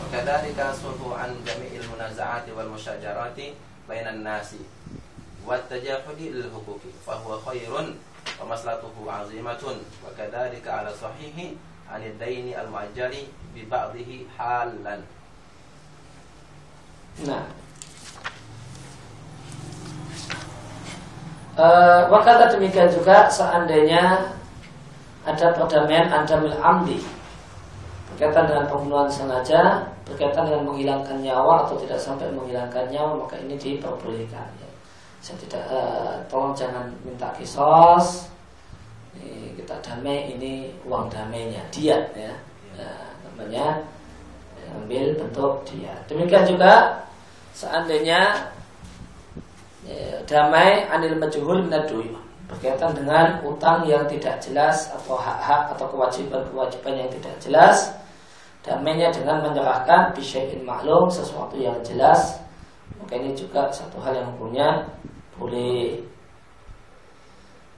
وكذلك 0.00 0.58
الصلح 0.60 1.18
عن 1.20 1.36
جميع 1.46 1.80
المنازعات 1.80 2.48
والمشاجرات 2.56 3.36
بين 3.88 4.06
الناس 4.08 4.54
والتجاهل 5.46 6.18
للحقوق 6.18 6.80
فهو 7.06 7.40
خير 7.40 7.94
wa 8.41 9.13
عظيمة 9.19 9.63
وكذلك 10.05 10.65
على 10.67 10.91
صحيح 10.93 11.35
عن 11.91 12.01
الدين 12.03 12.59
المعجل 12.59 13.13
ببعضه 13.55 14.11
حالا. 14.37 14.95
نعم. 17.23 17.23
Eh, 17.23 17.27
nah 17.27 17.45
Uh, 21.55 22.03
wakata 22.11 22.51
demikian 22.51 22.91
juga 22.91 23.31
seandainya 23.31 24.27
ada 25.23 25.55
perdamaian 25.55 26.11
adamil 26.11 26.51
amdi 26.59 26.99
berkaitan 28.11 28.43
dengan 28.51 28.67
pembunuhan 28.67 29.07
sengaja 29.07 29.87
berkaitan 30.03 30.51
dengan 30.51 30.67
menghilangkan 30.67 31.15
nyawa 31.23 31.63
atau 31.63 31.79
tidak 31.79 31.95
sampai 31.95 32.27
menghilangkan 32.35 32.91
nyawa 32.91 33.23
maka 33.23 33.39
ini 33.39 33.55
diperbolehkan 33.55 34.64
saya 35.25 35.41
tidak 35.41 35.65
uh, 35.73 36.21
tolong 36.29 36.53
jangan 36.53 36.85
minta 37.01 37.33
kisos. 37.33 38.29
Ini 39.17 39.57
kita 39.57 39.81
damai 39.81 40.37
ini 40.37 40.69
uang 40.85 41.09
damainya 41.09 41.65
diat 41.73 42.13
ya, 42.13 42.29
ya 42.77 42.93
namanya 43.25 43.81
ambil 44.77 45.17
bentuk 45.17 45.65
dia. 45.65 45.97
Demikian 46.05 46.45
juga 46.45 47.01
seandainya 47.57 48.53
ya, 49.81 50.21
damai 50.29 50.85
anil 50.93 51.17
majhul 51.17 51.65
minadui 51.65 52.13
berkaitan 52.45 52.93
dengan 52.93 53.41
utang 53.41 53.81
yang 53.89 54.05
tidak 54.05 54.37
jelas 54.37 54.93
atau 54.93 55.17
hak-hak 55.17 55.73
atau 55.73 55.89
kewajiban-kewajiban 55.89 57.01
yang 57.01 57.09
tidak 57.09 57.33
jelas. 57.41 57.97
Damainya 58.61 59.09
dengan 59.09 59.41
menyerahkan 59.41 60.13
bisyai'in 60.13 60.61
maklum 60.61 61.09
sesuatu 61.09 61.57
yang 61.57 61.81
jelas. 61.81 62.37
Maka 63.01 63.17
ini 63.17 63.33
juga 63.33 63.69
satu 63.73 63.97
hal 64.01 64.13
yang 64.17 64.29
hukumnya 64.37 64.85
boleh. 65.37 65.99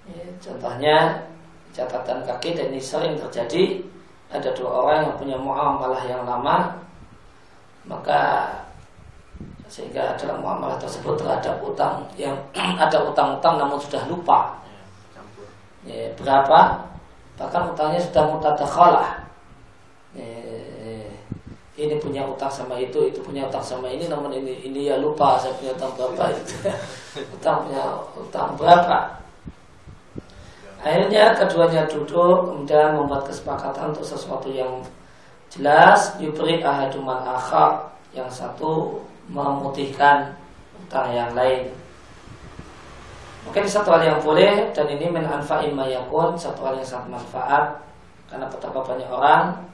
Ya, 0.07 0.23
contohnya 0.39 0.97
catatan 1.75 2.23
kaki 2.23 2.55
dan 2.55 2.71
ini 2.71 2.79
sering 2.79 3.19
terjadi 3.19 3.83
ada 4.31 4.49
dua 4.55 4.69
orang 4.83 4.99
yang 5.03 5.15
punya 5.19 5.37
muamalah 5.39 6.03
yang 6.07 6.23
lama 6.23 6.79
maka 7.87 8.47
sehingga 9.67 10.15
dalam 10.15 10.39
muamalah 10.39 10.79
tersebut 10.79 11.19
terhadap 11.19 11.59
utang 11.59 12.07
yang 12.15 12.35
ada 12.83 13.03
utang-utang 13.03 13.59
namun 13.59 13.75
sudah 13.79 14.03
lupa. 14.07 14.55
Ya, 15.83 16.11
berapa? 16.19 16.87
Bahkan 17.39 17.75
utangnya 17.75 17.99
sudah 17.99 18.23
mutatakhalah 18.31 19.09
ya, 19.13 19.26
ini 21.77 21.93
punya 22.01 22.25
utang 22.25 22.49
sama 22.49 22.73
itu 22.81 23.05
itu 23.05 23.21
punya 23.21 23.45
utang 23.45 23.61
sama 23.61 23.85
ini 23.85 24.09
namun 24.09 24.33
ini 24.33 24.65
ini 24.65 24.89
ya 24.89 24.97
lupa 24.97 25.37
saya 25.37 25.53
punya 25.61 25.77
utang 25.77 25.93
berapa 25.93 26.23
itu. 26.33 26.55
Utang 27.37 27.69
punya 27.69 27.85
utang 28.17 28.49
berapa. 28.57 28.97
Akhirnya 30.81 31.37
keduanya 31.37 31.85
duduk 31.85 32.49
kemudian 32.49 32.97
membuat 32.97 33.29
kesepakatan 33.29 33.93
untuk 33.93 34.05
sesuatu 34.05 34.49
yang 34.49 34.81
jelas. 35.53 36.17
Yubri 36.17 36.61
ahaduman 36.61 37.21
akhar 37.25 37.93
yang 38.13 38.29
satu 38.29 39.01
memutihkan 39.29 40.33
utang 40.81 41.13
yang 41.13 41.29
lain. 41.37 41.69
Mungkin 43.45 43.69
satu 43.69 43.93
hal 43.93 44.03
yang 44.03 44.19
boleh 44.25 44.73
dan 44.73 44.89
ini 44.89 45.13
min 45.13 45.25
anfa'in 45.25 45.77
mayakun 45.77 46.33
satu 46.33 46.67
hal 46.67 46.73
yang 46.77 46.89
sangat 46.89 47.21
manfaat 47.21 47.65
karena 48.27 48.45
betapa 48.49 48.83
banyak 48.83 49.07
orang 49.07 49.66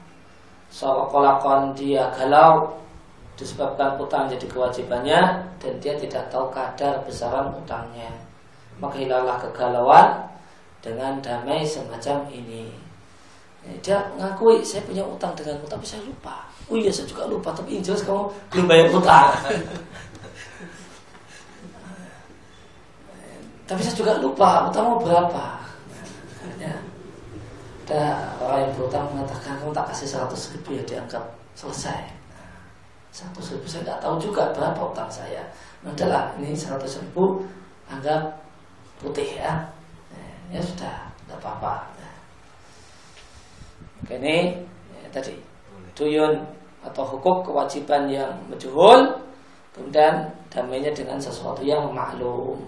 kolakon 0.82 1.70
dia 1.78 2.10
galau 2.10 2.66
disebabkan 3.38 3.94
utang 3.98 4.26
jadi 4.26 4.46
kewajibannya 4.50 5.22
dan 5.62 5.72
dia 5.78 5.94
tidak 5.94 6.26
tahu 6.34 6.50
kadar 6.50 6.98
besaran 7.06 7.54
utangnya. 7.54 8.10
Maka 8.82 8.98
hilanglah 8.98 9.38
kegalauan 9.38 10.26
dengan 10.82 11.22
damai 11.22 11.62
semacam 11.62 12.26
ini. 12.30 12.74
Dia 13.80 14.02
ngakui 14.18 14.60
saya 14.66 14.82
punya 14.84 15.06
utang 15.06 15.32
denganmu 15.38 15.64
tapi 15.70 15.86
saya 15.86 16.02
lupa. 16.02 16.44
Oh 16.68 16.76
iya 16.76 16.92
saya 16.92 17.04
juga 17.08 17.28
lupa 17.28 17.52
Tapi 17.52 17.76
yang 17.76 17.84
jelas 17.84 18.00
kamu 18.08 18.24
belum 18.52 18.64
bayar 18.68 18.88
utang 18.88 19.36
Tapi 23.68 23.80
saya 23.80 23.96
juga 23.96 24.20
lupa 24.20 24.68
Utangmu 24.68 25.00
berapa. 25.00 25.63
Ada 27.84 28.32
orang 28.40 28.64
yang 28.64 28.72
berutang 28.80 29.04
mengatakan 29.12 29.60
Kamu 29.60 29.76
tak 29.76 29.92
kasih 29.92 30.08
100 30.24 30.56
ribu 30.56 30.80
ya 30.80 30.82
dianggap 30.88 31.24
selesai. 31.52 32.00
100 33.12 33.52
ribu 33.54 33.66
saya 33.68 33.84
tidak 33.84 34.00
tahu 34.00 34.16
juga 34.16 34.48
berapa 34.56 34.80
utang 34.88 35.12
saya. 35.12 35.44
Adalah 35.84 36.32
ini 36.40 36.56
100 36.56 36.80
ribu 36.80 37.44
Anggap 37.86 38.40
putih 38.96 39.36
ya. 39.36 39.52
Ya 40.48 40.60
sudah 40.64 41.12
Tidak 41.12 41.36
apa-apa. 41.36 41.92
Oke 44.04 44.16
ini 44.20 44.64
ya, 45.04 45.08
Tadi. 45.12 45.36
Tuyun 45.94 46.34
atau 46.84 47.06
hukum 47.06 47.40
kewajiban 47.46 48.10
yang 48.10 48.34
majhul 48.50 49.24
kemudian 49.72 50.28
damainya 50.52 50.92
dengan 50.94 51.16
sesuatu 51.16 51.64
yang 51.64 51.90
maklum. 51.90 52.60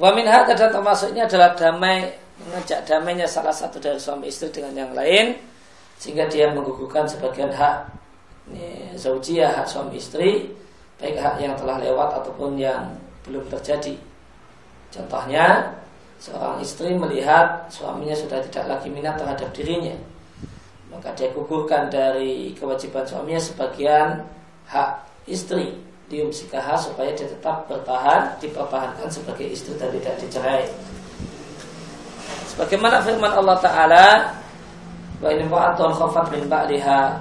Wa 0.00 0.16
minha 0.16 0.48
dan 0.48 0.72
termasuknya 0.72 1.28
adalah 1.28 1.52
damai 1.52 2.08
mengajak 2.40 2.88
damainya 2.88 3.28
salah 3.28 3.52
satu 3.52 3.76
dari 3.76 4.00
suami 4.00 4.32
istri 4.32 4.48
dengan 4.48 4.72
yang 4.72 4.92
lain 4.96 5.36
sehingga 6.00 6.24
dia 6.24 6.48
menggugurkan 6.48 7.04
sebagian 7.04 7.52
hak 7.52 7.84
zaujiyah 8.96 9.60
hak 9.60 9.68
suami 9.68 10.00
istri 10.00 10.48
baik 10.96 11.20
hak 11.20 11.36
yang 11.44 11.52
telah 11.60 11.76
lewat 11.76 12.24
ataupun 12.24 12.56
yang 12.56 12.96
belum 13.28 13.44
terjadi. 13.52 13.92
Contohnya 14.88 15.76
seorang 16.16 16.64
istri 16.64 16.96
melihat 16.96 17.68
suaminya 17.68 18.16
sudah 18.16 18.40
tidak 18.48 18.64
lagi 18.72 18.88
minat 18.88 19.20
terhadap 19.20 19.52
dirinya 19.52 19.96
maka 20.90 21.14
dia 21.14 21.30
gugurkan 21.30 21.86
dari 21.88 22.52
kewajiban 22.58 23.06
suaminya 23.06 23.40
sebagian 23.40 24.26
hak 24.66 25.06
istri 25.30 25.78
diumsikaha 26.10 26.74
supaya 26.74 27.14
dia 27.14 27.30
tetap 27.30 27.70
bertahan 27.70 28.34
dipertahankan 28.42 29.06
sebagai 29.06 29.46
istri 29.46 29.78
dan 29.78 29.94
tidak 29.94 30.18
dicerai. 30.18 30.66
Sebagaimana 32.50 32.98
firman 32.98 33.30
Allah 33.30 33.58
Ta'ala 33.62 34.06
wa 35.22 35.30
in 35.30 35.46
wa'atun 35.46 35.94
khafat 35.94 36.34
min 36.34 36.50
ba'liha 36.50 37.14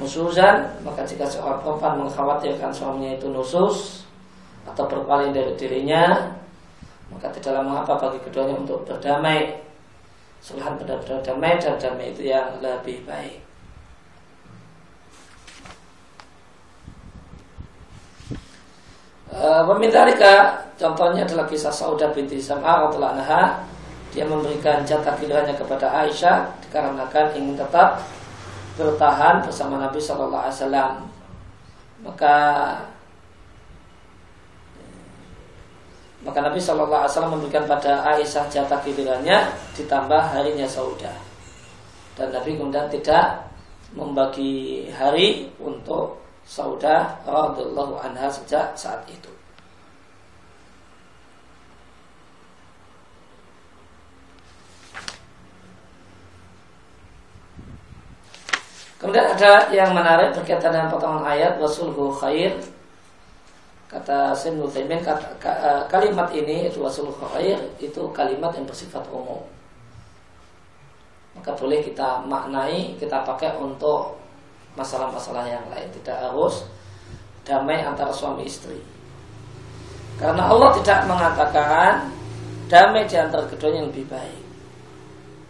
nusuzan 0.00 0.72
maka 0.82 1.04
jika 1.04 1.28
seorang 1.28 1.60
perempuan 1.60 2.08
mengkhawatirkan 2.08 2.72
suaminya 2.72 3.14
itu 3.14 3.28
nusus 3.28 4.02
atau 4.64 4.88
berpaling 4.88 5.36
dari 5.36 5.52
dirinya 5.60 6.32
maka 7.12 7.28
tidaklah 7.28 7.60
mengapa 7.60 8.08
bagi 8.08 8.18
keduanya 8.24 8.56
untuk 8.56 8.88
berdamai. 8.88 9.60
Sulhan 10.40 10.76
benar-benar 10.76 11.24
damai 11.24 11.56
dan 11.56 11.76
damai 11.80 12.12
itu 12.12 12.28
yang 12.28 12.60
lebih 12.60 13.00
baik 13.08 13.43
Eh, 19.34 19.62
contohnya 20.78 21.26
adalah 21.26 21.46
kisah 21.50 21.74
Saudah 21.74 22.06
binti 22.14 22.38
Sam'a 22.38 22.86
radhiallahu 22.86 23.18
anha 23.18 23.66
dia 24.14 24.22
memberikan 24.22 24.86
jatah 24.86 25.10
gilirannya 25.18 25.58
kepada 25.58 25.90
Aisyah 25.90 26.46
dikarenakan 26.62 27.34
ingin 27.34 27.58
tetap 27.58 27.98
bertahan 28.78 29.42
bersama 29.42 29.82
Nabi 29.82 29.98
Wasallam 29.98 31.10
maka 32.06 32.36
Maka 36.24 36.40
Nabi 36.40 36.56
Wasallam 36.56 37.36
memberikan 37.36 37.66
pada 37.68 38.06
Aisyah 38.14 38.48
jatah 38.48 38.80
gilirannya 38.80 39.50
ditambah 39.76 40.22
harinya 40.32 40.64
Saudah. 40.64 41.12
Dan 42.16 42.32
Nabi 42.32 42.56
kemudian 42.56 42.88
tidak 42.88 43.44
membagi 43.92 44.88
hari 44.88 45.52
untuk 45.60 46.23
Saudah 46.44 47.18
radhiallahu 47.24 47.98
anha 47.98 48.28
sejak 48.28 48.76
saat 48.76 49.02
itu. 49.08 49.32
Kemudian 59.00 59.36
ada 59.36 59.68
yang 59.68 59.92
menarik 59.92 60.32
berkaitan 60.32 60.72
dengan 60.72 60.88
potongan 60.88 61.28
ayat 61.28 61.60
wasulhu 61.60 62.08
khair 62.16 62.56
Kata 63.94 64.34
Sayyid 64.34 64.58
Nutaimin 64.58 64.98
eh, 65.06 65.82
kalimat 65.86 66.26
ini 66.34 66.66
Rasul 66.66 67.14
khair 67.14 67.54
itu 67.78 68.02
kalimat 68.10 68.50
yang 68.58 68.66
bersifat 68.66 69.06
umum. 69.06 69.38
Maka 71.38 71.54
boleh 71.54 71.78
kita 71.78 72.26
maknai, 72.26 72.98
kita 72.98 73.22
pakai 73.22 73.54
untuk 73.54 74.18
masalah-masalah 74.74 75.46
yang 75.46 75.64
lain. 75.70 75.88
Tidak 75.90 76.18
harus 76.30 76.66
damai 77.46 77.82
antara 77.82 78.10
suami 78.10 78.46
istri. 78.46 78.78
Karena 80.18 80.46
Allah 80.46 80.70
tidak 80.78 81.10
mengatakan 81.10 82.10
damai 82.70 83.04
di 83.06 83.16
antara 83.18 83.44
keduanya 83.50 83.82
yang 83.82 83.90
lebih 83.90 84.06
baik. 84.06 84.42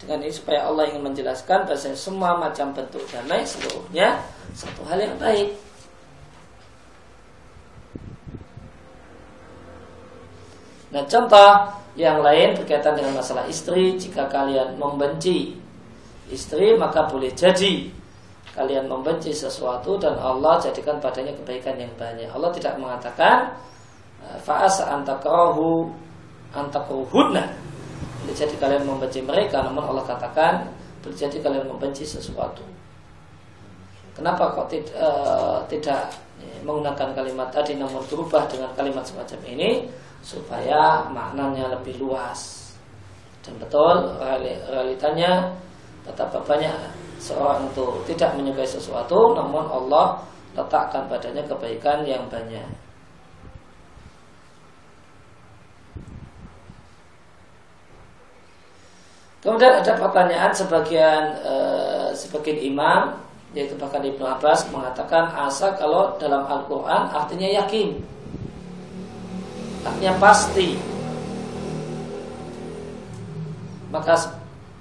Dengan 0.01 0.21
ini 0.25 0.33
supaya 0.33 0.69
Allah 0.69 0.89
ingin 0.93 1.01
menjelaskan 1.01 1.65
bahwa 1.65 1.97
semua 1.97 2.37
macam 2.37 2.77
bentuk 2.77 3.05
damai 3.09 3.45
seluruhnya 3.45 4.21
satu 4.53 4.85
hal 4.89 5.01
yang 5.01 5.17
baik. 5.17 5.57
Nah 10.95 11.03
contoh 11.11 11.51
yang 11.99 12.23
lain 12.23 12.55
berkaitan 12.55 12.95
dengan 12.95 13.19
masalah 13.19 13.47
istri 13.51 13.99
Jika 13.99 14.31
kalian 14.31 14.79
membenci 14.79 15.59
istri 16.31 16.75
maka 16.79 17.07
boleh 17.11 17.35
jadi 17.35 17.91
Kalian 18.55 18.87
membenci 18.87 19.35
sesuatu 19.35 19.99
dan 19.99 20.15
Allah 20.15 20.63
jadikan 20.63 21.03
padanya 21.03 21.35
kebaikan 21.35 21.75
yang 21.75 21.91
banyak. 21.99 22.31
Allah 22.31 22.51
tidak 22.55 22.79
mengatakan 22.79 23.51
Fa'asa 24.25 24.89
antakrohu 24.89 25.93
antakrohudna 26.55 27.45
jadi 28.33 28.57
kalian 28.57 28.89
membenci 28.89 29.21
mereka 29.21 29.61
Namun 29.61 29.85
Allah 29.85 30.01
katakan 30.09 30.65
boleh 31.05 31.13
jadi 31.13 31.37
kalian 31.45 31.69
membenci 31.69 32.09
sesuatu. 32.09 32.65
Kenapa 34.17 34.57
kok 34.57 34.73
tidak 34.73 34.97
uh, 34.97 35.61
tidak 35.69 36.09
menggunakan 36.65 37.13
kalimat 37.13 37.53
tadi 37.53 37.77
namun 37.77 38.01
berubah 38.09 38.49
dengan 38.49 38.73
kalimat 38.73 39.05
semacam 39.05 39.37
ini? 39.45 39.85
Supaya 40.25 41.05
maknanya 41.13 41.77
lebih 41.77 42.01
luas. 42.01 42.73
Dan 43.45 43.61
betul 43.61 44.17
realitanya 44.73 45.53
betapa 46.09 46.41
banyak 46.41 46.73
seorang 47.25 47.65
itu 47.73 47.85
tidak 48.13 48.37
menyukai 48.37 48.69
sesuatu 48.69 49.33
namun 49.33 49.65
Allah 49.65 50.21
letakkan 50.53 51.09
padanya 51.09 51.41
kebaikan 51.49 52.05
yang 52.05 52.29
banyak 52.29 52.69
Kemudian 59.45 59.77
ada 59.77 59.93
pertanyaan 60.01 60.57
sebagian 60.57 61.37
uh, 61.45 62.09
sebagian 62.17 62.65
imam 62.65 63.13
yaitu 63.53 63.77
bahkan 63.77 64.01
Ibnu 64.01 64.25
Abbas 64.25 64.73
mengatakan 64.73 65.29
asa 65.37 65.77
kalau 65.77 66.17
dalam 66.17 66.49
Al-Qur'an 66.49 67.13
artinya 67.13 67.47
yakin. 67.63 68.01
Artinya 69.85 70.17
pasti. 70.17 70.81
Maka 73.93 74.17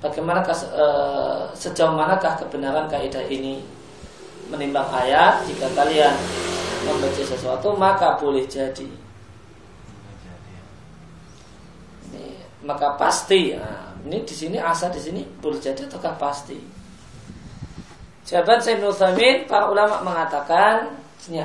bagaimana 0.03 0.43
uh, 0.75 1.47
sejauh 1.55 1.95
manakah 1.95 2.35
kebenaran 2.43 2.91
kaidah 2.91 3.23
ini 3.31 3.63
menimbang 4.51 4.85
ayat 4.91 5.47
jika 5.47 5.71
kalian 5.71 6.11
membaca 6.83 7.23
sesuatu 7.23 7.71
maka 7.79 8.19
boleh 8.19 8.43
jadi 8.43 8.85
ini, 12.11 12.35
maka 12.67 12.99
pasti 12.99 13.55
nah, 13.55 13.95
ini 14.03 14.19
di 14.27 14.35
sini 14.35 14.59
asa 14.59 14.91
di 14.91 14.99
sini 14.99 15.23
boleh 15.39 15.63
jadi 15.63 15.87
ataukah 15.87 16.19
pasti? 16.19 16.59
Jawaban 18.23 18.59
saya 18.59 18.79
Nuthamin, 18.79 19.47
para 19.47 19.67
ulama 19.67 19.99
mengatakan 20.03 20.95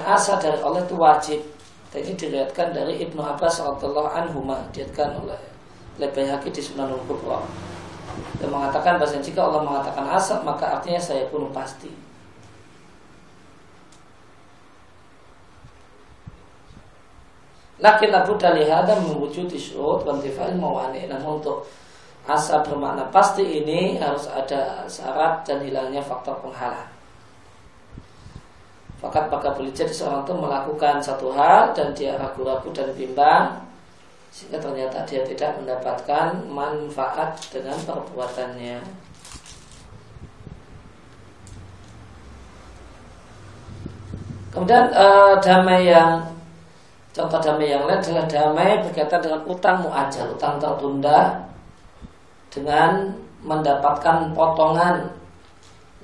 asa 0.03 0.39
dari 0.39 0.59
Allah 0.63 0.83
itu 0.83 0.95
wajib. 0.99 1.41
Dan 1.89 2.05
ini 2.05 2.15
dilihatkan 2.15 2.71
dari 2.71 3.01
Ibnu 3.03 3.19
Abbas 3.19 3.65
radhiyallahu 3.65 4.11
anhu 4.13 4.45
dilihatkan 4.75 5.19
oleh 5.23 5.39
Baihaqi 5.99 6.53
di 6.55 6.63
Sunan 6.63 6.93
Kubra. 7.09 7.43
Dan 8.39 8.49
mengatakan 8.51 8.97
bahasa 8.97 9.19
jika 9.19 9.43
Allah 9.43 9.62
mengatakan 9.62 10.07
asa 10.07 10.41
maka 10.43 10.79
artinya 10.79 10.99
saya 10.99 11.27
pun 11.29 11.51
pasti. 11.51 11.91
Lakin 17.79 18.11
Abu 18.11 18.35
Dalihada 18.35 18.99
mewujudi 18.99 19.55
syurut 19.55 20.03
wantifal 20.03 20.51
mawani 20.59 21.07
Namun 21.07 21.39
untuk 21.39 21.62
asa 22.27 22.59
bermakna 22.66 23.07
pasti 23.14 23.62
ini 23.62 24.03
harus 24.03 24.27
ada 24.27 24.83
syarat 24.91 25.47
dan 25.47 25.62
hilangnya 25.62 26.03
faktor 26.03 26.43
penghalang. 26.43 26.91
Fakat 28.99 29.31
maka 29.31 29.55
boleh 29.55 29.71
jadi 29.71 29.95
seorang 29.95 30.27
itu 30.27 30.35
melakukan 30.35 30.99
satu 30.99 31.31
hal 31.31 31.71
dan 31.71 31.95
dia 31.95 32.19
ragu-ragu 32.19 32.66
dan 32.75 32.91
bimbang 32.99 33.68
sehingga 34.39 34.62
ternyata 34.62 35.03
dia 35.03 35.26
tidak 35.26 35.59
mendapatkan 35.59 36.47
manfaat 36.47 37.34
dengan 37.51 37.74
perbuatannya. 37.82 38.78
Kemudian 44.55 44.95
uh, 44.95 45.43
damai 45.43 45.91
yang 45.91 46.22
contoh 47.11 47.43
damai 47.43 47.74
yang 47.74 47.82
lain 47.82 47.99
adalah 47.99 48.30
damai 48.30 48.78
berkaitan 48.86 49.26
dengan 49.26 49.43
utang 49.43 49.82
muajal, 49.82 50.30
utang 50.30 50.55
tertunda 50.62 51.51
dengan 52.47 53.11
mendapatkan 53.43 54.30
potongan 54.39 55.18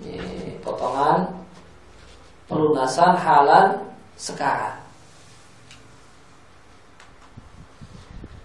ini, 0.02 0.58
potongan 0.58 1.30
pelunasan 2.50 3.14
halan 3.14 3.78
sekarang. 4.18 4.83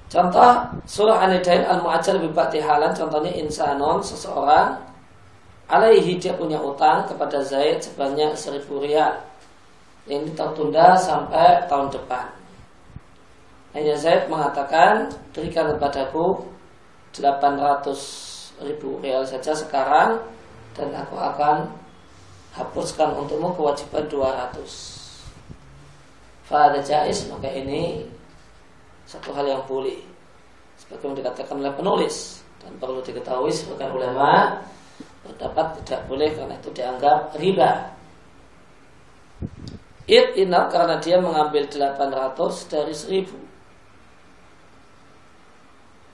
Contoh 0.09 0.65
surah 0.89 1.21
An-Nidain 1.21 1.61
al-Mu'ajjal 1.69 2.17
bibati 2.17 2.57
halan 2.57 2.89
contohnya 2.97 3.29
insanon 3.29 4.01
seseorang 4.01 4.73
alaihi 5.69 6.17
dia 6.17 6.33
punya 6.33 6.57
utang 6.57 7.05
kepada 7.05 7.45
Zaid 7.45 7.85
sebanyak 7.85 8.33
seribu 8.33 8.81
rial. 8.81 9.21
Ini 10.09 10.33
tertunda 10.33 10.97
sampai 10.97 11.69
tahun 11.69 11.93
depan. 11.93 12.25
Hanya 13.77 13.93
Zaid 14.01 14.25
mengatakan 14.25 15.13
berikan 15.29 15.77
kepadaku 15.77 16.41
800 17.13 18.65
ribu 18.65 18.97
real 19.05 19.21
saja 19.29 19.53
sekarang 19.53 20.17
dan 20.73 20.89
aku 20.97 21.21
akan 21.21 21.69
hapuskan 22.57 23.13
untukmu 23.13 23.53
kewajiban 23.53 24.09
200 24.09 24.57
Fada 26.49 26.81
jais 26.81 27.29
maka 27.29 27.45
ini 27.45 28.09
satu 29.09 29.33
hal 29.33 29.49
yang 29.49 29.65
boleh. 29.65 29.97
Sebagaimana 30.77 31.25
dikatakan 31.25 31.57
oleh 31.57 31.73
penulis. 31.73 32.45
Dan 32.61 32.77
perlu 32.77 33.01
diketahui 33.01 33.49
sebagian 33.49 33.89
ulama 33.89 34.61
berdapat 35.25 35.81
tidak 35.83 36.05
boleh 36.05 36.29
karena 36.37 36.53
itu 36.61 36.69
dianggap 36.69 37.33
riba. 37.41 37.71
It 40.09 40.37
inap 40.37 40.73
karena 40.73 40.97
dia 41.01 41.21
mengambil 41.21 41.69
800 41.69 42.65
dari 42.69 42.93
1000 42.93 43.29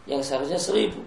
yang 0.05 0.21
seharusnya 0.21 0.59
seribu. 0.59 1.01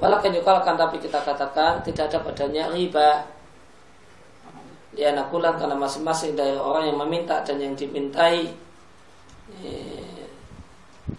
Walaupun 0.00 0.32
yukalkan 0.32 0.80
tapi 0.80 0.96
kita 1.00 1.20
katakan 1.20 1.84
tidak 1.84 2.08
ada 2.12 2.18
padanya 2.24 2.68
riba. 2.72 3.24
Dia 4.96 5.12
nakulan 5.16 5.56
karena 5.56 5.76
masing-masing 5.76 6.34
dari 6.36 6.56
orang 6.56 6.92
yang 6.92 6.98
meminta 6.98 7.40
dan 7.44 7.60
yang 7.60 7.74
dimintai 7.76 8.69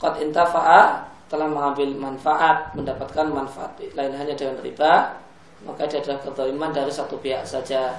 Qad 0.01 0.17
intafa'a 0.23 1.05
telah 1.31 1.47
mengambil 1.47 1.95
manfaat, 1.95 2.73
mendapatkan 2.75 3.27
manfaat 3.31 3.71
lain 3.95 4.13
hanya 4.17 4.35
dengan 4.35 4.59
riba, 4.59 5.15
maka 5.63 5.87
dia 5.87 6.01
adalah 6.03 6.19
ketoliman 6.25 6.71
dari 6.73 6.91
satu 6.91 7.15
pihak 7.21 7.45
saja. 7.47 7.95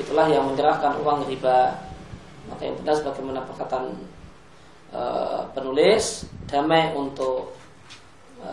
Itulah 0.00 0.26
yang 0.26 0.48
menyerahkan 0.48 0.98
uang 1.02 1.28
riba. 1.28 1.76
Maka 2.48 2.62
yang 2.66 2.76
benar 2.82 2.94
sebagaimana 2.98 3.44
perkataan 3.46 3.94
Eh, 4.90 5.40
penulis 5.54 6.26
damai 6.50 6.90
untuk 6.98 7.54
e, 8.42 8.50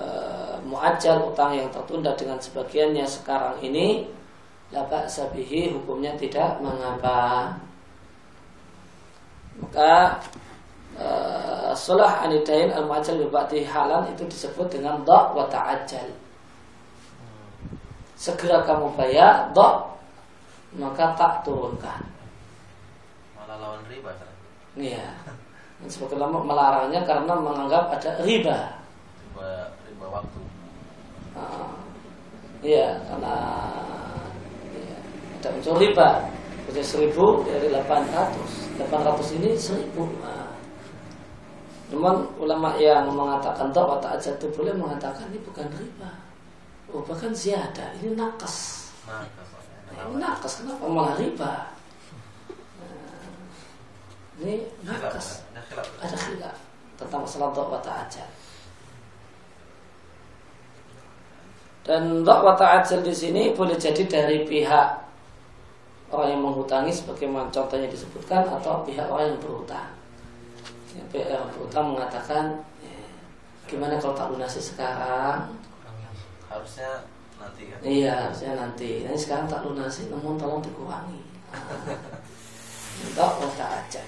muajal 0.70 1.34
utang 1.34 1.50
yang 1.58 1.66
tertunda 1.74 2.14
dengan 2.14 2.38
sebagiannya 2.38 3.02
sekarang 3.10 3.58
ini 3.66 4.06
laba 4.70 5.10
sabihi 5.10 5.74
hukumnya 5.74 6.14
tidak 6.14 6.62
mengapa 6.62 7.58
maka 9.58 10.22
e, 10.98 11.08
sulah 11.78 12.26
anidain 12.26 12.74
al 12.74 12.90
muajal 12.90 13.22
bibati 13.22 13.64
halan 13.64 14.10
itu 14.12 14.26
disebut 14.26 14.68
dengan 14.68 15.02
dok 15.06 15.38
wa 15.38 15.46
ta'ajjal 15.48 16.10
segera 18.18 18.66
kamu 18.66 18.92
bayar 18.98 19.54
dok 19.54 19.96
maka 20.76 21.14
tak 21.14 21.34
turunkan 21.46 22.02
malah 23.38 23.58
lawan 23.62 23.82
riba 23.88 24.12
iya 24.76 25.06
sebagai 25.86 26.18
ulama 26.18 26.42
melarangnya 26.42 27.06
karena 27.06 27.34
menganggap 27.38 27.94
ada 27.94 28.12
riba. 28.26 28.82
Riba, 29.30 29.50
riba 29.86 30.06
waktu. 30.10 30.42
Nah, 31.38 31.70
iya, 32.66 32.98
karena 33.06 33.36
ya, 34.74 34.98
ada 35.38 35.48
unsur 35.54 35.78
riba. 35.78 36.26
Jadi 36.68 36.82
seribu 36.82 37.46
dari 37.46 37.70
800 37.70 38.82
800 38.82 39.38
ini 39.40 39.56
seribu 39.56 40.04
nah. 40.20 40.37
Namun 41.88 42.28
ulama 42.36 42.76
yang 42.76 43.08
mengatakan 43.08 43.72
tak 43.72 43.88
watak 43.88 44.20
aja 44.20 44.30
itu 44.36 44.48
boleh 44.52 44.76
mengatakan 44.76 45.32
ini 45.32 45.40
bukan 45.40 45.68
riba 45.72 46.12
Oh 46.88 47.04
bahkan 47.04 47.36
ziada, 47.36 47.96
ini 48.00 48.16
nakas 48.16 48.88
Nakas, 49.08 49.48
ini 49.92 50.16
nakas, 50.20 50.54
kenapa 50.64 50.84
malah 50.88 51.16
riba 51.16 51.78
ini 54.38 54.70
nakas. 54.86 55.42
Ada 55.98 56.14
khilaf 56.14 56.58
tentang 56.98 57.26
masalah 57.26 57.50
wa 57.54 57.82
ta'ajal. 57.82 58.30
Dan 61.82 62.22
wa 62.22 62.54
ta'ajal 62.54 63.02
di 63.02 63.14
sini 63.16 63.58
boleh 63.58 63.74
jadi 63.74 64.06
dari 64.06 64.46
pihak 64.46 64.90
orang 66.14 66.38
yang 66.38 66.42
menghutangi 66.46 66.94
sebagaimana 66.94 67.50
contohnya 67.50 67.90
disebutkan 67.90 68.46
atau 68.46 68.86
pihak 68.86 69.10
orang 69.10 69.34
yang 69.34 69.42
berhutang. 69.42 69.97
Ya, 70.98 71.38
yang 71.38 71.46
berhutang 71.54 71.94
mengatakan 71.94 72.66
ya, 72.82 72.98
gimana 73.70 74.02
kalau 74.02 74.18
tak 74.18 74.34
lunasi 74.34 74.58
sekarang? 74.58 75.54
Harusnya 76.50 77.06
nanti 77.38 77.70
kan? 77.70 77.80
Iya, 77.86 78.14
harusnya 78.28 78.52
nanti. 78.58 79.06
Ini 79.06 79.14
sekarang 79.14 79.46
tak 79.46 79.62
lunasi, 79.62 80.10
namun 80.10 80.42
tolong 80.42 80.66
dikurangi. 80.66 81.22
Untuk 83.06 83.32
wa 83.38 83.50
ta'ajal. 83.54 84.08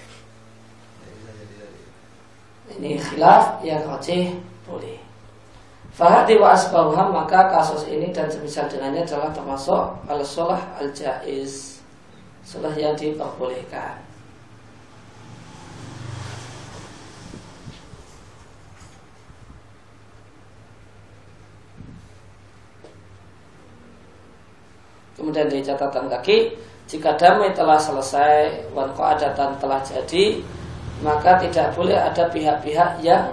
Ini 2.70 2.98
khilaf 2.98 3.62
yang 3.66 3.86
rajih 3.86 4.38
boleh. 4.66 4.98
Fahadi 5.94 6.38
wa 6.38 6.54
asbahuha 6.54 7.12
maka 7.12 7.50
kasus 7.50 7.90
ini 7.90 8.14
dan 8.14 8.30
semisal 8.30 8.70
dengannya 8.70 9.04
adalah 9.04 9.34
termasuk 9.36 10.00
al-solah 10.08 10.62
al-jaiz 10.80 11.82
Solah 12.46 12.72
yang 12.74 12.96
diperbolehkan 12.96 14.00
Kemudian 25.30 25.46
di 25.46 25.62
catatan 25.62 26.10
kaki 26.10 26.58
Jika 26.90 27.14
damai 27.14 27.54
telah 27.54 27.78
selesai 27.78 28.66
Wan 28.74 28.90
adatan 28.98 29.54
telah 29.62 29.78
jadi 29.86 30.42
Maka 31.06 31.38
tidak 31.38 31.78
boleh 31.78 31.94
ada 31.94 32.26
pihak-pihak 32.34 33.06
yang 33.06 33.30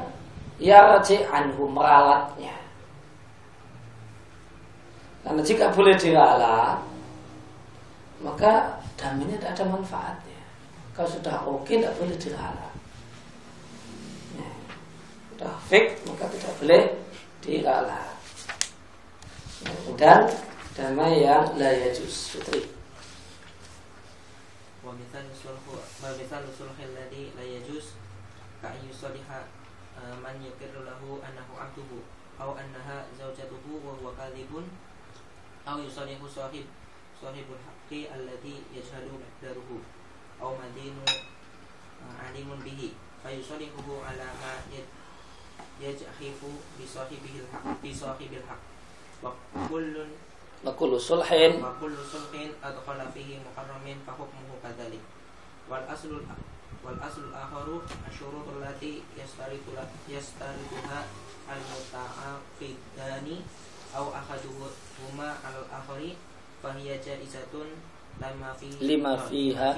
Ya 0.61 1.01
anhu 1.33 1.65
meralatnya 1.73 2.67
karena 5.27 5.43
jika 5.43 5.75
boleh 5.75 5.99
diralat, 5.99 6.79
maka 8.23 8.79
damainya 8.95 9.35
tidak 9.43 9.59
ada 9.59 9.65
manfaatnya. 9.75 10.43
Kalau 10.95 11.11
sudah 11.11 11.43
oke, 11.43 11.67
tidak 11.67 11.99
boleh 11.99 12.15
diralat. 12.15 12.75
Ya. 14.39 14.51
Sudah 15.35 15.55
fix, 15.67 15.99
maka 16.07 16.31
tidak 16.31 16.53
boleh 16.63 16.83
diralat. 17.43 18.15
Ya, 19.67 19.75
dan 19.99 20.21
damai 20.77 21.25
yang 21.25 21.57
la 21.57 21.73
yajuz 21.73 22.37
putri 22.37 22.69
wa 24.85 24.93
mithal 24.93 25.25
sulhu 25.33 25.73
wa 25.73 26.13
mithal 26.13 26.45
sulhu 26.53 26.77
alladhi 26.77 27.33
la 27.33 27.41
yajuz 27.41 27.97
ka 28.61 28.77
yusliha 28.85 29.49
e, 29.97 30.01
man 30.21 30.37
yakirru 30.37 30.85
lahu 30.85 31.17
annahu 31.25 31.57
abduhu 31.57 32.05
aw 32.37 32.53
annaha 32.61 33.09
zawjatuhu 33.17 33.81
wa 33.81 33.97
huwa 33.97 34.13
kadhibun 34.21 34.69
aw 35.65 35.81
yusalihu 35.81 36.29
sahib 36.29 36.69
sahibul 37.17 37.57
haqqi 37.57 38.13
alladhi 38.13 38.61
yashhadu 38.77 39.17
daruhu 39.41 39.81
aw 40.45 40.53
madinu 40.61 41.01
e, 41.09 42.05
alimun 42.21 42.61
bihi 42.61 42.93
fayuslihuhu 43.25 44.05
ala 44.05 44.29
ma 44.45 44.61
yajhifu 45.81 46.53
bi 46.77 46.85
sahibil 46.85 47.49
haqq 47.49 47.81
bi 47.81 47.97
sahibil 47.97 48.45
haqq 48.45 48.61
wa 49.25 49.33
kullun 49.73 50.13
Makulu 50.67 50.99
sulhin. 50.99 51.63
Makulu 51.63 51.95
sulhin 52.03 52.51
adkhala 52.59 53.07
fihi 53.15 53.39
muharramin 53.39 54.03
fahukmuhu 54.03 54.59
kadhalik 54.59 54.99
Wal 55.71 55.87
aslul 55.87 56.27
wal 56.83 56.99
aslul 56.99 57.31
akharu 57.31 57.83
asyurutul 58.07 58.59
lati 58.63 59.03
yastarikuha 59.15 59.87
yastarikuha 60.11 60.99
al 61.51 61.63
muta'aqidani 61.71 63.43
au 63.95 64.11
ahaduhuma 64.11 65.39
al 65.47 65.59
akhari 65.71 66.19
fahiya 66.63 66.99
jaizatun 67.03 67.67
lima 68.19 68.51
fi 68.59 68.67
lima 68.83 69.15
fiha, 69.27 69.75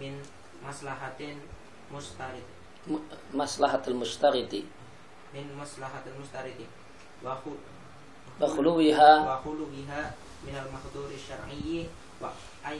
min 0.00 0.20
maslahatin 0.64 1.40
mustarid. 1.92 2.44
Maslahatul 3.32 3.96
mustaridi 3.96 4.68
min 5.34 5.50
maslahatul 5.58 6.14
mustaridi 6.20 6.68
wa 7.26 7.34
wa 8.40 8.46
khuluwiha 8.50 9.10
wa 9.26 9.36
khuluwiha 9.42 10.00
min 10.44 10.54
al 10.58 10.68
mahduri 10.74 11.18
wa 12.20 12.30
ay 12.64 12.78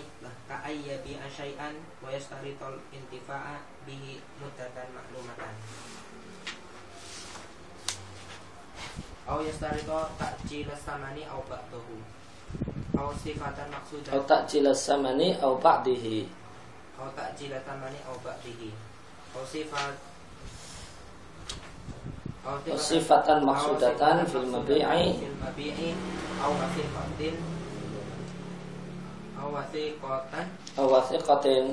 ka 0.48 0.57
ayyabi 0.64 1.18
asyai'an 1.20 1.74
wa 2.02 2.09
yastaritul 2.11 2.80
intifa'a 2.94 3.62
bihi 3.86 4.18
muddatan 4.40 4.88
maklumatan 4.94 5.55
Au 9.24 9.40
yastarito 9.40 10.05
ta'jilas 10.20 10.84
samani 10.84 11.24
au 11.32 11.40
ba'dahu. 11.48 11.96
Au 13.00 13.09
sifatan 13.16 13.72
maksudah. 13.72 14.12
Au 14.12 14.20
ta'jilas 14.28 14.76
samani 14.76 15.32
au 15.40 15.57
ba'dihi. 15.57 16.28
Au 17.00 17.09
ta'jilas 17.16 17.64
samani 17.64 17.96
au 18.05 18.20
ba'dihi. 18.20 18.68
Au 19.32 19.40
sifat 19.48 19.96
sifatan 22.76 23.45
maksudatan 23.45 24.24
fil 24.28 24.47
mabi'i. 24.49 25.16
fil 25.16 25.36
mabi'i. 25.40 25.90
Aw 26.45 26.51
wasiqatin. 26.53 27.34
Aw 29.40 29.49
wasiqatan. 29.49 30.47
Aw 30.76 30.86
wasiqatin. 30.86 31.64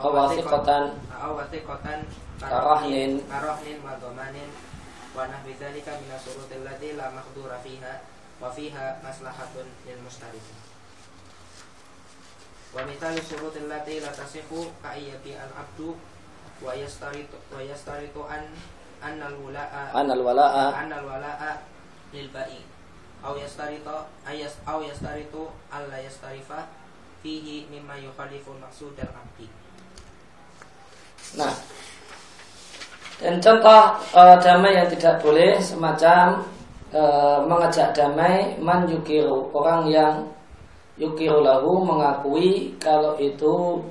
Aw 0.00 0.10
wasiqatan. 0.16 0.84
Aw 1.20 1.30
wasiqatan. 1.36 1.98
Karahnin. 2.40 3.20
Karahnin 3.28 3.78
wa 3.84 3.92
dhamanin 4.00 4.48
wa 5.10 5.26
nahwi 5.26 5.58
dzalika 5.58 5.98
min 5.98 6.10
asurut 6.14 6.46
allati 6.54 6.94
la 6.94 7.10
mahdura 7.10 7.58
fiha 7.60 8.06
wa 8.38 8.46
fiha 8.46 9.02
maslahatun 9.02 9.66
lil 9.82 9.98
mustarif 10.06 10.46
wa 12.70 12.86
mithal 12.86 13.18
surut 13.18 13.58
allati 13.58 13.98
la 13.98 14.14
tasihu 14.14 14.70
ka'iyati 14.78 15.34
al 15.34 15.50
abdu 15.58 15.98
wa 16.62 16.70
yastaritu 16.78 17.34
wa 17.50 17.58
yastaritu 17.58 18.22
an 18.30 18.54
annal 19.00 19.36
wala'a. 19.40 19.96
Annal 19.96 20.22
wala'a. 20.22 20.64
Annal 20.84 21.04
wala'a 21.04 21.50
lil 22.12 22.28
ba'i. 22.30 22.60
Aw 23.20 23.36
yastarito 23.36 24.08
ayas 24.24 24.56
aw 24.64 24.80
yastaritu 24.80 25.44
alla 25.68 26.00
yastarifa 26.00 26.64
fihi 27.20 27.68
mimma 27.68 28.00
yukhalifu 28.00 28.56
maqsud 28.56 28.96
al 28.96 29.12
abdi 29.12 29.44
nah. 31.36 31.52
Dan 33.20 33.36
contoh 33.36 34.00
e, 34.16 34.22
damai 34.40 34.80
yang 34.80 34.88
tidak 34.88 35.20
boleh 35.20 35.60
semacam 35.60 36.40
e, 36.88 37.02
mengejak 37.44 37.92
damai 37.92 38.56
man 38.56 38.88
yukiru. 38.88 39.52
Orang 39.52 39.92
yang 39.92 40.24
yukiru 40.96 41.44
lahu 41.44 41.84
mengakui 41.84 42.72
kalau 42.80 43.20
itu 43.20 43.84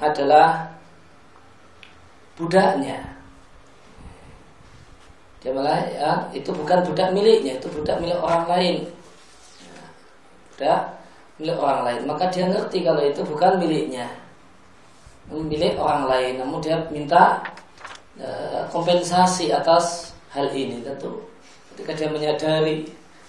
adalah 0.00 0.72
budaknya. 2.40 3.17
Dia 5.38 5.54
malah 5.54 5.78
ya, 5.94 6.10
itu 6.34 6.50
bukan 6.50 6.82
budak 6.82 7.14
miliknya, 7.14 7.56
itu 7.58 7.70
budak 7.70 8.02
milik 8.02 8.18
orang 8.18 8.44
lain. 8.50 8.76
Budak 10.54 10.80
milik 11.38 11.58
orang 11.58 11.80
lain. 11.86 12.00
Maka 12.10 12.24
dia 12.30 12.44
ngerti 12.50 12.82
kalau 12.82 13.02
itu 13.02 13.22
bukan 13.22 13.52
miliknya. 13.62 14.06
Milik 15.30 15.78
orang 15.78 16.10
lain. 16.10 16.42
Namun 16.42 16.58
dia 16.58 16.82
minta 16.90 17.38
Eh, 18.18 18.62
kompensasi 18.74 19.54
atas 19.54 20.10
hal 20.34 20.50
ini 20.50 20.82
tentu 20.82 21.22
ketika 21.70 21.94
dia 21.94 22.08
menyadari 22.10 22.82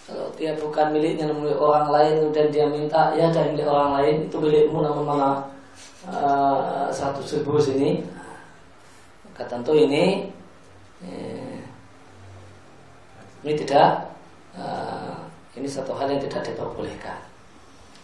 kalau 0.10 0.34
dia 0.34 0.58
bukan 0.58 0.90
miliknya 0.90 1.30
namun 1.30 1.46
milik 1.46 1.62
orang 1.62 1.94
lain 1.94 2.34
dan 2.34 2.50
dia 2.50 2.66
minta 2.66 3.14
ya 3.14 3.30
dari 3.30 3.54
milik 3.54 3.70
orang 3.70 4.02
lain 4.02 4.16
itu 4.26 4.38
milikmu 4.42 4.82
namun 4.82 5.06
malah 5.06 5.46
uh, 6.10 6.90
satu 6.90 7.22
ribu 7.22 7.62
sini 7.62 8.02
maka 9.30 9.46
tentu 9.46 9.78
ini 9.78 10.26
eh, 11.06 11.49
ini 13.44 13.54
tidak 13.56 14.10
uh, 14.56 15.20
ini 15.56 15.68
satu 15.68 15.96
hal 15.96 16.08
yang 16.12 16.22
tidak 16.24 16.46
diperbolehkan 16.48 17.20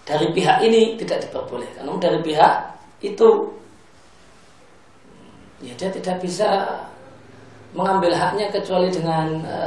dari 0.06 0.30
pihak 0.32 0.62
ini 0.62 0.96
tidak 1.02 1.26
diperbolehkan 1.28 1.84
namun 1.88 2.00
dari 2.00 2.20
pihak 2.22 2.54
itu 3.02 3.30
ya 5.66 5.74
dia 5.74 5.90
tidak 5.90 6.22
bisa 6.22 6.48
mengambil 7.76 8.16
haknya 8.16 8.48
kecuali 8.54 8.88
dengan 8.88 9.44
e, 9.44 9.60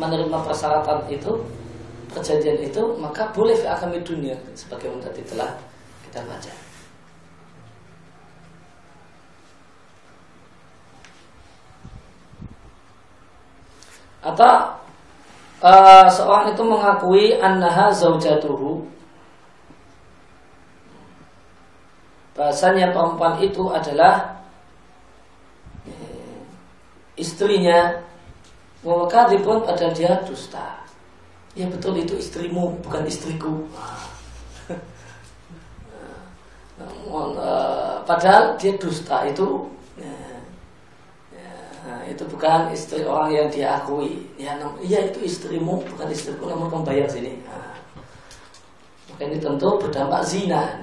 menerima 0.00 0.38
persyaratan 0.48 1.04
itu 1.12 1.32
kejadian 2.08 2.64
itu 2.64 2.82
maka 2.96 3.28
boleh 3.36 3.56
akan 3.68 4.00
dunia 4.00 4.36
sebagai 4.56 4.88
tadi 5.00 5.20
telah 5.28 5.52
kita 6.08 6.24
baca. 6.24 6.52
Atau 14.22 14.54
e, 15.58 15.72
seorang 16.14 16.54
itu 16.54 16.62
mengakui 16.62 17.24
annaha 17.42 17.90
zaujatuhu 17.90 18.86
bahasanya 22.32 22.96
perempuan 22.96 23.36
itu 23.44 23.68
adalah 23.68 24.40
istrinya 27.16 28.02
pun 28.82 29.62
pada 29.62 29.92
dia 29.94 30.18
dusta. 30.26 30.80
Ya 31.52 31.68
betul 31.68 32.00
itu 32.00 32.16
istrimu 32.16 32.80
bukan 32.80 33.04
istriku. 33.04 33.68
Uh, 37.06 38.00
padahal 38.08 38.56
dia 38.56 38.72
dusta 38.80 39.28
itu 39.28 39.68
itu 42.12 42.24
bukan 42.28 42.68
istri 42.70 43.02
orang 43.08 43.32
yang 43.32 43.48
dia 43.48 43.80
akui. 43.80 44.28
Ya, 44.36 44.54
iya 44.84 45.08
itu 45.08 45.24
istrimu 45.24 45.80
bukan 45.82 46.06
istriku 46.12 46.46
namun 46.46 46.68
membayar 46.68 47.08
sini. 47.08 47.40
Nah, 47.48 47.76
maka 49.08 49.22
ini 49.24 49.40
tentu 49.40 49.68
berdampak 49.80 50.22
zina, 50.28 50.76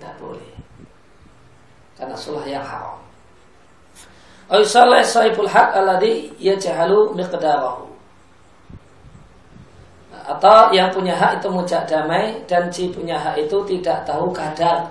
tidak 0.00 0.14
boleh. 0.16 0.50
Karena 2.00 2.16
sulah 2.16 2.44
yang 2.48 2.64
haram. 2.64 2.96
Au 4.50 4.64
salih 4.64 5.04
sahibul 5.04 5.46
haq 5.46 5.76
alladhi 5.76 6.32
yajhalu 6.40 7.14
miqdarahu. 7.14 7.90
atau 10.30 10.70
yang 10.70 10.94
punya 10.94 11.16
hak 11.18 11.42
itu 11.42 11.48
mujak 11.50 11.82
damai 11.90 12.38
dan 12.46 12.70
si 12.70 12.86
punya 12.94 13.18
hak 13.18 13.34
itu 13.34 13.58
tidak 13.66 14.06
tahu 14.06 14.30
kadar 14.30 14.86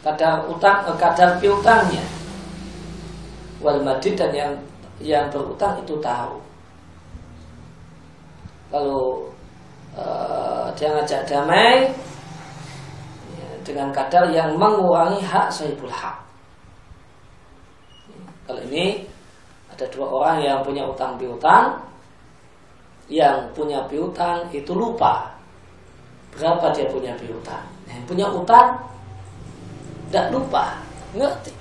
kadar 0.00 0.48
utang 0.48 0.80
eh, 0.88 0.96
kadar 0.96 1.36
piutangnya 1.36 2.04
wal 3.60 3.76
madid 3.84 4.16
dan 4.16 4.32
yang 4.32 4.52
yang 5.00 5.26
berutang 5.32 5.80
itu 5.80 5.96
tahu. 5.98 6.36
Lalu 8.70 9.02
uh, 9.98 10.70
dia 10.78 10.88
ngajak 10.94 11.26
damai 11.26 11.90
ya, 13.34 13.48
dengan 13.66 13.90
kadar 13.90 14.30
yang 14.30 14.54
mengurangi 14.54 15.18
hak 15.26 15.50
sahibul 15.50 15.90
hak 15.90 16.30
kalau 18.50 18.66
ini 18.66 19.06
ada 19.70 19.86
dua 19.94 20.10
orang 20.10 20.42
yang 20.42 20.58
punya 20.66 20.82
utang 20.82 21.14
piutang 21.14 21.78
yang 23.06 23.46
punya 23.54 23.78
piutang 23.86 24.42
itu 24.50 24.74
lupa 24.74 25.30
berapa 26.34 26.74
dia 26.74 26.90
punya 26.90 27.14
piutang. 27.14 27.62
Yang 27.86 28.02
punya 28.10 28.26
utang 28.26 28.74
tidak 30.10 30.34
lupa 30.34 30.82
ngerti? 31.14 31.54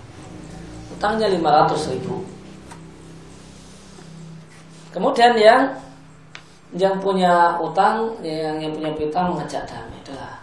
Utangnya 0.98 1.30
500 1.30 1.94
ribu 1.94 2.26
kemudian 4.90 5.34
yang 5.38 5.64
yang 6.78 7.02
punya 7.02 7.58
utang 7.58 8.14
yang 8.22 8.62
yang 8.62 8.74
punya 8.74 8.94
piutang 8.94 9.34
mengajak 9.34 9.66
damai. 9.66 9.98
Itulah. 10.06 10.38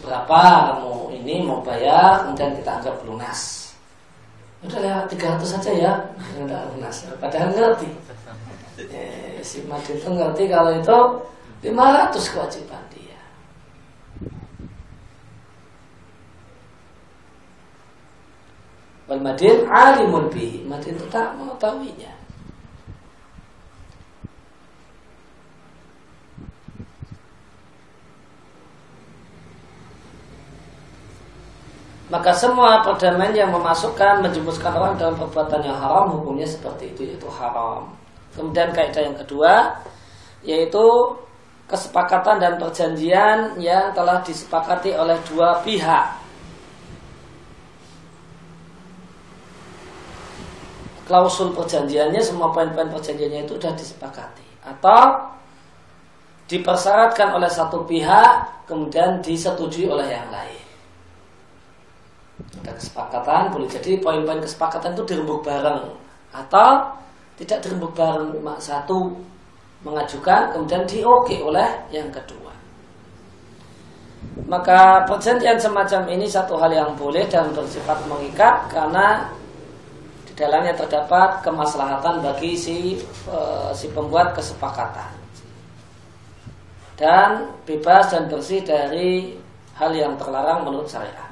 Berapa 0.00 0.40
kamu 0.72 1.20
ini 1.20 1.44
mau 1.44 1.60
bayar 1.60 2.24
kemudian 2.24 2.56
kita 2.56 2.70
anggap 2.80 2.96
lunas. 3.04 3.72
Udah 4.64 4.80
ya 4.80 4.96
300 5.04 5.44
saja 5.44 5.72
ya. 5.72 5.92
Enggak 6.40 6.64
lunas. 6.72 7.04
Padahal 7.20 7.52
ngerti. 7.52 7.88
Eh, 8.88 9.38
si 9.44 9.60
Madin 9.68 10.00
itu 10.00 10.08
ngerti 10.08 10.44
kalau 10.48 10.72
itu 10.72 10.98
500 11.68 12.32
kewajiban 12.32 12.84
dia. 12.92 13.20
Wal 19.08 19.20
Madin 19.20 19.68
alimun 19.68 20.32
bi. 20.32 20.64
Madin 20.64 20.96
itu 20.96 21.04
tak 21.12 21.36
mengetahuinya 21.36 22.23
maka 32.14 32.30
semua 32.30 32.78
perdamaian 32.86 33.34
yang 33.34 33.50
memasukkan 33.50 34.22
menjemuskan 34.22 34.70
orang 34.70 34.94
dalam 34.94 35.18
perbuatan 35.18 35.66
yang 35.66 35.74
haram 35.74 36.14
hukumnya 36.14 36.46
seperti 36.46 36.94
itu 36.94 37.10
yaitu 37.10 37.26
haram. 37.26 37.90
Kemudian 38.38 38.70
kaidah 38.70 39.02
yang 39.02 39.18
kedua 39.18 39.82
yaitu 40.46 40.86
kesepakatan 41.66 42.38
dan 42.38 42.54
perjanjian 42.54 43.58
yang 43.58 43.90
telah 43.98 44.22
disepakati 44.22 44.94
oleh 44.94 45.18
dua 45.26 45.58
pihak. 45.66 46.22
Klausul 51.10 51.50
perjanjiannya 51.50 52.22
semua 52.22 52.54
poin-poin 52.54 52.94
perjanjiannya 52.94 53.42
itu 53.42 53.58
sudah 53.58 53.74
disepakati 53.74 54.46
atau 54.62 55.34
dipersyaratkan 56.46 57.34
oleh 57.34 57.50
satu 57.50 57.82
pihak 57.82 58.64
kemudian 58.70 59.18
disetujui 59.18 59.90
oleh 59.90 60.14
yang 60.14 60.30
lain 60.30 60.63
ada 62.64 62.72
kesepakatan 62.74 63.52
boleh 63.52 63.68
jadi 63.68 64.00
poin-poin 64.00 64.40
kesepakatan 64.40 64.96
itu 64.96 65.04
dirembuk 65.14 65.44
bareng. 65.44 65.92
Atau 66.32 66.96
tidak 67.36 67.62
dirembuk 67.66 67.92
bareng 67.92 68.40
satu 68.62 69.12
mengajukan 69.84 70.56
kemudian 70.56 70.82
di 70.88 71.04
oke 71.04 71.36
oleh 71.44 71.68
yang 71.92 72.08
kedua. 72.08 72.44
Maka 74.48 75.04
perjanjian 75.04 75.60
semacam 75.60 76.08
ini 76.10 76.26
satu 76.26 76.56
hal 76.56 76.72
yang 76.72 76.90
boleh 76.96 77.28
dan 77.28 77.52
bersifat 77.52 78.02
mengikat 78.08 78.66
karena 78.72 79.30
di 80.24 80.32
dalamnya 80.34 80.74
terdapat 80.74 81.44
kemaslahatan 81.44 82.24
bagi 82.24 82.56
si 82.56 82.98
e, 83.28 83.38
si 83.76 83.86
pembuat 83.92 84.34
kesepakatan. 84.34 85.12
Dan 86.94 87.50
bebas 87.68 88.10
dan 88.10 88.26
bersih 88.30 88.64
dari 88.64 89.38
hal 89.76 89.90
yang 89.94 90.14
terlarang 90.16 90.66
menurut 90.66 90.86
syariat. 90.86 91.23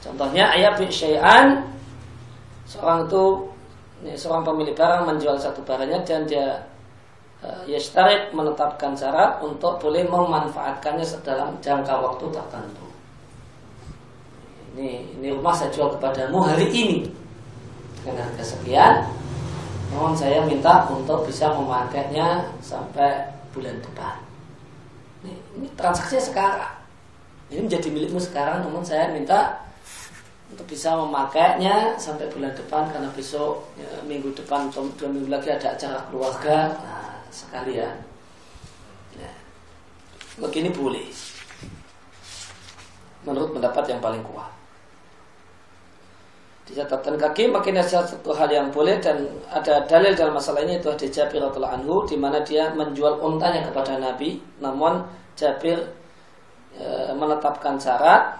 Contohnya 0.00 0.48
ayat 0.48 0.80
syai'an 0.88 1.60
seorang 2.64 3.04
itu 3.04 3.24
seorang 4.16 4.44
pemilik 4.48 4.72
barang 4.72 5.04
menjual 5.04 5.36
satu 5.36 5.60
barangnya 5.60 6.00
dan 6.08 6.24
dia 6.24 6.64
uh, 7.44 7.62
yashtarit 7.68 8.32
menetapkan 8.32 8.96
syarat 8.96 9.36
untuk 9.44 9.76
boleh 9.76 10.08
memanfaatkannya 10.08 11.04
dalam 11.20 11.52
jangka 11.60 11.94
waktu 12.00 12.24
tertentu. 12.32 12.86
Ini, 14.70 15.20
ini 15.20 15.28
rumah 15.34 15.52
saya 15.52 15.68
jual 15.74 15.92
kepadamu 15.98 16.40
hari 16.46 16.70
ini 16.72 16.98
dengan 18.00 18.24
harga 18.24 18.56
sekian. 18.56 19.04
Mohon 19.90 20.14
saya 20.14 20.38
minta 20.46 20.86
untuk 20.86 21.26
bisa 21.26 21.50
memakainya 21.50 22.46
sampai 22.62 23.26
bulan 23.50 23.76
depan. 23.82 24.16
Ini, 25.26 25.32
ini 25.58 25.66
transaksinya 25.74 26.22
sekarang. 26.22 26.74
Ini 27.50 27.66
menjadi 27.66 27.88
milikmu 27.90 28.22
sekarang, 28.22 28.62
namun 28.62 28.86
saya 28.86 29.10
minta 29.10 29.58
bisa 30.66 30.96
memakainya 30.96 31.94
sampai 31.96 32.28
bulan 32.32 32.52
depan 32.52 32.88
karena 32.90 33.08
besok 33.12 33.64
ya, 33.78 33.88
minggu 34.04 34.32
depan 34.34 34.68
atau 34.68 34.84
dua 34.96 35.08
minggu 35.08 35.30
lagi 35.30 35.48
ada 35.52 35.76
acara 35.76 35.98
keluarga. 36.08 36.74
Nah, 36.80 37.20
sekalian 37.30 37.94
ya. 39.16 39.32
begini 40.40 40.72
boleh. 40.72 41.06
Menurut 43.24 43.52
pendapat 43.52 43.84
yang 43.92 44.00
paling 44.00 44.24
kuat. 44.24 44.60
Di 46.70 46.78
catatan 46.78 47.18
kaki 47.18 47.50
makin 47.50 47.82
ada 47.82 48.06
satu 48.06 48.30
hal 48.30 48.46
yang 48.46 48.70
boleh 48.70 49.02
dan 49.02 49.26
ada 49.50 49.82
dalil 49.90 50.14
dalam 50.14 50.38
masalah 50.38 50.62
ini 50.62 50.78
itu 50.78 50.86
ada 50.86 51.02
Jabir 51.02 51.42
radhiallahu 51.42 51.76
anhu 51.82 52.06
di 52.06 52.14
mana 52.14 52.38
dia 52.46 52.70
menjual 52.70 53.18
untanya 53.18 53.66
kepada 53.66 53.98
Nabi. 53.98 54.38
Namun 54.62 55.02
Jabir 55.34 55.82
e, 56.78 57.10
menetapkan 57.10 57.74
syarat 57.74 58.38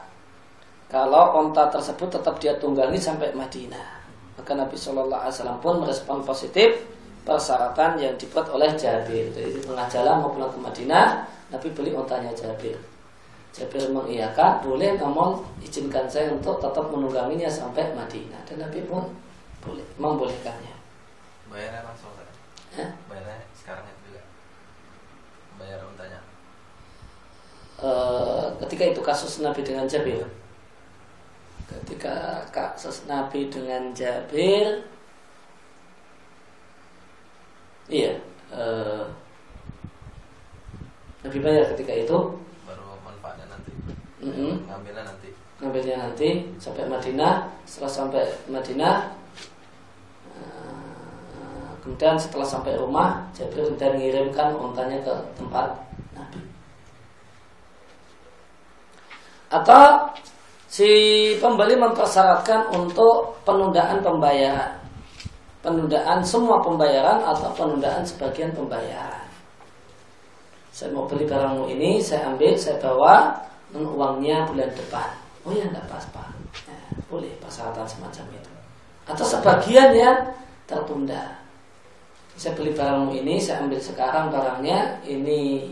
kalau 0.90 1.38
onta 1.38 1.70
tersebut 1.70 2.10
tetap 2.10 2.42
dia 2.42 2.58
tunggangi 2.58 2.98
sampai 2.98 3.30
Madinah. 3.30 4.02
Maka 4.34 4.58
Nabi 4.58 4.74
Shallallahu 4.74 5.22
Alaihi 5.22 5.34
Wasallam 5.38 5.58
pun 5.62 5.74
merespon 5.86 6.18
positif 6.26 6.82
persyaratan 7.22 7.94
yang 8.02 8.14
dibuat 8.18 8.50
oleh 8.50 8.74
Jabir. 8.74 9.30
Jadi 9.30 9.54
di 9.54 9.60
tengah 9.62 9.86
jalan 9.86 10.18
mau 10.18 10.34
pulang 10.34 10.50
ke 10.50 10.58
Madinah, 10.58 11.22
Nabi 11.54 11.70
beli 11.70 11.94
ontanya 11.94 12.34
Jabir. 12.34 12.74
Jabir 13.54 13.86
mengiyakan, 13.94 14.66
boleh 14.66 14.98
namun 14.98 15.38
izinkan 15.62 16.10
saya 16.10 16.34
untuk 16.34 16.58
tetap 16.58 16.90
menungganginya 16.90 17.46
sampai 17.46 17.94
Madinah. 17.94 18.42
Dan 18.50 18.66
Nabi 18.66 18.82
pun 18.90 19.06
boleh 19.62 19.86
membolehkannya. 19.94 20.74
Bayarnya 21.46 21.86
langsung 21.86 22.10
kan? 22.18 22.26
Ya? 22.74 22.86
Bayarnya 23.06 23.38
sekarang 23.54 23.86
juga. 24.02 24.22
Bayar 25.54 25.78
ontanya. 25.86 26.18
E, 27.78 27.90
ketika 28.66 28.84
itu 28.90 29.02
kasus 29.02 29.38
Nabi 29.38 29.62
dengan 29.62 29.86
Jabir 29.86 30.39
ketika 31.70 32.42
kasus 32.50 33.06
Nabi 33.06 33.46
dengan 33.46 33.94
Jabir 33.94 34.82
iya 37.86 38.18
uh, 38.50 39.06
Nabi 41.20 41.38
bayar 41.44 41.68
ketika 41.76 41.92
itu. 41.92 42.18
Baru 42.64 42.96
manfaatnya 43.04 43.44
nanti. 43.52 43.70
Mm 44.24 44.32
-hmm. 44.32 44.52
ngambilnya 44.64 45.04
nanti. 45.04 45.28
Ngambilnya 45.60 45.96
nanti 46.00 46.28
sampai 46.56 46.88
Madinah. 46.88 47.34
Setelah 47.68 47.92
sampai 47.92 48.24
Madinah 48.48 48.96
uh, 50.40 51.70
kemudian 51.84 52.16
setelah 52.16 52.48
sampai 52.48 52.72
rumah 52.80 53.28
Jabir 53.36 53.68
kemudian 53.68 54.00
mengirimkan 54.00 54.56
ontanya 54.56 54.96
ke 55.04 55.14
tempat 55.36 55.76
Nabi. 56.16 56.40
Atau 59.52 59.84
si 60.70 60.90
pembeli 61.42 61.74
mempersyaratkan 61.74 62.70
untuk 62.70 63.42
penundaan 63.42 63.98
pembayaran. 63.98 64.78
Penundaan 65.60 66.22
semua 66.22 66.62
pembayaran 66.62 67.20
atau 67.26 67.50
penundaan 67.52 68.06
sebagian 68.06 68.54
pembayaran. 68.54 69.26
Saya 70.70 70.94
mau 70.94 71.04
beli 71.04 71.26
barangmu 71.26 71.68
ini, 71.74 71.98
saya 72.00 72.30
ambil, 72.32 72.54
saya 72.56 72.78
bawa, 72.80 73.34
dan 73.74 73.82
uangnya 73.84 74.46
bulan 74.46 74.70
depan. 74.72 75.10
Oh 75.44 75.52
ya 75.52 75.66
enggak 75.66 75.84
pas 75.90 76.06
pak. 76.14 76.30
Ya, 76.64 76.78
boleh 77.10 77.34
persyaratan 77.42 77.84
semacam 77.84 78.24
itu. 78.38 78.52
Atau 79.10 79.26
sebagian 79.26 79.90
yang 79.92 80.16
tertunda. 80.64 81.42
Saya 82.38 82.56
beli 82.56 82.72
barangmu 82.72 83.12
ini, 83.20 83.36
saya 83.42 83.66
ambil 83.66 83.82
sekarang 83.82 84.32
barangnya, 84.32 85.02
ini 85.04 85.68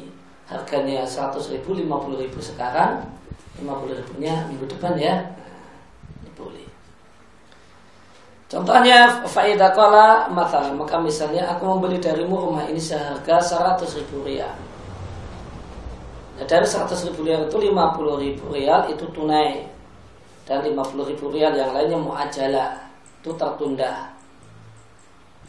harganya 0.51 1.07
100 1.07 1.55
ribu, 1.55 1.73
50 1.73 2.19
ribu 2.19 2.39
sekarang, 2.43 3.07
50 3.59 3.99
ribunya 3.99 4.35
minggu 4.47 4.67
depan 4.71 4.95
ya 4.95 5.15
boleh 6.39 6.69
Contohnya 8.49 9.21
faedah 9.29 9.77
kala 9.77 10.33
masalah 10.33 10.73
maka 10.73 10.97
misalnya 10.97 11.45
aku 11.53 11.69
membeli 11.69 12.01
darimu 12.01 12.49
rumah 12.49 12.65
ini 12.65 12.81
seharga 12.81 13.37
100 13.45 13.85
ribu 14.01 14.25
rial. 14.25 14.57
Nah, 16.41 16.47
dari 16.49 16.65
100 16.65 17.13
ribu 17.13 17.29
rial 17.29 17.45
itu 17.45 17.61
50 17.61 18.25
ribu 18.25 18.45
rial 18.49 18.89
itu 18.89 19.05
tunai 19.13 19.69
dan 20.49 20.65
50 20.65 21.11
ribu 21.13 21.29
rial 21.29 21.53
yang 21.53 21.77
lainnya 21.77 22.01
muajalah 22.01 22.89
itu 23.21 23.37
tertunda. 23.37 24.17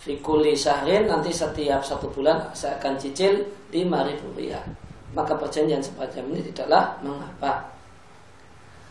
Fikuli 0.03 0.51
syahrin 0.51 1.07
nanti 1.07 1.31
setiap 1.31 1.79
satu 1.79 2.11
bulan 2.11 2.51
saya 2.51 2.75
akan 2.83 2.99
cicil 2.99 3.47
5 3.71 4.09
ribu 4.11 4.27
rial. 4.35 4.67
Maka 5.15 5.39
perjanjian 5.39 5.79
semacam 5.79 6.35
ini 6.35 6.51
tidaklah 6.51 6.99
mengapa. 6.99 7.78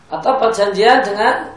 Atau 0.09 0.41
perjanjian 0.41 1.05
dengan 1.05 1.53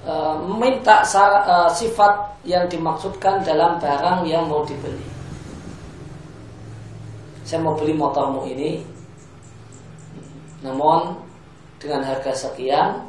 e, 0.00 0.12
meminta 0.48 1.04
e, 1.04 1.54
sifat 1.68 2.12
yang 2.48 2.64
dimaksudkan 2.66 3.44
dalam 3.44 3.76
barang 3.76 4.24
yang 4.24 4.48
mau 4.48 4.64
dibeli. 4.64 5.04
Saya 7.44 7.64
mau 7.64 7.76
beli 7.76 7.92
motormu 7.96 8.44
ini, 8.48 8.84
namun 10.64 11.16
dengan 11.80 12.04
harga 12.04 12.32
sekian, 12.32 13.04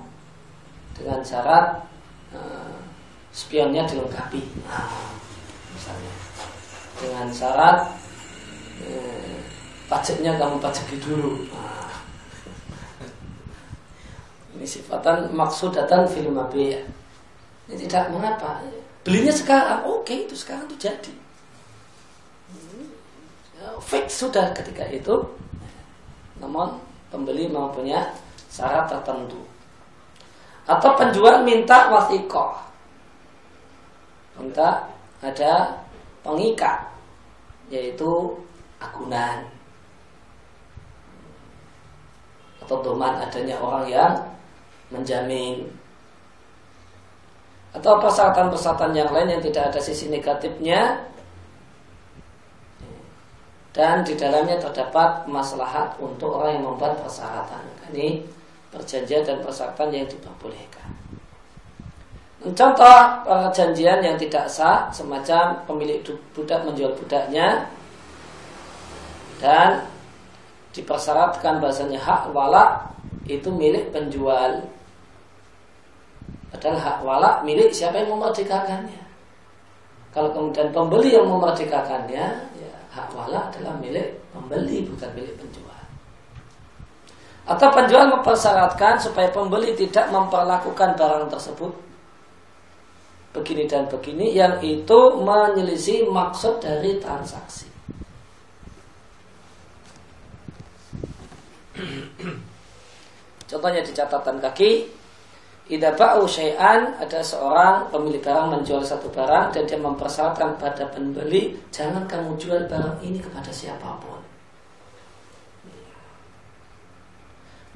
dengan 0.95 1.23
syarat 1.23 1.79
e, 2.35 2.39
spionnya 3.31 3.87
dilengkapi, 3.87 4.43
misalnya 5.71 6.13
dengan 6.99 7.27
syarat 7.31 7.77
pajaknya 9.89 10.37
kamu 10.37 10.55
pajaki 10.61 10.95
dulu. 11.01 11.49
Ini 14.59 14.67
sifatan 14.67 15.31
maksudatan 15.31 16.03
film 16.03 16.35
ya. 16.51 16.83
Ini 17.71 17.87
tidak 17.87 18.11
mengapa. 18.11 18.59
Belinya 19.07 19.31
sekarang, 19.31 19.87
oke 19.87 20.03
okay, 20.03 20.27
itu 20.27 20.35
sekarang 20.35 20.67
itu 20.67 20.91
jadi. 20.91 21.13
Ya, 23.55 23.71
fix 23.79 24.19
sudah 24.19 24.51
ketika 24.51 24.83
itu. 24.91 25.15
Namun 26.43 26.75
pembeli 27.07 27.47
mempunyai 27.47 28.11
syarat 28.51 28.91
tertentu. 28.91 29.39
Atau 30.67 30.91
penjual 30.99 31.47
minta 31.47 31.87
wasikoh. 31.95 32.59
Minta 34.35 34.91
ada 35.23 35.79
pengikat 36.19 36.91
yaitu 37.71 38.35
agunan 38.83 39.47
atau 42.59 42.85
doman 42.85 43.17
adanya 43.23 43.55
orang 43.57 43.85
yang 43.87 44.13
menjamin. 44.89 45.69
Atau 47.73 48.01
persyaratan-persyaratan 48.01 48.91
yang 48.97 49.09
lain 49.13 49.37
yang 49.37 49.41
tidak 49.45 49.73
ada 49.73 49.79
sisi 49.81 50.09
negatifnya. 50.09 51.05
Dan 53.69 54.01
di 54.01 54.17
dalamnya 54.17 54.57
terdapat 54.57 55.29
maslahat 55.29 55.93
untuk 56.01 56.41
orang 56.41 56.57
yang 56.57 56.65
membuat 56.73 56.99
persyaratan 57.05 57.63
ini 57.93 58.25
perjanjian 58.69 59.25
dan 59.25 59.41
persyaratan 59.41 59.89
yang 59.93 60.05
diperbolehkan. 60.09 60.89
Contoh 62.39 62.99
perjanjian 63.27 63.99
yang 63.99 64.15
tidak 64.15 64.47
sah 64.47 64.87
semacam 64.95 65.59
pemilik 65.67 65.99
budak 66.31 66.63
menjual 66.63 66.95
budaknya 66.95 67.67
dan 69.43 69.83
dipersyaratkan 70.71 71.59
bahasanya 71.59 71.99
hak 71.99 72.31
wala 72.31 72.95
itu 73.27 73.51
milik 73.51 73.91
penjual 73.91 74.63
Padahal 76.49 76.77
hak 76.81 76.97
walak 77.05 77.35
milik 77.45 77.69
siapa 77.69 78.01
yang 78.01 78.09
memerdekakannya. 78.17 79.01
Kalau 80.09 80.33
kemudian 80.33 80.73
pembeli 80.73 81.13
yang 81.13 81.29
memerdekakannya, 81.29 82.25
ya 82.57 82.71
hak 82.89 83.13
walak 83.13 83.53
adalah 83.53 83.77
milik 83.77 84.17
pembeli 84.33 84.81
bukan 84.89 85.09
milik 85.13 85.37
penjual. 85.37 85.81
Atau 87.45 87.69
penjual 87.69 88.09
mempersyaratkan 88.09 88.97
supaya 88.97 89.29
pembeli 89.29 89.77
tidak 89.77 90.09
memperlakukan 90.09 90.97
barang 90.97 91.29
tersebut 91.29 91.73
begini 93.29 93.69
dan 93.69 93.85
begini 93.85 94.33
yang 94.33 94.57
itu 94.65 94.99
menyelisih 95.21 96.09
maksud 96.09 96.57
dari 96.57 96.97
transaksi. 96.97 97.69
Contohnya 103.49 103.85
di 103.85 103.93
catatan 103.93 104.41
kaki 104.41 104.98
Ida 105.69 105.93
ba'u 105.93 106.25
syai'an 106.25 106.97
ada 106.97 107.21
seorang 107.21 107.93
pemilik 107.93 108.17
barang 108.25 108.57
menjual 108.57 108.81
satu 108.81 109.05
barang 109.13 109.53
dan 109.53 109.69
dia 109.69 109.77
mempersyaratkan 109.77 110.57
pada 110.57 110.89
pembeli 110.89 111.61
jangan 111.69 112.09
kamu 112.09 112.33
jual 112.41 112.65
barang 112.65 112.97
ini 113.05 113.21
kepada 113.21 113.53
siapa 113.53 114.01
pun. 114.01 114.17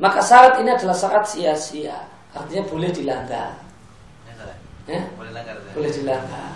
Maka 0.01 0.25
syarat 0.25 0.57
ini 0.57 0.73
adalah 0.73 0.97
syarat 0.97 1.21
sia-sia, 1.29 1.93
artinya 2.33 2.65
boleh 2.65 2.89
dilanggar. 2.89 3.53
Ya, 4.25 4.97
ya? 4.97 5.01
Boleh 5.13 5.29
langgar. 5.29 5.53
Ya? 5.53 5.73
Boleh 5.77 5.91
dilanggar. 5.93 6.49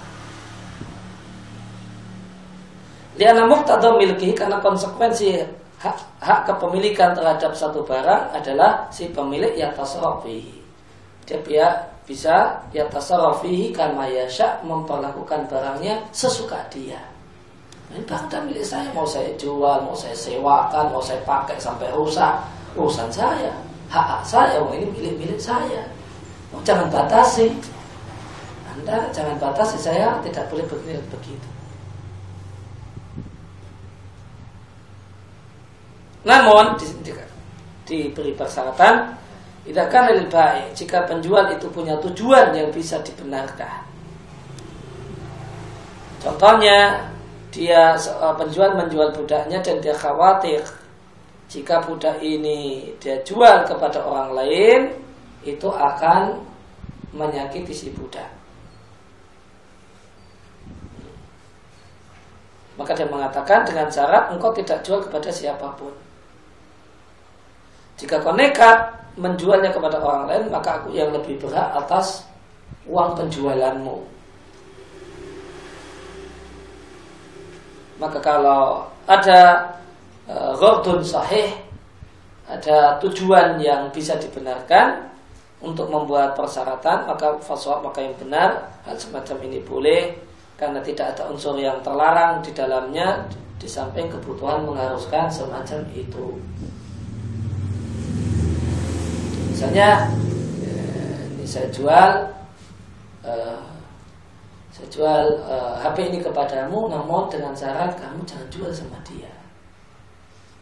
Liana 3.14 3.46
muqtada 3.46 3.94
milki 3.94 4.34
karena 4.34 4.58
konsekuensi 4.58 5.46
hak, 5.86 5.98
hak 6.18 6.50
kepemilikan 6.50 7.14
terhadap 7.14 7.54
satu 7.54 7.86
barang 7.86 8.34
adalah 8.34 8.90
si 8.90 9.14
pemilik 9.14 9.54
yang 9.54 9.70
tasarrufi 9.78 10.67
dia 11.28 11.44
pihak 11.44 11.76
bisa 12.08 12.64
ya 12.72 12.88
tasarrafihi 12.88 13.76
kama 13.76 14.08
yasha 14.08 14.64
memperlakukan 14.64 15.44
barangnya 15.52 16.00
sesuka 16.16 16.64
dia. 16.72 17.04
Ini 17.92 18.04
barang 18.08 18.48
milik 18.48 18.64
saya 18.64 18.88
mau 18.96 19.04
saya 19.04 19.32
jual, 19.36 19.84
mau 19.84 19.96
saya 19.96 20.16
sewakan, 20.16 20.92
mau 20.92 21.04
saya 21.04 21.20
pakai 21.28 21.60
sampai 21.60 21.92
rusak, 21.92 22.40
urusan 22.80 23.12
saya, 23.12 23.52
hak, 23.92 24.06
hak 24.08 24.24
saya, 24.24 24.60
mau 24.64 24.72
ini 24.72 24.88
milik-milik 24.92 25.40
saya. 25.40 25.84
Oh, 26.56 26.64
jangan 26.64 26.88
batasi. 26.88 27.52
Anda 28.72 29.12
jangan 29.12 29.36
batasi 29.40 29.76
saya 29.76 30.20
tidak 30.24 30.48
boleh 30.48 30.64
begini 30.64 31.00
begitu. 31.12 31.50
Namun 36.28 36.76
di, 36.76 36.88
di, 37.04 37.12
diberi 37.88 38.36
persyaratan 38.36 39.16
kan 39.76 40.08
lebih 40.08 40.32
baik 40.32 40.72
jika 40.72 41.04
penjual 41.04 41.44
itu 41.52 41.68
punya 41.68 42.00
tujuan 42.00 42.56
yang 42.56 42.72
bisa 42.72 43.04
dibenarkan. 43.04 43.84
Contohnya 46.24 47.08
dia 47.52 47.96
eh, 47.96 48.34
penjual 48.40 48.80
menjual 48.80 49.12
budaknya 49.12 49.60
dan 49.60 49.84
dia 49.84 49.96
khawatir 49.96 50.64
jika 51.48 51.80
budak 51.84 52.20
ini 52.20 52.92
dia 53.00 53.20
jual 53.24 53.64
kepada 53.64 54.04
orang 54.04 54.36
lain 54.36 54.80
itu 55.44 55.68
akan 55.68 56.44
menyakiti 57.16 57.72
si 57.72 57.88
budak. 57.96 58.28
Maka 62.78 62.94
dia 62.94 63.10
mengatakan 63.10 63.66
dengan 63.66 63.90
syarat 63.90 64.30
engkau 64.30 64.54
tidak 64.54 64.86
jual 64.86 65.02
kepada 65.02 65.34
siapa 65.34 65.66
pun. 65.74 65.90
Jika 67.98 68.22
kau 68.22 68.38
nekat 68.38 69.07
menjualnya 69.18 69.74
kepada 69.74 69.98
orang 69.98 70.30
lain 70.30 70.44
maka 70.54 70.80
aku 70.82 70.94
yang 70.94 71.10
lebih 71.10 71.42
berhak 71.42 71.74
atas 71.74 72.24
uang 72.86 73.18
penjualanmu 73.18 73.98
maka 77.98 78.22
kalau 78.22 78.86
ada 79.10 79.74
uh, 80.30 81.02
sahih 81.02 81.50
ada 82.48 82.96
tujuan 83.04 83.60
yang 83.60 83.90
bisa 83.92 84.16
dibenarkan 84.16 85.10
untuk 85.60 85.90
membuat 85.90 86.38
persyaratan 86.38 87.10
maka 87.10 87.34
faswab 87.42 87.82
maka 87.82 88.06
yang 88.06 88.14
benar 88.22 88.70
hal 88.86 88.96
semacam 88.96 89.38
ini 89.50 89.60
boleh 89.66 90.14
karena 90.58 90.82
tidak 90.82 91.18
ada 91.18 91.30
unsur 91.30 91.58
yang 91.58 91.82
terlarang 91.82 92.42
di 92.46 92.54
dalamnya 92.54 93.26
di 93.58 93.66
samping 93.70 94.10
kebutuhan 94.10 94.66
mengharuskan 94.66 95.30
semacam 95.30 95.82
itu. 95.94 96.38
Misalnya 99.58 100.06
eh, 100.70 101.34
ini 101.34 101.42
saya 101.50 101.66
jual 101.74 102.30
uh, 103.26 103.66
saya 104.70 104.86
jual 104.94 105.26
uh, 105.50 105.74
eh, 105.74 105.74
HP 105.82 106.14
ini 106.14 106.22
kepadamu 106.22 106.86
namun 106.86 107.26
dengan 107.26 107.58
syarat 107.58 107.98
kamu 107.98 108.22
jangan 108.30 108.46
jual 108.54 108.70
sama 108.70 109.02
dia. 109.02 109.34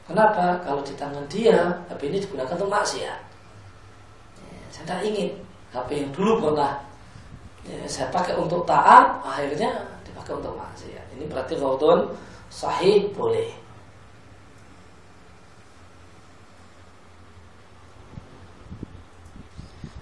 Kenapa? 0.07 0.63
Kalau 0.63 0.79
di 0.79 0.95
tangan 0.95 1.27
dia 1.27 1.75
HP 1.91 2.07
ini 2.07 2.23
digunakan 2.23 2.55
untuk 2.55 2.71
maksiat. 2.71 3.19
Ya, 4.39 4.63
saya 4.71 4.83
tidak 4.87 5.01
ingin 5.11 5.29
HP 5.75 5.89
yang 5.99 6.11
dulu 6.15 6.31
pernah 6.39 6.79
ya, 7.67 7.75
saya 7.91 8.07
pakai 8.15 8.39
untuk 8.39 8.63
taat 8.63 9.19
akhirnya 9.27 9.75
dipakai 10.07 10.39
untuk 10.39 10.55
maksiat. 10.55 11.19
Ini 11.19 11.27
berarti 11.27 11.59
raudun 11.59 12.15
sahih 12.47 13.11
boleh. 13.11 13.64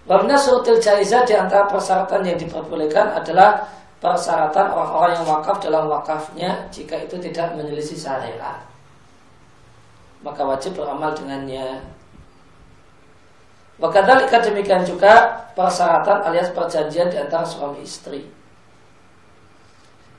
Wabna 0.04 0.36
surutil 0.36 0.84
jaizah 0.84 1.24
di 1.24 1.32
antara 1.32 1.64
persyaratan 1.72 2.28
yang 2.28 2.36
diperbolehkan 2.36 3.16
adalah 3.16 3.64
persyaratan 4.04 4.68
orang-orang 4.76 5.16
yang 5.16 5.28
wakaf 5.32 5.64
dalam 5.64 5.88
wakafnya 5.88 6.68
jika 6.76 7.00
itu 7.08 7.16
tidak 7.24 7.56
menyelisih 7.56 7.96
syariat. 7.96 8.60
Maka 10.20 10.44
wajib 10.44 10.76
beramal 10.76 11.16
dengannya. 11.16 11.80
Wakadhalika 13.80 14.44
demikian 14.44 14.84
juga 14.84 15.48
persyaratan 15.56 16.28
alias 16.28 16.52
perjanjian 16.52 17.08
di 17.08 17.18
antara 17.20 17.48
suami 17.48 17.80
istri. 17.80 18.28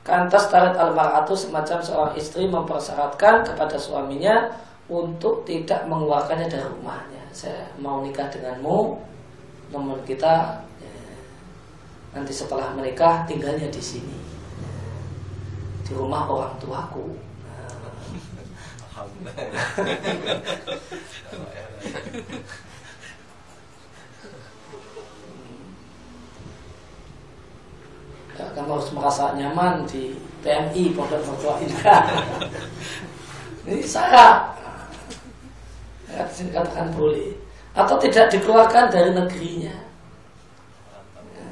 Kantas 0.05 0.49
tarik 0.53 0.77
almaratu 0.77 1.33
semacam 1.33 1.81
seorang 1.81 2.13
istri 2.17 2.45
mempersyaratkan 2.45 3.41
kepada 3.41 3.77
suaminya 3.77 4.53
untuk 4.85 5.45
tidak 5.45 5.85
mengeluarkannya 5.89 6.45
dari 6.45 6.61
rumahnya. 6.61 7.25
Saya 7.33 7.65
mau 7.81 8.05
nikah 8.05 8.29
denganmu, 8.29 9.01
namun 9.73 10.01
kita 10.05 10.65
ya, 10.77 10.93
nanti 12.13 12.33
setelah 12.33 12.73
menikah 12.77 13.25
tinggalnya 13.25 13.69
di 13.69 13.81
sini, 13.81 14.17
di 15.81 15.91
rumah 15.93 16.29
orang 16.29 16.53
tuaku. 16.61 17.17
ya, 28.35 28.45
kamu 28.53 28.69
harus 28.69 28.91
merasa 28.93 29.33
nyaman 29.33 29.87
di 29.89 30.15
PMI 30.45 30.93
Pondok 30.93 31.25
Mertua 31.25 31.57
Indah 31.63 32.03
ini. 33.69 33.81
Saya. 33.81 34.53
Ya, 36.05 36.23
katakan 36.29 36.93
boleh 36.95 37.44
atau 37.75 37.95
tidak 37.99 38.31
dikeluarkan 38.31 38.87
dari 38.87 39.11
negerinya. 39.11 39.75
Ya, 41.35 41.47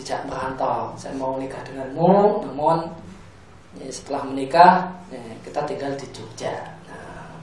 tidak 0.00 0.24
merantau. 0.26 0.96
Saya 0.96 1.12
mau 1.20 1.36
nikah 1.36 1.60
denganmu 1.68 2.48
namun 2.48 2.88
ya, 3.76 3.86
setelah 3.92 4.24
menikah 4.24 4.88
ya, 5.12 5.20
kita 5.44 5.60
tinggal 5.68 5.92
di 6.00 6.06
Jogja. 6.16 6.56
Nah, 6.88 7.36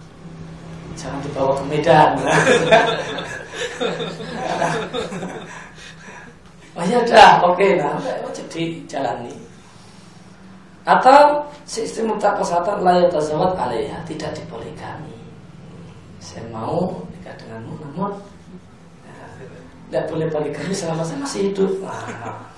jangan 0.98 1.22
dibawa 1.22 1.54
ke 1.62 1.64
Medan. 1.70 2.12
Oh 6.78 6.86
ya 6.86 7.02
udah, 7.02 7.42
oke, 7.42 7.58
okay, 7.58 7.74
nah 7.82 7.98
wajib 8.22 8.46
dijalani. 8.54 9.34
Atau 10.86 11.42
sistem 11.66 12.14
mutlak 12.14 12.38
kesehatan 12.38 12.86
layak 12.86 13.10
tersebut 13.10 13.58
tidak 14.06 14.32
dipoligami. 14.38 15.17
Saya 16.18 16.44
mau 16.50 17.06
nikah 17.14 17.36
denganmu, 17.38 17.74
namun 17.82 18.12
ya, 19.06 19.16
tidak 19.88 20.04
boleh 20.12 20.28
poligami 20.28 20.74
selama 20.74 21.06
saya 21.06 21.22
masih 21.22 21.54
hidup. 21.54 21.72
Nah. 21.82 22.50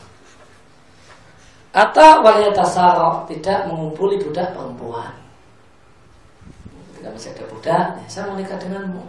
Atau 1.69 2.25
walaya 2.25 2.49
tasarok 2.49 3.29
tidak 3.29 3.69
mengumpuli 3.69 4.17
budak 4.17 4.57
perempuan. 4.57 5.13
Ketika 6.89 7.13
masih 7.13 7.29
ada 7.37 7.45
budak, 7.51 7.85
ya, 8.01 8.05
saya 8.09 8.23
mau 8.27 8.35
nikah 8.39 8.57
denganmu. 8.57 9.03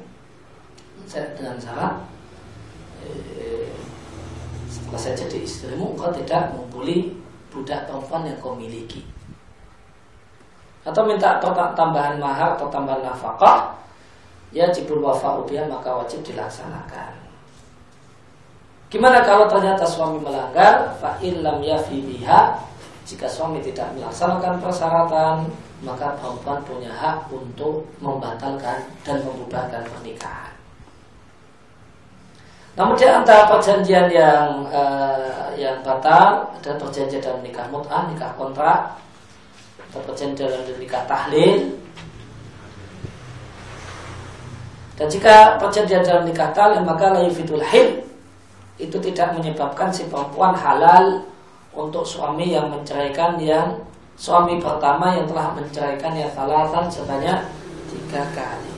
Saya 1.09 1.33
dengan 1.35 1.59
syarat 1.59 2.07
eh, 3.03 3.73
setelah 4.71 5.01
saya 5.01 5.15
jadi 5.27 5.43
istrimu 5.43 5.99
engkau 5.99 6.15
tidak 6.15 6.55
mengumpuli 6.55 7.19
budak 7.51 7.91
perempuan 7.91 8.31
yang 8.31 8.39
kau 8.39 8.55
miliki 8.55 9.03
atau 10.81 11.05
minta 11.05 11.37
tambahan 11.77 12.17
mahar 12.17 12.57
atau 12.57 12.73
tambahan 12.73 13.05
nafkah 13.05 13.77
ya 14.51 14.71
jibul 14.71 15.03
wafa 15.03 15.43
ubiyah 15.43 15.67
maka 15.71 15.91
wajib 15.95 16.23
dilaksanakan 16.27 17.15
gimana 18.91 19.23
kalau 19.23 19.47
ternyata 19.47 19.87
suami 19.87 20.19
melanggar 20.19 20.95
fa 20.99 21.19
lam 21.23 21.59
yafi 21.63 22.03
biha 22.03 22.59
jika 23.07 23.27
suami 23.27 23.63
tidak 23.63 23.91
melaksanakan 23.95 24.59
persyaratan 24.59 25.37
maka 25.81 26.13
perempuan 26.21 26.61
punya 26.69 26.93
hak 26.93 27.31
untuk 27.33 27.89
membatalkan 28.03 28.85
dan 29.07 29.19
membubarkan 29.25 29.83
pernikahan 29.87 30.51
namun 32.79 32.95
di 32.95 33.05
antara 33.05 33.51
perjanjian 33.51 34.07
yang 34.09 34.65
uh, 34.71 35.51
yang 35.59 35.83
batal 35.83 36.49
ada 36.55 36.71
perjanjian 36.79 37.21
dalam 37.21 37.43
nikah 37.43 37.67
mut'ah, 37.69 38.07
nikah 38.09 38.31
kontrak, 38.39 38.95
atau 39.91 40.01
perjanjian 40.07 40.49
dalam 40.49 40.79
nikah 40.79 41.03
tahlil. 41.11 41.75
Dan 45.01 45.09
jika 45.09 45.57
perjanjian 45.57 46.05
dalam 46.05 46.29
nikah 46.29 46.53
tahlil 46.53 46.85
maka 46.85 47.09
layufitul 47.09 47.65
hil 47.65 48.05
itu 48.77 49.01
tidak 49.01 49.33
menyebabkan 49.33 49.89
si 49.89 50.05
perempuan 50.13 50.53
halal 50.53 51.25
untuk 51.73 52.05
suami 52.05 52.53
yang 52.53 52.69
menceraikan 52.69 53.41
yang 53.41 53.81
suami 54.21 54.61
pertama 54.61 55.17
yang 55.17 55.25
telah 55.25 55.57
menceraikan 55.57 56.13
yang 56.13 56.29
salatan 56.37 56.85
sebanyak 56.93 57.41
tiga 57.89 58.29
kali. 58.37 58.75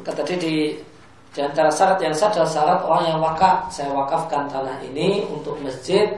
Maka 0.00 0.16
tadi 0.16 0.34
di 0.40 0.54
di 1.36 1.40
antara 1.44 1.68
syarat 1.68 2.00
yang 2.00 2.16
sah 2.16 2.32
adalah 2.32 2.48
syarat 2.48 2.80
orang 2.88 3.04
yang 3.04 3.20
wakaf. 3.20 3.68
Saya 3.68 3.92
wakafkan 3.92 4.48
tanah 4.48 4.80
ini 4.80 5.28
untuk 5.28 5.60
masjid. 5.60 6.08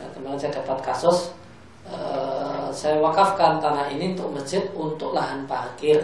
Ya, 0.00 0.08
kemarin 0.16 0.40
saya 0.40 0.56
dapat 0.64 0.80
kasus 0.80 1.36
uh, 1.90 2.68
saya 2.72 2.98
wakafkan 3.00 3.58
tanah 3.58 3.90
ini 3.90 4.14
untuk 4.14 4.34
masjid 4.36 4.62
untuk 4.74 5.14
lahan 5.14 5.46
parkir. 5.46 5.98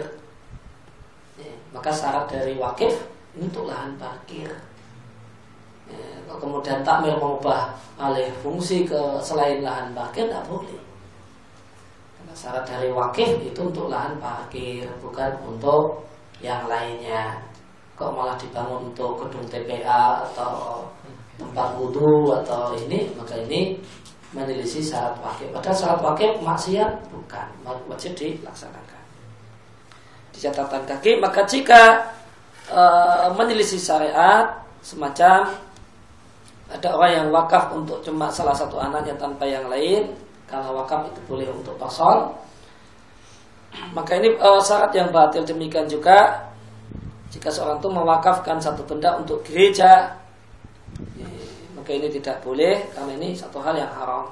Ya, 1.39 1.53
maka 1.73 1.89
syarat 1.91 2.29
dari 2.29 2.55
wakif 2.57 2.93
untuk 3.35 3.67
lahan 3.67 3.97
parkir. 3.97 4.49
Ya, 5.89 6.05
kemudian 6.27 6.81
takmir 6.81 7.13
mengubah 7.19 7.75
alih 7.99 8.31
fungsi 8.41 8.87
ke 8.87 9.19
selain 9.19 9.61
lahan 9.61 9.91
parkir 9.91 10.27
tidak 10.27 10.47
boleh. 10.47 10.79
Karena 12.17 12.33
syarat 12.33 12.65
dari 12.65 12.89
wakif 12.89 13.29
itu 13.43 13.59
untuk 13.59 13.91
lahan 13.91 14.15
parkir 14.17 14.87
bukan 15.03 15.31
untuk 15.43 16.03
yang 16.43 16.67
lainnya 16.67 17.39
kok 17.93 18.11
malah 18.11 18.35
dibangun 18.35 18.91
untuk 18.91 19.21
gedung 19.21 19.45
TPA 19.47 20.27
atau 20.27 20.83
tempat 21.37 21.77
wudhu 21.77 22.33
atau 22.41 22.73
ini 22.73 23.09
maka 23.15 23.37
ini 23.37 23.77
menyelisih 24.33 24.81
syarat 24.81 25.15
wakil. 25.21 25.47
Padahal 25.53 25.77
syarat 25.77 26.01
wakil 26.01 26.29
maksiat 26.41 26.91
bukan. 27.13 27.47
Wajib 27.89 28.17
dilaksanakan. 28.17 29.01
Di 30.33 30.39
catatan 30.41 30.83
kaki 30.89 31.21
maka 31.21 31.45
jika 31.45 32.09
e, 32.65 32.81
menyelisih 33.37 33.77
syariat 33.77 34.49
semacam 34.81 35.53
ada 36.73 36.89
orang 36.89 37.11
yang 37.13 37.27
wakaf 37.29 37.69
untuk 37.77 38.01
cuma 38.01 38.33
salah 38.33 38.57
satu 38.57 38.81
anaknya 38.81 39.13
tanpa 39.13 39.45
yang 39.45 39.69
lain 39.69 40.09
karena 40.49 40.69
wakaf 40.73 41.05
itu 41.13 41.21
boleh 41.29 41.45
untuk 41.53 41.77
pasal 41.77 42.33
maka 43.93 44.17
ini 44.17 44.37
uh, 44.37 44.61
syarat 44.61 44.93
yang 44.93 45.09
batil. 45.09 45.41
Demikian 45.45 45.89
juga 45.89 46.49
jika 47.33 47.49
seorang 47.49 47.81
itu 47.81 47.89
mewakafkan 47.89 48.61
satu 48.61 48.85
benda 48.85 49.17
untuk 49.17 49.41
gereja 49.41 50.13
ya, 51.17 51.27
maka 51.83 51.99
ini 51.99 52.07
tidak 52.07 52.39
boleh 52.39 52.79
karena 52.95 53.11
ini 53.19 53.35
satu 53.35 53.59
hal 53.59 53.75
yang 53.75 53.91
haram. 53.91 54.31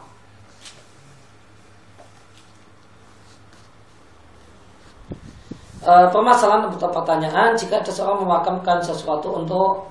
E, 5.83 5.91
permasalahan 6.15 6.71
atau 6.71 6.87
pertanyaan 6.95 7.51
jika 7.59 7.83
ada 7.83 7.91
seorang 7.91 8.23
mewakafkan 8.23 8.79
sesuatu 8.79 9.35
untuk 9.35 9.83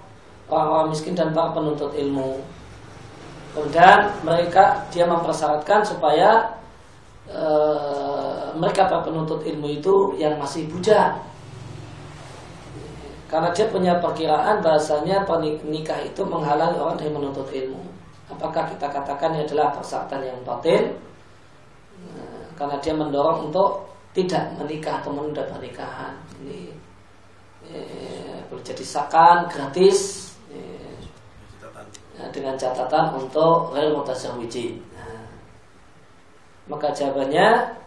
orang-orang 0.48 0.88
miskin 0.88 1.12
dan 1.12 1.36
para 1.36 1.52
penuntut 1.52 1.92
ilmu 1.92 2.40
kemudian 3.52 4.08
mereka 4.24 4.80
dia 4.88 5.04
mempersyaratkan 5.04 5.84
supaya 5.84 6.56
e, 7.28 7.44
mereka 8.56 8.88
para 8.88 9.04
penuntut 9.04 9.44
ilmu 9.44 9.68
itu 9.68 10.16
yang 10.16 10.40
masih 10.40 10.64
bujang 10.72 11.20
karena 13.30 13.54
dia 13.54 13.70
punya 13.70 13.94
perkiraan 14.02 14.58
bahasanya 14.58 15.22
nikah 15.62 16.02
itu 16.02 16.26
menghalangi 16.26 16.82
orang 16.82 16.98
dari 16.98 17.14
menuntut 17.14 17.46
ilmu. 17.46 17.78
Apakah 18.26 18.66
kita 18.66 18.90
katakan 18.90 19.38
ini 19.38 19.46
adalah 19.46 19.70
persyaratan 19.70 20.22
yang 20.26 20.38
batin 20.42 20.98
nah, 22.10 22.46
karena 22.58 22.76
dia 22.82 22.94
mendorong 22.94 23.46
untuk 23.46 23.86
tidak 24.10 24.50
menikah 24.58 24.98
atau 24.98 25.14
menunda 25.14 25.46
pernikahan. 25.46 26.18
Ini 26.42 26.74
eh, 27.70 28.38
boleh 28.50 28.64
jadi 28.66 28.82
sakan 28.82 29.46
gratis 29.46 30.30
eh, 30.50 30.98
dengan 32.34 32.58
catatan 32.58 33.14
untuk 33.14 33.70
real 33.72 33.94
mutazawijin 33.94 34.76
nah, 34.92 35.24
maka 36.66 36.90
jawabannya 36.90 37.78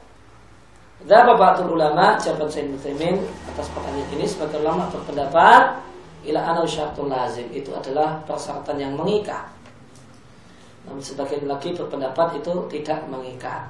Zaba 1.04 1.36
ba'atul 1.36 1.76
ulama 1.76 2.16
Jawaban 2.16 2.48
Sayyid 2.48 2.80
Muslimin 2.80 3.20
atas 3.52 3.68
pertanyaan 3.76 4.08
ini 4.16 4.24
sebagai 4.24 4.64
ulama 4.64 4.88
berpendapat 4.88 5.84
ila 6.24 6.40
anau 6.48 6.64
syaratul 6.64 7.12
lazim 7.12 7.44
itu 7.52 7.76
adalah 7.76 8.24
persyaratan 8.24 8.80
yang 8.80 8.96
mengikat. 8.96 9.52
Namun 10.88 11.04
sebagian 11.04 11.44
lagi 11.44 11.76
berpendapat 11.76 12.40
itu 12.40 12.54
tidak 12.72 13.04
mengikat. 13.12 13.68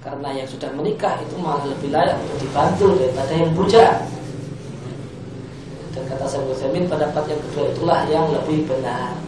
Karena 0.00 0.30
yang 0.32 0.46
sudah 0.46 0.70
menikah 0.70 1.18
itu 1.18 1.34
malah 1.34 1.66
lebih 1.66 1.90
layak 1.90 2.14
untuk 2.22 2.38
dibantu 2.46 2.86
daripada 2.94 3.32
yang 3.34 3.50
bujang. 3.52 3.98
Dan 5.90 6.02
kata 6.06 6.24
saya 6.30 6.46
Utsaimin 6.46 6.86
pendapat 6.86 7.26
yang 7.26 7.40
kedua 7.50 7.64
itulah 7.74 8.00
yang 8.06 8.26
lebih 8.30 8.70
benar. 8.70 9.18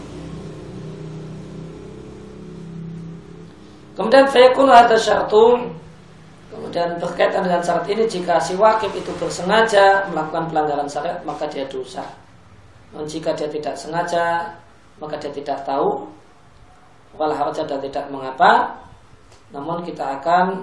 Kemudian 3.98 4.24
fayakun 4.30 4.70
ada 4.70 4.96
syartu 4.96 5.74
Kemudian 6.62 6.94
berkaitan 7.02 7.42
dengan 7.42 7.58
syarat 7.58 7.90
ini 7.90 8.06
jika 8.06 8.38
si 8.38 8.54
wakil 8.54 8.86
itu 8.94 9.10
bersengaja 9.18 10.06
melakukan 10.14 10.46
pelanggaran 10.46 10.86
syariat 10.86 11.18
maka 11.26 11.50
dia 11.50 11.66
dosa. 11.66 12.06
Dan 12.94 13.02
jika 13.02 13.34
dia 13.34 13.50
tidak 13.50 13.74
sengaja 13.74 14.46
maka 15.02 15.18
dia 15.18 15.34
tidak 15.34 15.58
tahu 15.66 16.06
wal 17.18 17.34
harja 17.34 17.66
dan 17.66 17.82
tidak 17.82 18.06
mengapa 18.14 18.78
namun 19.50 19.82
kita 19.82 20.22
akan 20.22 20.62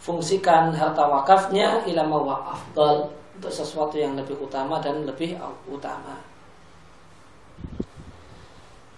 fungsikan 0.00 0.72
harta 0.72 1.04
wakafnya 1.04 1.84
ilama 1.84 2.16
wa 2.24 2.36
afdal 2.56 3.12
untuk 3.36 3.52
sesuatu 3.52 4.00
yang 4.00 4.16
lebih 4.16 4.40
utama 4.40 4.80
dan 4.80 5.04
lebih 5.04 5.36
utama. 5.68 6.16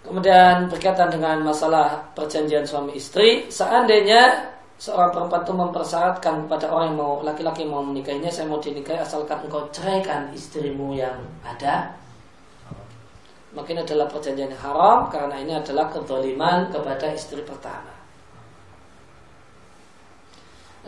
Kemudian 0.06 0.70
berkaitan 0.70 1.10
dengan 1.10 1.42
masalah 1.42 2.06
perjanjian 2.14 2.62
suami 2.62 2.94
istri, 2.94 3.50
seandainya 3.50 4.48
seorang 4.80 5.12
perempuan 5.12 5.44
itu 5.44 5.52
mempersyaratkan 5.52 6.48
kepada 6.48 6.72
orang 6.72 6.96
yang 6.96 6.98
mau 7.04 7.12
laki-laki 7.20 7.68
mau 7.68 7.84
menikahinya, 7.84 8.32
saya 8.32 8.48
mau 8.48 8.56
dinikahi 8.56 8.96
asalkan 8.96 9.44
engkau 9.44 9.68
ceraikan 9.68 10.32
istrimu 10.32 10.96
yang 10.96 11.20
ada, 11.44 11.92
maka 13.52 13.76
adalah 13.76 14.08
perjanjian 14.08 14.56
haram 14.56 15.12
karena 15.12 15.36
ini 15.36 15.52
adalah 15.52 15.92
kezaliman 15.92 16.72
kepada 16.72 17.12
istri 17.12 17.44
pertama. 17.44 17.92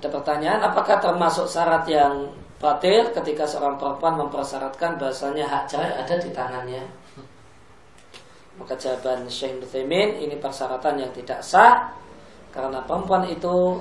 Ada 0.01 0.09
pertanyaan, 0.09 0.72
apakah 0.72 0.97
termasuk 0.97 1.45
syarat 1.45 1.84
yang 1.84 2.32
batil 2.57 3.12
ketika 3.12 3.45
seorang 3.45 3.76
perempuan 3.76 4.24
mempersyaratkan 4.24 4.97
bahasanya 4.97 5.45
hak 5.45 5.68
cerai 5.68 6.01
ada 6.01 6.14
di 6.16 6.32
tangannya? 6.32 6.84
Maka 8.57 8.72
jawaban 8.80 9.28
Syekh 9.28 9.61
Nuthimin 9.61 10.16
ini 10.16 10.40
persyaratan 10.40 10.97
yang 10.97 11.12
tidak 11.12 11.45
sah 11.45 11.93
karena 12.53 12.79
perempuan 12.85 13.25
itu 13.27 13.81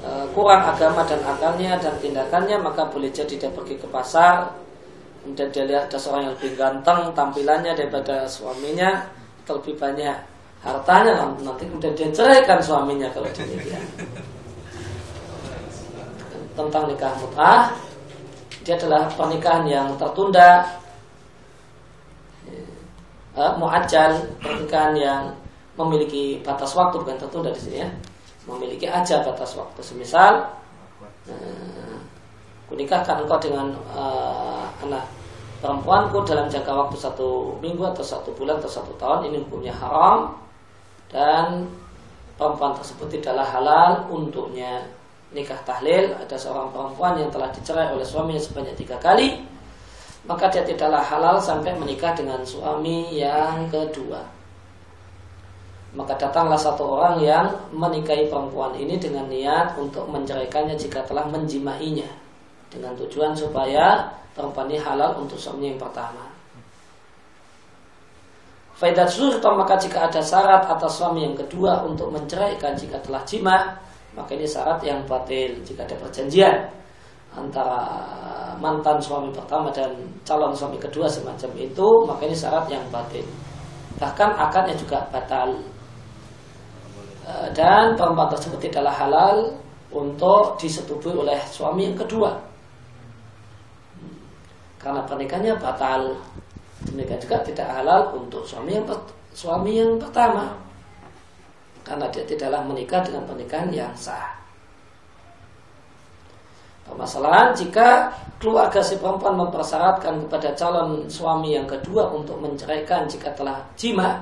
e, 0.00 0.10
kurang 0.32 0.62
agama 0.62 1.02
dan 1.02 1.18
akalnya 1.26 1.74
dan 1.82 1.94
tindakannya 1.98 2.56
maka 2.62 2.86
boleh 2.86 3.10
jadi 3.10 3.34
dia 3.36 3.50
pergi 3.50 3.74
ke 3.76 3.86
pasar 3.90 4.54
kemudian 5.22 5.50
dia 5.50 5.64
lihat 5.66 5.90
ada 5.90 5.98
seorang 5.98 6.30
yang 6.30 6.34
lebih 6.38 6.52
ganteng 6.54 7.00
tampilannya 7.14 7.72
daripada 7.74 8.26
suaminya 8.30 9.06
atau 9.42 9.58
lebih 9.58 9.74
banyak 9.74 10.16
hartanya 10.62 11.34
nanti 11.42 11.66
kemudian 11.66 11.94
dia 11.98 12.08
ceraikan 12.14 12.62
suaminya 12.62 13.10
kalau 13.10 13.26
demikian 13.34 13.82
tentang 16.54 16.84
nikah 16.86 17.12
mut'ah 17.18 17.74
dia 18.62 18.78
adalah 18.78 19.10
pernikahan 19.18 19.66
yang 19.66 19.88
tertunda 19.98 20.62
uh, 23.34 23.52
muajjal 23.58 24.22
pernikahan 24.38 24.94
yang 24.94 25.22
memiliki 25.78 26.40
batas 26.44 26.76
waktu 26.76 27.00
bukan 27.00 27.16
tertunda 27.16 27.50
di 27.52 27.60
sini 27.60 27.78
ya. 27.84 27.88
Memiliki 28.48 28.86
aja 28.90 29.22
batas 29.22 29.54
waktu. 29.54 29.80
Semisal 29.80 30.44
uh, 31.30 31.96
kunikahkan 32.66 33.22
engkau 33.22 33.38
dengan 33.38 33.72
uh, 33.94 34.66
anak 34.82 35.06
perempuanku 35.62 36.26
dalam 36.26 36.50
jangka 36.50 36.72
waktu 36.74 36.96
satu 36.98 37.54
minggu 37.62 37.86
atau 37.86 38.02
satu 38.02 38.34
bulan 38.34 38.58
atau 38.58 38.82
satu 38.82 38.92
tahun 38.98 39.30
ini 39.30 39.46
hukumnya 39.46 39.70
haram 39.70 40.34
dan 41.06 41.70
perempuan 42.34 42.74
tersebut 42.74 43.06
tidaklah 43.08 43.46
halal 43.46 44.10
untuknya. 44.10 44.82
Nikah 45.32 45.64
tahlil 45.64 46.12
ada 46.12 46.36
seorang 46.36 46.68
perempuan 46.76 47.16
yang 47.16 47.32
telah 47.32 47.48
dicerai 47.48 47.88
oleh 47.96 48.04
suaminya 48.04 48.36
sebanyak 48.36 48.76
tiga 48.76 49.00
kali 49.00 49.40
maka 50.28 50.46
dia 50.52 50.62
tidaklah 50.62 51.02
halal 51.02 51.40
sampai 51.42 51.74
menikah 51.74 52.14
dengan 52.14 52.44
suami 52.46 53.18
yang 53.18 53.66
kedua 53.72 54.41
maka 55.92 56.16
datanglah 56.16 56.56
satu 56.56 56.96
orang 56.96 57.20
yang 57.20 57.46
menikahi 57.76 58.24
perempuan 58.32 58.72
ini 58.72 58.96
dengan 58.96 59.28
niat 59.28 59.76
untuk 59.76 60.08
menceraikannya 60.08 60.72
jika 60.72 61.04
telah 61.04 61.28
menjimainya 61.28 62.08
dengan 62.72 62.96
tujuan 62.96 63.36
supaya 63.36 64.08
perempuan 64.32 64.72
ini 64.72 64.80
halal 64.80 65.20
untuk 65.20 65.36
suami 65.36 65.68
yang 65.68 65.76
pertama. 65.76 66.32
Faidat 68.72 69.12
surta 69.12 69.52
maka 69.52 69.76
jika 69.76 70.08
ada 70.08 70.24
syarat 70.24 70.64
atas 70.64 70.96
suami 70.96 71.28
yang 71.28 71.36
kedua 71.36 71.84
untuk 71.84 72.08
menceraikan 72.08 72.72
jika 72.72 72.98
telah 73.04 73.22
jima 73.28 73.76
maka 74.16 74.32
ini 74.32 74.48
syarat 74.48 74.80
yang 74.82 75.04
batil 75.04 75.60
jika 75.62 75.84
ada 75.84 75.96
perjanjian 76.00 76.56
antara 77.36 77.80
mantan 78.60 79.00
suami 79.00 79.32
pertama 79.32 79.72
dan 79.72 79.92
calon 80.24 80.52
suami 80.56 80.76
kedua 80.80 81.08
semacam 81.08 81.52
itu 81.56 81.88
maka 82.08 82.22
ini 82.24 82.36
syarat 82.36 82.64
yang 82.72 82.82
batil. 82.88 83.24
Bahkan 84.00 84.30
akadnya 84.40 84.74
juga 84.74 85.04
batal 85.12 85.52
dan 87.54 87.94
perempuan 87.94 88.30
tersebut 88.34 88.58
tidaklah 88.58 88.94
halal 88.94 89.36
untuk 89.92 90.58
disetujui 90.58 91.14
oleh 91.14 91.38
suami 91.46 91.92
yang 91.92 91.98
kedua. 91.98 92.34
Karena 94.82 95.06
pernikahannya 95.06 95.54
batal. 95.62 96.18
Demikian 96.82 97.22
juga 97.22 97.38
tidak 97.46 97.68
halal 97.70 98.10
untuk 98.18 98.42
suami 98.42 98.74
yang 98.74 98.86
suami 99.30 99.78
yang 99.78 99.94
pertama. 100.02 100.50
Karena 101.86 102.10
dia 102.10 102.26
tidaklah 102.26 102.66
menikah 102.66 102.98
dengan 103.06 103.22
pernikahan 103.22 103.70
yang 103.70 103.94
sah. 103.94 104.42
Permasalahan 106.82 107.54
jika 107.54 108.10
keluarga 108.42 108.82
si 108.82 108.98
perempuan 108.98 109.38
mempersyaratkan 109.38 110.26
kepada 110.26 110.50
calon 110.58 111.06
suami 111.06 111.54
yang 111.54 111.66
kedua 111.70 112.10
untuk 112.10 112.42
menceraikan 112.42 113.06
jika 113.06 113.30
telah 113.38 113.62
jima, 113.78 114.18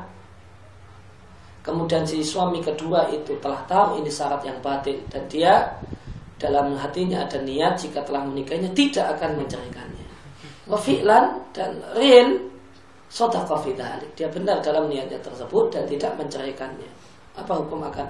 kemudian 1.60 2.04
si 2.04 2.24
suami 2.24 2.60
kedua 2.60 3.08
itu 3.12 3.36
telah 3.40 3.60
tahu 3.68 4.00
ini 4.00 4.10
syarat 4.10 4.44
yang 4.44 4.58
batil. 4.60 4.96
Dan 5.08 5.22
dia 5.30 5.54
dalam 6.40 6.76
hatinya 6.76 7.24
ada 7.24 7.38
niat 7.40 7.76
jika 7.76 8.00
telah 8.04 8.24
menikahnya 8.24 8.72
tidak 8.72 9.18
akan 9.18 9.44
menceraikannya. 9.44 10.06
Wafi'lan 10.70 11.24
dan 11.52 11.82
real 11.98 12.38
sodaqah 13.10 13.60
Dia 14.14 14.28
benar 14.30 14.62
dalam 14.62 14.86
niatnya 14.86 15.18
tersebut 15.18 15.74
dan 15.74 15.82
tidak 15.90 16.14
menceraikannya 16.14 17.00
apa 17.40 17.52
hukum 17.62 17.80
akan 17.86 18.08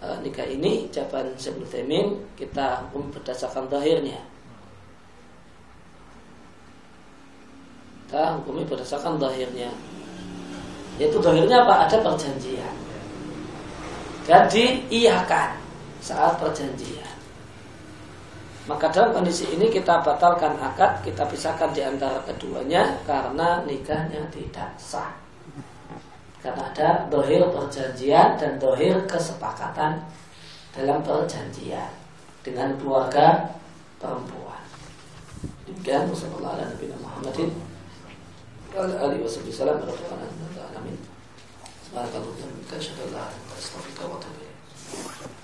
e, 0.00 0.06
nikah 0.20 0.46
ini? 0.46 0.86
Jawaban 0.92 1.32
Syekh 1.40 1.66
Temin 1.72 2.14
kita 2.36 2.86
hukum 2.88 3.08
berdasarkan 3.10 3.66
zahirnya. 3.72 4.20
Kita 8.06 8.38
hukumi 8.38 8.62
berdasarkan 8.62 9.18
zahirnya 9.18 9.72
yaitu 10.96 11.18
zahirnya 11.20 11.64
apa? 11.64 11.88
Ada 11.88 11.96
perjanjian. 12.00 12.74
Dan 14.26 14.42
diiyakan 14.50 15.60
saat 16.02 16.34
perjanjian. 16.40 17.14
Maka 18.66 18.90
dalam 18.90 19.14
kondisi 19.14 19.46
ini 19.54 19.70
kita 19.70 20.02
batalkan 20.02 20.58
akad, 20.58 20.98
kita 21.06 21.22
pisahkan 21.30 21.70
di 21.70 21.86
antara 21.86 22.18
keduanya 22.26 22.98
karena 23.06 23.62
nikahnya 23.62 24.26
tidak 24.34 24.74
sah. 24.74 25.14
Karena 26.42 26.66
ada 26.74 27.06
dohir 27.06 27.46
perjanjian 27.46 28.34
dan 28.34 28.58
dohir 28.58 28.98
kesepakatan 29.06 30.02
dalam 30.74 30.98
perjanjian 31.06 31.94
dengan 32.42 32.74
keluarga 32.82 33.54
perempuan. 34.02 34.62
Demikian. 35.70 36.10
Wassalamualaikum 36.10 36.74
warahmatullahi 40.10 40.55
Muhammadin 41.96 42.12
wa 42.12 42.76
alihi 42.76 42.92
wasallam 42.92 43.16
alamin. 43.16 43.80
Subhanallah, 43.96 44.04
asyhadu 44.04 44.12
an 44.12 45.30
la 45.30 45.35